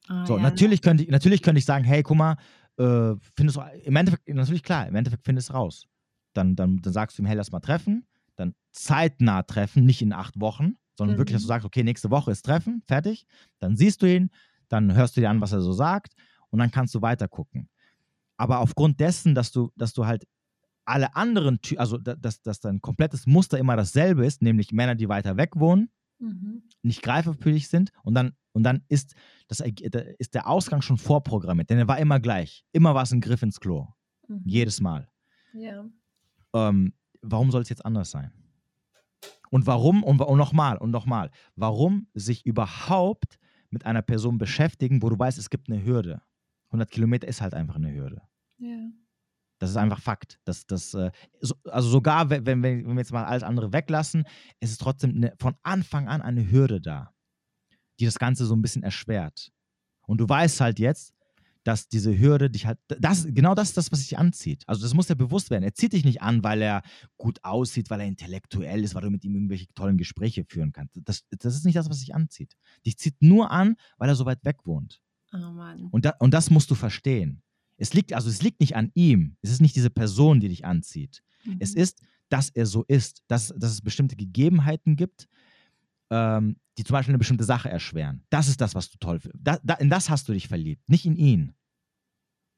[0.08, 2.36] Ah, so, ja, natürlich, könnte ich, natürlich könnte ich sagen, hey, guck mal,
[2.78, 5.88] äh, findest du, im Endeffekt, natürlich klar, im Endeffekt findest du raus
[6.34, 8.06] dann, dann, dann sagst du ihm, hey, lass mal treffen,
[8.36, 11.20] dann zeitnah treffen, nicht in acht Wochen, sondern mhm.
[11.20, 11.50] wirklich, dass du mhm.
[11.50, 13.26] sagst, okay, nächste Woche ist Treffen, fertig,
[13.60, 14.30] dann siehst du ihn,
[14.68, 16.14] dann hörst du dir an, was er so sagt
[16.50, 17.70] und dann kannst du weiter gucken.
[18.40, 20.28] Aber aufgrund dessen, dass du, dass du halt
[20.86, 25.38] alle anderen, also dass, dass dein komplettes Muster immer dasselbe ist, nämlich Männer, die weiter
[25.38, 26.64] weg wohnen, mhm.
[26.82, 29.14] nicht greifbar sind und dann, und dann ist,
[29.48, 32.66] das, ist der Ausgang schon vorprogrammiert, denn er war immer gleich.
[32.72, 33.88] Immer war es ein Griff ins Klo.
[34.28, 34.42] Mhm.
[34.46, 35.08] Jedes Mal.
[35.54, 35.86] Ja
[36.54, 38.32] ähm, warum soll es jetzt anders sein?
[39.52, 43.40] Und warum, und, und nochmal, und nochmal, warum sich überhaupt
[43.70, 46.22] mit einer Person beschäftigen, wo du weißt, es gibt eine Hürde.
[46.68, 48.22] 100 Kilometer ist halt einfach eine Hürde.
[48.60, 48.92] Ja.
[49.60, 50.40] Das ist einfach Fakt.
[50.46, 51.12] Das, das, äh,
[51.66, 54.24] also sogar, wenn, wenn, wenn wir jetzt mal alles andere weglassen,
[54.60, 57.14] ist es trotzdem eine, von Anfang an eine Hürde da,
[58.00, 59.52] die das Ganze so ein bisschen erschwert.
[60.08, 61.14] Und du weißt halt jetzt,
[61.64, 64.64] dass diese Hürde dich halt, das, genau das ist das, was dich anzieht.
[64.66, 65.64] Also das muss dir bewusst werden.
[65.64, 66.82] Er zieht dich nicht an, weil er
[67.18, 70.98] gut aussieht, weil er intellektuell ist, weil du mit ihm irgendwelche tollen Gespräche führen kannst.
[71.04, 72.56] Das, das ist nicht das, was dich anzieht.
[72.86, 75.02] Dich zieht nur an, weil er so weit weg wohnt.
[75.34, 75.90] Oh Mann.
[75.92, 77.44] Und, da, und das musst du verstehen.
[77.80, 79.38] Es liegt, also es liegt nicht an ihm.
[79.42, 81.24] Es ist nicht diese Person, die dich anzieht.
[81.46, 81.58] Mhm.
[81.60, 85.28] Es ist, dass er so ist, dass, dass es bestimmte Gegebenheiten gibt,
[86.12, 88.26] ähm, die zum Beispiel eine bestimmte Sache erschweren.
[88.30, 89.46] Das ist das, was du toll findest.
[89.46, 91.56] Da, da, in das hast du dich verliebt, nicht in ihn.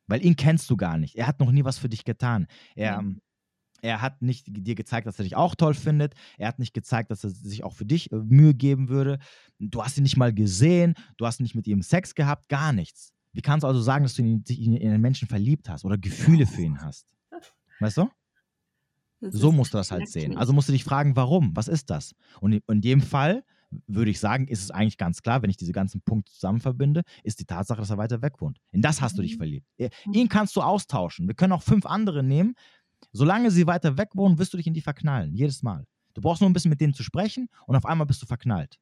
[0.07, 1.15] Weil ihn kennst du gar nicht.
[1.15, 2.48] Er hat noch nie was für dich getan.
[2.76, 3.22] Er, mhm.
[3.81, 6.15] er hat nicht dir gezeigt, dass er dich auch toll findet.
[6.38, 9.19] Er hat nicht gezeigt, dass er sich auch für dich äh, Mühe geben würde.
[9.60, 10.95] Du hast ihn nicht mal gesehen.
[11.18, 12.49] Du hast nicht mit ihm Sex gehabt.
[12.49, 13.14] Gar nichts.
[13.34, 15.98] Wie kannst du also sagen, dass du ihn, in, in einen Menschen verliebt hast oder
[15.98, 17.14] Gefühle für ihn hast?
[17.80, 18.10] Weißt du?
[19.22, 20.36] So musst du das halt sehen.
[20.36, 21.56] Also musst du dich fragen, warum?
[21.56, 22.16] Was ist das?
[22.40, 23.44] Und in dem Fall
[23.88, 27.03] würde ich sagen, ist es eigentlich ganz klar, wenn ich diese ganzen Punkte zusammen verbinde,
[27.24, 28.60] ist die Tatsache, dass er weiter weg wohnt.
[28.72, 29.38] In das hast du dich mhm.
[29.38, 29.68] verliebt.
[29.78, 30.14] Mhm.
[30.14, 31.28] Ihn kannst du austauschen.
[31.28, 32.56] Wir können auch fünf andere nehmen.
[33.14, 35.34] Solange sie weiter weg wohnen, wirst du dich in die verknallen.
[35.34, 35.86] Jedes Mal.
[36.14, 38.78] Du brauchst nur ein bisschen mit denen zu sprechen und auf einmal bist du verknallt.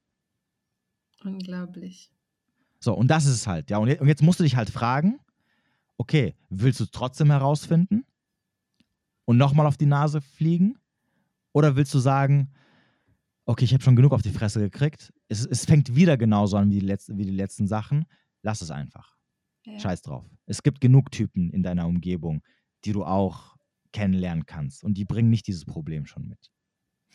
[1.24, 2.12] Unglaublich.
[2.80, 3.70] So, und das ist es halt.
[3.70, 5.20] Ja, und jetzt musst du dich halt fragen,
[5.98, 8.06] okay, willst du es trotzdem herausfinden
[9.26, 10.78] und nochmal auf die Nase fliegen?
[11.52, 12.52] Oder willst du sagen,
[13.46, 15.12] okay, ich habe schon genug auf die Fresse gekriegt.
[15.28, 18.06] Es, es fängt wieder genauso an wie die, letzten, wie die letzten Sachen.
[18.44, 19.18] Lass es einfach.
[19.66, 19.80] Ja.
[19.80, 20.26] Scheiß drauf.
[20.46, 22.44] Es gibt genug Typen in deiner Umgebung,
[22.86, 23.58] die du auch
[23.92, 24.84] kennenlernen kannst.
[24.84, 26.52] Und die bringen nicht dieses Problem schon mit.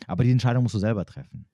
[0.07, 1.47] Aber die Entscheidung musst du selber treffen.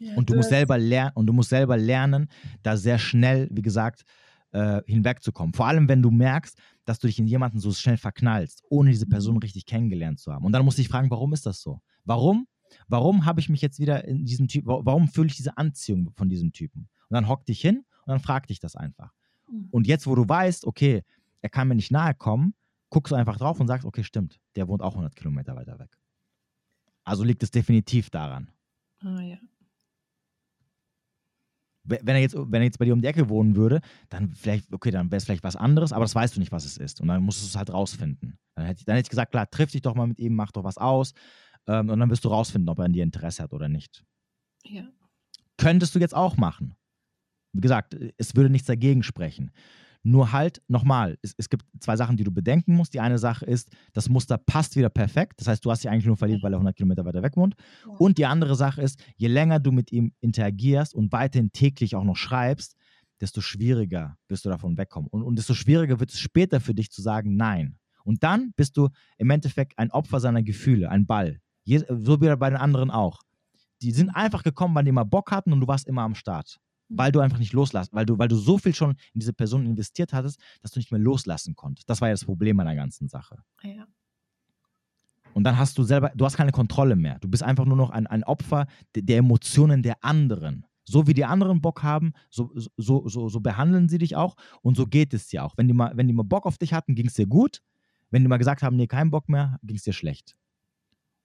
[0.00, 2.28] Ja, und du, musst selber lernen und du musst selber lernen,
[2.62, 4.04] da sehr schnell, wie gesagt,
[4.52, 5.52] äh, hinwegzukommen.
[5.54, 9.06] Vor allem, wenn du merkst, dass du dich in jemanden so schnell verknallst, ohne diese
[9.06, 9.40] Person mhm.
[9.40, 10.44] richtig kennengelernt zu haben.
[10.44, 11.80] Und dann musst du dich fragen, warum ist das so?
[12.04, 12.46] Warum?
[12.86, 16.28] Warum habe ich mich jetzt wieder in diesen Typ, warum fühle ich diese Anziehung von
[16.28, 16.88] diesem Typen?
[17.08, 19.12] Und dann hock dich hin und dann frag dich das einfach.
[19.50, 19.68] Mhm.
[19.70, 21.02] Und jetzt, wo du weißt, okay,
[21.40, 22.54] er kann mir nicht nahe kommen,
[22.90, 25.98] guckst du einfach drauf und sagst, okay, stimmt, der wohnt auch 100 Kilometer weiter weg.
[27.04, 28.50] Also liegt es definitiv daran.
[29.00, 29.38] Ah, ja.
[31.88, 34.72] Wenn er, jetzt, wenn er jetzt bei dir um die Ecke wohnen würde, dann vielleicht,
[34.72, 37.00] okay, dann wäre es vielleicht was anderes, aber das weißt du nicht, was es ist.
[37.00, 38.38] Und dann musst du es halt rausfinden.
[38.54, 40.52] Dann hätte, ich, dann hätte ich gesagt, klar, triff dich doch mal mit ihm, mach
[40.52, 41.14] doch was aus.
[41.66, 44.04] Ähm, und dann wirst du rausfinden, ob er an dir Interesse hat oder nicht.
[44.64, 44.88] Ja.
[45.56, 46.76] Könntest du jetzt auch machen.
[47.52, 49.50] Wie gesagt, es würde nichts dagegen sprechen.
[50.04, 52.94] Nur halt, nochmal, es, es, gibt zwei Sachen, die du bedenken musst.
[52.94, 55.40] Die eine Sache ist, das Muster passt wieder perfekt.
[55.40, 57.54] Das heißt, du hast dich eigentlich nur verliebt, weil er 100 Kilometer weiter weg wohnt.
[57.84, 57.94] Ja.
[57.96, 62.04] Und die andere Sache ist, je länger du mit ihm interagierst und weiterhin täglich auch
[62.04, 62.76] noch schreibst,
[63.20, 65.08] desto schwieriger wirst du davon wegkommen.
[65.10, 67.76] Und, und desto schwieriger wird es später für dich zu sagen Nein.
[68.04, 68.88] Und dann bist du
[69.18, 71.40] im Endeffekt ein Opfer seiner Gefühle, ein Ball.
[71.64, 73.20] Je, so wie bei den anderen auch.
[73.82, 76.58] Die sind einfach gekommen, weil die mal Bock hatten und du warst immer am Start
[76.88, 79.66] weil du einfach nicht loslässt, weil du, weil du so viel schon in diese Person
[79.66, 81.88] investiert hattest, dass du nicht mehr loslassen konntest.
[81.88, 83.42] Das war ja das Problem an der ganzen Sache.
[83.62, 83.86] Ja.
[85.34, 87.18] Und dann hast du selber, du hast keine Kontrolle mehr.
[87.20, 90.64] Du bist einfach nur noch ein, ein Opfer der, der Emotionen der anderen.
[90.84, 94.76] So wie die anderen Bock haben, so, so, so, so behandeln sie dich auch und
[94.76, 95.56] so geht es dir auch.
[95.58, 97.62] Wenn die mal, wenn die mal Bock auf dich hatten, ging es dir gut.
[98.10, 100.34] Wenn die mal gesagt haben, nee, keinen Bock mehr, ging es dir schlecht.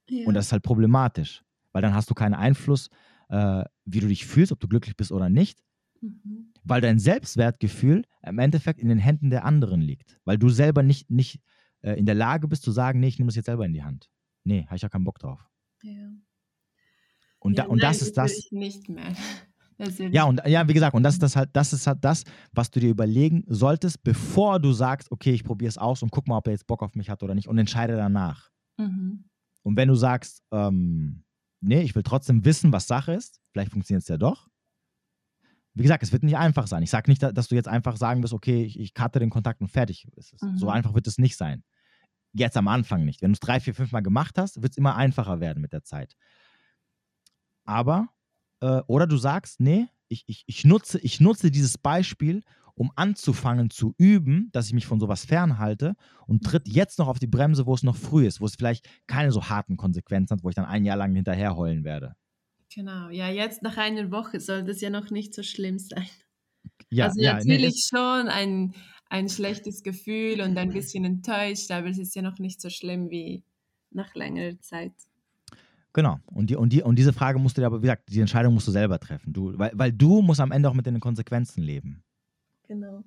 [0.09, 0.27] Ja.
[0.27, 2.89] Und das ist halt problematisch, weil dann hast du keinen Einfluss
[3.29, 5.63] äh, wie du dich fühlst, ob du glücklich bist oder nicht,
[6.01, 6.53] mhm.
[6.63, 11.09] weil dein Selbstwertgefühl im Endeffekt in den Händen der anderen liegt, weil du selber nicht,
[11.09, 11.41] nicht
[11.81, 13.83] äh, in der Lage bist zu sagen, nee, ich nehme das jetzt selber in die
[13.83, 14.09] Hand.
[14.43, 15.47] Nee, habe ich ja keinen Bock drauf.
[15.83, 16.11] Ja.
[17.39, 18.31] Und, ja, da, und nein, das ist das.
[18.31, 19.13] Ich nicht mehr.
[20.11, 22.23] Ja, und ja, wie gesagt, und das ist das halt, das ist halt das,
[22.53, 26.27] was du dir überlegen solltest, bevor du sagst, okay, ich probiere es aus und guck
[26.27, 28.49] mal, ob er jetzt Bock auf mich hat oder nicht und entscheide danach.
[28.77, 29.25] Mhm.
[29.63, 31.22] Und wenn du sagst, ähm,
[31.63, 33.41] nee, ich will trotzdem wissen, was Sache ist.
[33.51, 34.49] Vielleicht funktioniert es ja doch.
[35.73, 36.83] Wie gesagt, es wird nicht einfach sein.
[36.83, 39.59] Ich sage nicht, dass du jetzt einfach sagen wirst, okay, ich, ich cutte den Kontakt
[39.61, 40.41] und fertig ist es.
[40.41, 40.57] Mhm.
[40.57, 41.63] So einfach wird es nicht sein.
[42.33, 43.21] Jetzt am Anfang nicht.
[43.21, 45.73] Wenn du es drei, vier, fünf Mal gemacht hast, wird es immer einfacher werden mit
[45.73, 46.15] der Zeit.
[47.65, 48.09] Aber,
[48.59, 52.43] äh, oder du sagst, nee, ich, ich, ich, nutze, ich nutze dieses Beispiel,
[52.75, 55.95] um anzufangen zu üben, dass ich mich von sowas fernhalte
[56.27, 56.47] und mhm.
[56.47, 59.31] tritt jetzt noch auf die Bremse, wo es noch früh ist, wo es vielleicht keine
[59.31, 62.15] so harten Konsequenzen hat, wo ich dann ein Jahr lang hinterher heulen werde.
[62.73, 66.07] Genau, ja, jetzt nach einer Woche soll das ja noch nicht so schlimm sein.
[66.89, 68.73] Ja, also ja, natürlich nee, schon ein,
[69.09, 73.09] ein schlechtes Gefühl und ein bisschen enttäuscht, aber es ist ja noch nicht so schlimm
[73.09, 73.43] wie
[73.91, 74.93] nach längerer Zeit.
[75.93, 76.19] Genau.
[76.25, 78.55] Und, die, und, die, und diese Frage musst du dir aber, wie gesagt, die Entscheidung
[78.55, 79.31] musst du selber treffen.
[79.31, 82.03] Du, weil, weil du musst am Ende auch mit den Konsequenzen leben.
[82.67, 83.03] Genau.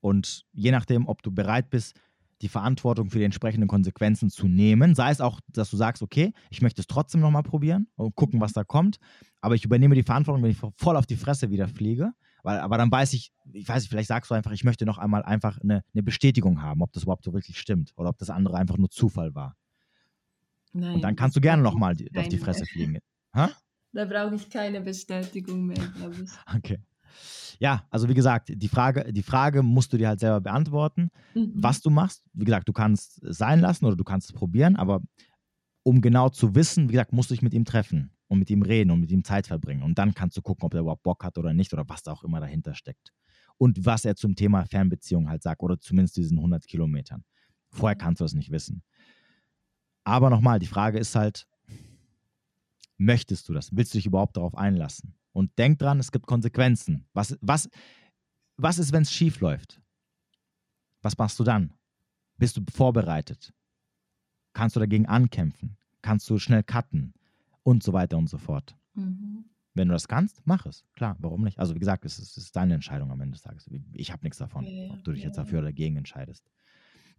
[0.00, 1.98] Und je nachdem, ob du bereit bist,
[2.42, 6.34] die Verantwortung für die entsprechenden Konsequenzen zu nehmen, sei es auch, dass du sagst, okay,
[6.50, 8.98] ich möchte es trotzdem nochmal probieren und gucken, was da kommt,
[9.40, 12.76] aber ich übernehme die Verantwortung, wenn ich voll auf die Fresse wieder fliege, weil, aber
[12.76, 15.58] dann weiß ich, ich weiß nicht, vielleicht sagst du einfach, ich möchte noch einmal einfach
[15.62, 18.76] eine, eine Bestätigung haben, ob das überhaupt so wirklich stimmt oder ob das andere einfach
[18.76, 19.56] nur Zufall war.
[20.74, 22.98] Nein, und dann kannst du gerne nochmal auf die Fresse fliegen.
[23.34, 23.50] Ha?
[23.92, 26.30] Da brauche ich keine Bestätigung mehr, glaube ich.
[26.54, 26.78] Okay
[27.58, 31.52] ja, also wie gesagt, die Frage, die Frage musst du dir halt selber beantworten, mhm.
[31.54, 32.24] was du machst.
[32.32, 35.00] Wie gesagt, du kannst es sein lassen oder du kannst es probieren, aber
[35.82, 38.62] um genau zu wissen, wie gesagt, musst du dich mit ihm treffen und mit ihm
[38.62, 39.82] reden und mit ihm Zeit verbringen.
[39.82, 42.12] Und dann kannst du gucken, ob er überhaupt Bock hat oder nicht oder was da
[42.12, 43.12] auch immer dahinter steckt.
[43.58, 47.24] Und was er zum Thema Fernbeziehung halt sagt oder zumindest diesen 100 Kilometern.
[47.70, 48.82] Vorher kannst du das nicht wissen.
[50.04, 51.46] Aber nochmal, die Frage ist halt,
[52.98, 53.74] möchtest du das?
[53.74, 55.14] Willst du dich überhaupt darauf einlassen?
[55.34, 57.06] Und denk dran, es gibt Konsequenzen.
[57.12, 57.68] Was, was,
[58.56, 59.82] was ist, wenn es schief läuft?
[61.02, 61.74] Was machst du dann?
[62.38, 63.52] Bist du vorbereitet?
[64.52, 65.76] Kannst du dagegen ankämpfen?
[66.02, 67.12] Kannst du schnell cutten?
[67.64, 68.76] Und so weiter und so fort.
[68.94, 69.44] Mhm.
[69.74, 70.84] Wenn du das kannst, mach es.
[70.92, 71.58] Klar, warum nicht?
[71.58, 73.68] Also wie gesagt, es ist, es ist deine Entscheidung am Ende des Tages.
[73.92, 76.48] Ich habe nichts davon, ja, ob du dich ja, jetzt dafür oder dagegen entscheidest.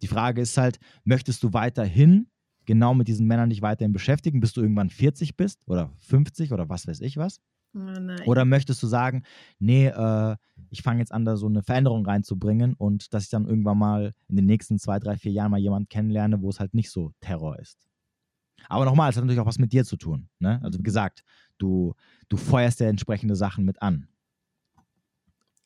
[0.00, 2.28] Die Frage ist halt, möchtest du weiterhin
[2.64, 6.68] genau mit diesen Männern dich weiterhin beschäftigen, bis du irgendwann 40 bist oder 50 oder
[6.68, 7.40] was weiß ich was?
[7.74, 9.22] Oh Oder möchtest du sagen,
[9.58, 10.36] nee, äh,
[10.70, 14.14] ich fange jetzt an, da so eine Veränderung reinzubringen und dass ich dann irgendwann mal
[14.28, 17.12] in den nächsten zwei, drei, vier Jahren mal jemanden kennenlerne, wo es halt nicht so
[17.20, 17.86] Terror ist.
[18.68, 20.28] Aber nochmal, es hat natürlich auch was mit dir zu tun.
[20.38, 20.60] Ne?
[20.62, 21.22] Also wie gesagt,
[21.58, 21.94] du,
[22.28, 24.08] du feuerst ja entsprechende Sachen mit an.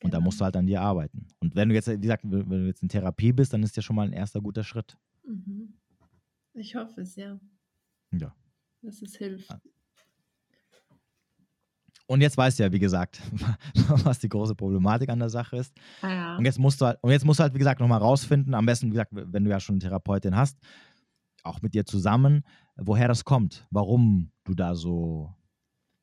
[0.03, 1.27] Und da musst du halt an dir arbeiten.
[1.39, 3.83] Und wenn du jetzt, wie gesagt, wenn du jetzt in Therapie bist, dann ist ja
[3.83, 4.97] schon mal ein erster guter Schritt.
[5.23, 5.77] Mhm.
[6.53, 7.39] Ich hoffe es, ja.
[8.11, 8.35] Ja.
[8.81, 9.55] Dass es hilft.
[12.11, 13.21] Und jetzt weißt du ja, wie gesagt,
[14.03, 15.73] was die große Problematik an der Sache ist.
[16.01, 16.37] Ah, ja.
[16.37, 18.65] Und jetzt musst du halt, und jetzt musst du halt, wie gesagt, nochmal rausfinden, am
[18.65, 20.59] besten, wie gesagt, wenn du ja schon eine Therapeutin hast,
[21.43, 22.43] auch mit dir zusammen,
[22.75, 25.33] woher das kommt, warum du da so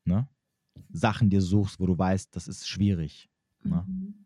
[0.06, 0.26] ne,
[0.88, 3.28] Sachen dir suchst, wo du weißt, das ist schwierig.
[3.62, 3.84] Ne?
[3.86, 4.24] Mhm.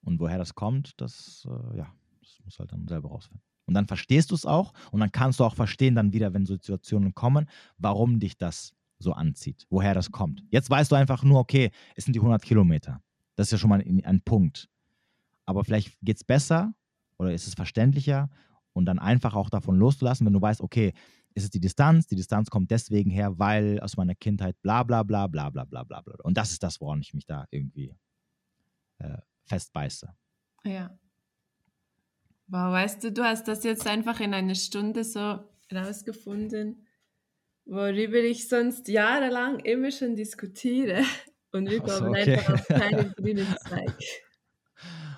[0.00, 3.44] Und woher das kommt, das, äh, ja, das musst du halt dann selber rausfinden.
[3.66, 6.46] Und dann verstehst du es auch und dann kannst du auch verstehen, dann wieder, wenn
[6.46, 10.44] Situationen kommen, warum dich das so anzieht, woher das kommt.
[10.50, 13.02] Jetzt weißt du einfach nur, okay, es sind die 100 Kilometer.
[13.36, 14.68] Das ist ja schon mal ein, ein Punkt.
[15.46, 16.74] Aber vielleicht geht es besser
[17.18, 18.30] oder ist es verständlicher
[18.72, 20.92] und dann einfach auch davon loszulassen, wenn du weißt, okay,
[21.34, 25.02] ist es die Distanz, die Distanz kommt deswegen her, weil aus meiner Kindheit bla bla
[25.02, 26.14] bla bla bla bla bla bla.
[26.22, 27.94] Und das ist das, woran ich mich da irgendwie
[28.98, 30.12] äh, festbeiße.
[30.64, 30.98] Ja.
[32.48, 35.38] Wow, weißt du, du hast das jetzt einfach in einer Stunde so
[35.72, 36.84] rausgefunden,
[37.64, 41.02] worüber ich sonst jahrelang immer schon diskutiere.
[41.52, 42.36] Und wir kommen okay.
[42.36, 43.96] einfach auf keinen grünen Zweig.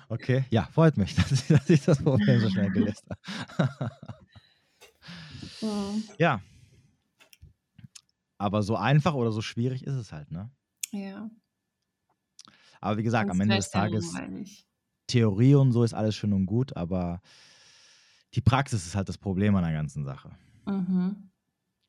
[0.09, 3.05] Okay, ja, freut mich, dass ich, dass ich das Problem so schnell gelöst
[3.57, 3.91] habe.
[5.61, 6.41] Oh, ja.
[8.37, 10.51] Aber so einfach oder so schwierig ist es halt, ne?
[10.91, 11.29] ja.
[12.81, 14.13] Aber wie gesagt, am Sonst Ende des Tages.
[15.07, 17.21] Theorie und so ist alles schön und gut, aber
[18.33, 20.35] die Praxis ist halt das Problem an der ganzen Sache.
[20.65, 21.29] Mhm.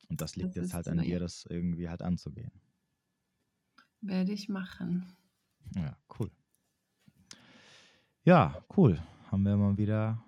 [0.09, 1.19] Und das liegt Das jetzt halt an ja.
[1.19, 2.51] das irgendwie halt anzugehen.
[4.01, 5.05] Werde ich machen.
[5.75, 6.29] Ja, cool.
[8.23, 8.99] Ja, cool.
[9.31, 10.23] Haben wir mal wieder.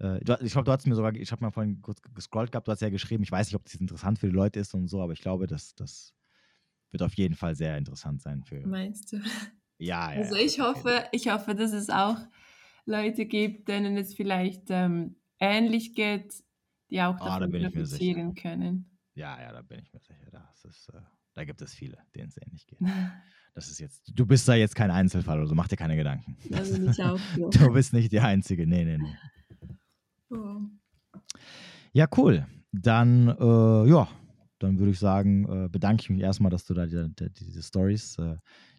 [0.00, 2.72] Äh, ich glaube, du hast mir sogar, ich habe mal vorhin kurz gescrollt gehabt, du
[2.72, 5.02] hast ja geschrieben, ich weiß nicht, ob das interessant für die Leute ist und so,
[5.02, 6.14] aber ich glaube, das, das
[6.90, 8.66] wird auf jeden Fall sehr interessant sein für.
[8.66, 9.16] Meinst du?
[9.78, 10.18] Ja, ja.
[10.18, 12.18] Also ich hoffe, ich hoffe, dass es auch
[12.84, 16.42] Leute gibt, denen es vielleicht ähm, ähnlich geht,
[16.90, 17.98] die auch Ah, da davon bin ich mir sicher.
[18.14, 18.98] profitieren können.
[19.14, 20.30] Ja, ja, da bin ich mir sicher.
[20.30, 21.00] Das ist, äh,
[21.34, 22.78] da gibt es viele, denen es ähnlich geht.
[23.54, 26.36] Das ist jetzt, du bist da jetzt kein Einzelfall oder so, mach dir keine Gedanken.
[26.48, 27.18] Da ich auch.
[27.50, 28.68] Du bist nicht die Einzige.
[28.68, 29.16] Nee, nee, nee.
[30.30, 30.60] Oh.
[31.92, 32.46] Ja, cool.
[32.70, 34.06] Dann, äh, ja,
[34.60, 37.62] dann würde ich sagen, äh, bedanke ich mich erstmal, dass du da die, die, diese
[37.62, 38.36] Stories, äh,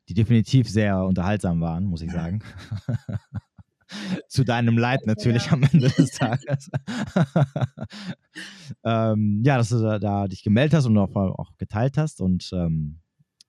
[0.08, 2.42] die definitiv sehr unterhaltsam waren, muss ich sagen.
[4.28, 5.54] Zu deinem Leid natürlich Ja.
[5.54, 6.70] am Ende des Tages.
[8.84, 12.22] ähm, ja, dass du da, da dich gemeldet hast und auch, auch geteilt hast.
[12.22, 13.00] Und ähm,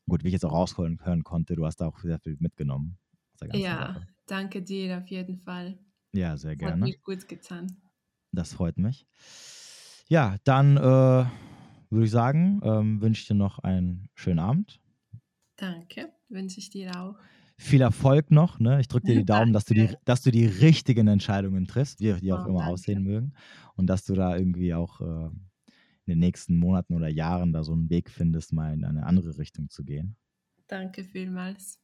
[0.09, 2.99] gut, wie ich jetzt auch raushören hören konnte, du hast da auch sehr viel mitgenommen.
[3.53, 4.07] Ja, Sache.
[4.27, 5.79] danke dir auf jeden Fall.
[6.13, 6.87] Ja, sehr Hat gerne.
[6.87, 7.81] mir gut getan.
[8.33, 9.07] Das freut mich.
[10.09, 14.81] Ja, dann äh, würde ich sagen, ähm, wünsche ich dir noch einen schönen Abend.
[15.57, 17.17] Danke, wünsche ich dir auch.
[17.61, 18.59] Viel Erfolg noch.
[18.59, 18.81] Ne?
[18.81, 22.15] Ich drücke dir die Daumen, dass du die, dass du die richtigen Entscheidungen triffst, wie
[22.15, 22.73] die auch Oh, immer danke.
[22.73, 23.35] aussehen mögen.
[23.75, 27.73] Und dass du da irgendwie auch äh, in den nächsten Monaten oder Jahren da so
[27.73, 30.17] einen Weg findest, mal in eine andere Richtung zu gehen.
[30.69, 31.79] Danke vielmals.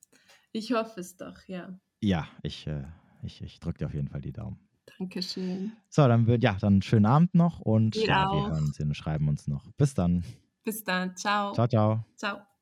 [0.53, 1.79] Ich hoffe es doch, ja.
[2.01, 2.85] Ja, ich, äh,
[3.23, 4.59] ich, ich drücke dir auf jeden Fall die Daumen.
[4.99, 5.77] Dankeschön.
[5.91, 8.51] So, dann wird ja dann schönen Abend noch und ja, wir auch.
[8.51, 9.71] hören uns und schreiben uns noch.
[9.73, 10.25] Bis dann.
[10.65, 11.17] Bis dann.
[11.17, 11.53] Ciao.
[11.55, 12.05] Ciao, ciao.
[12.17, 12.56] Ciao.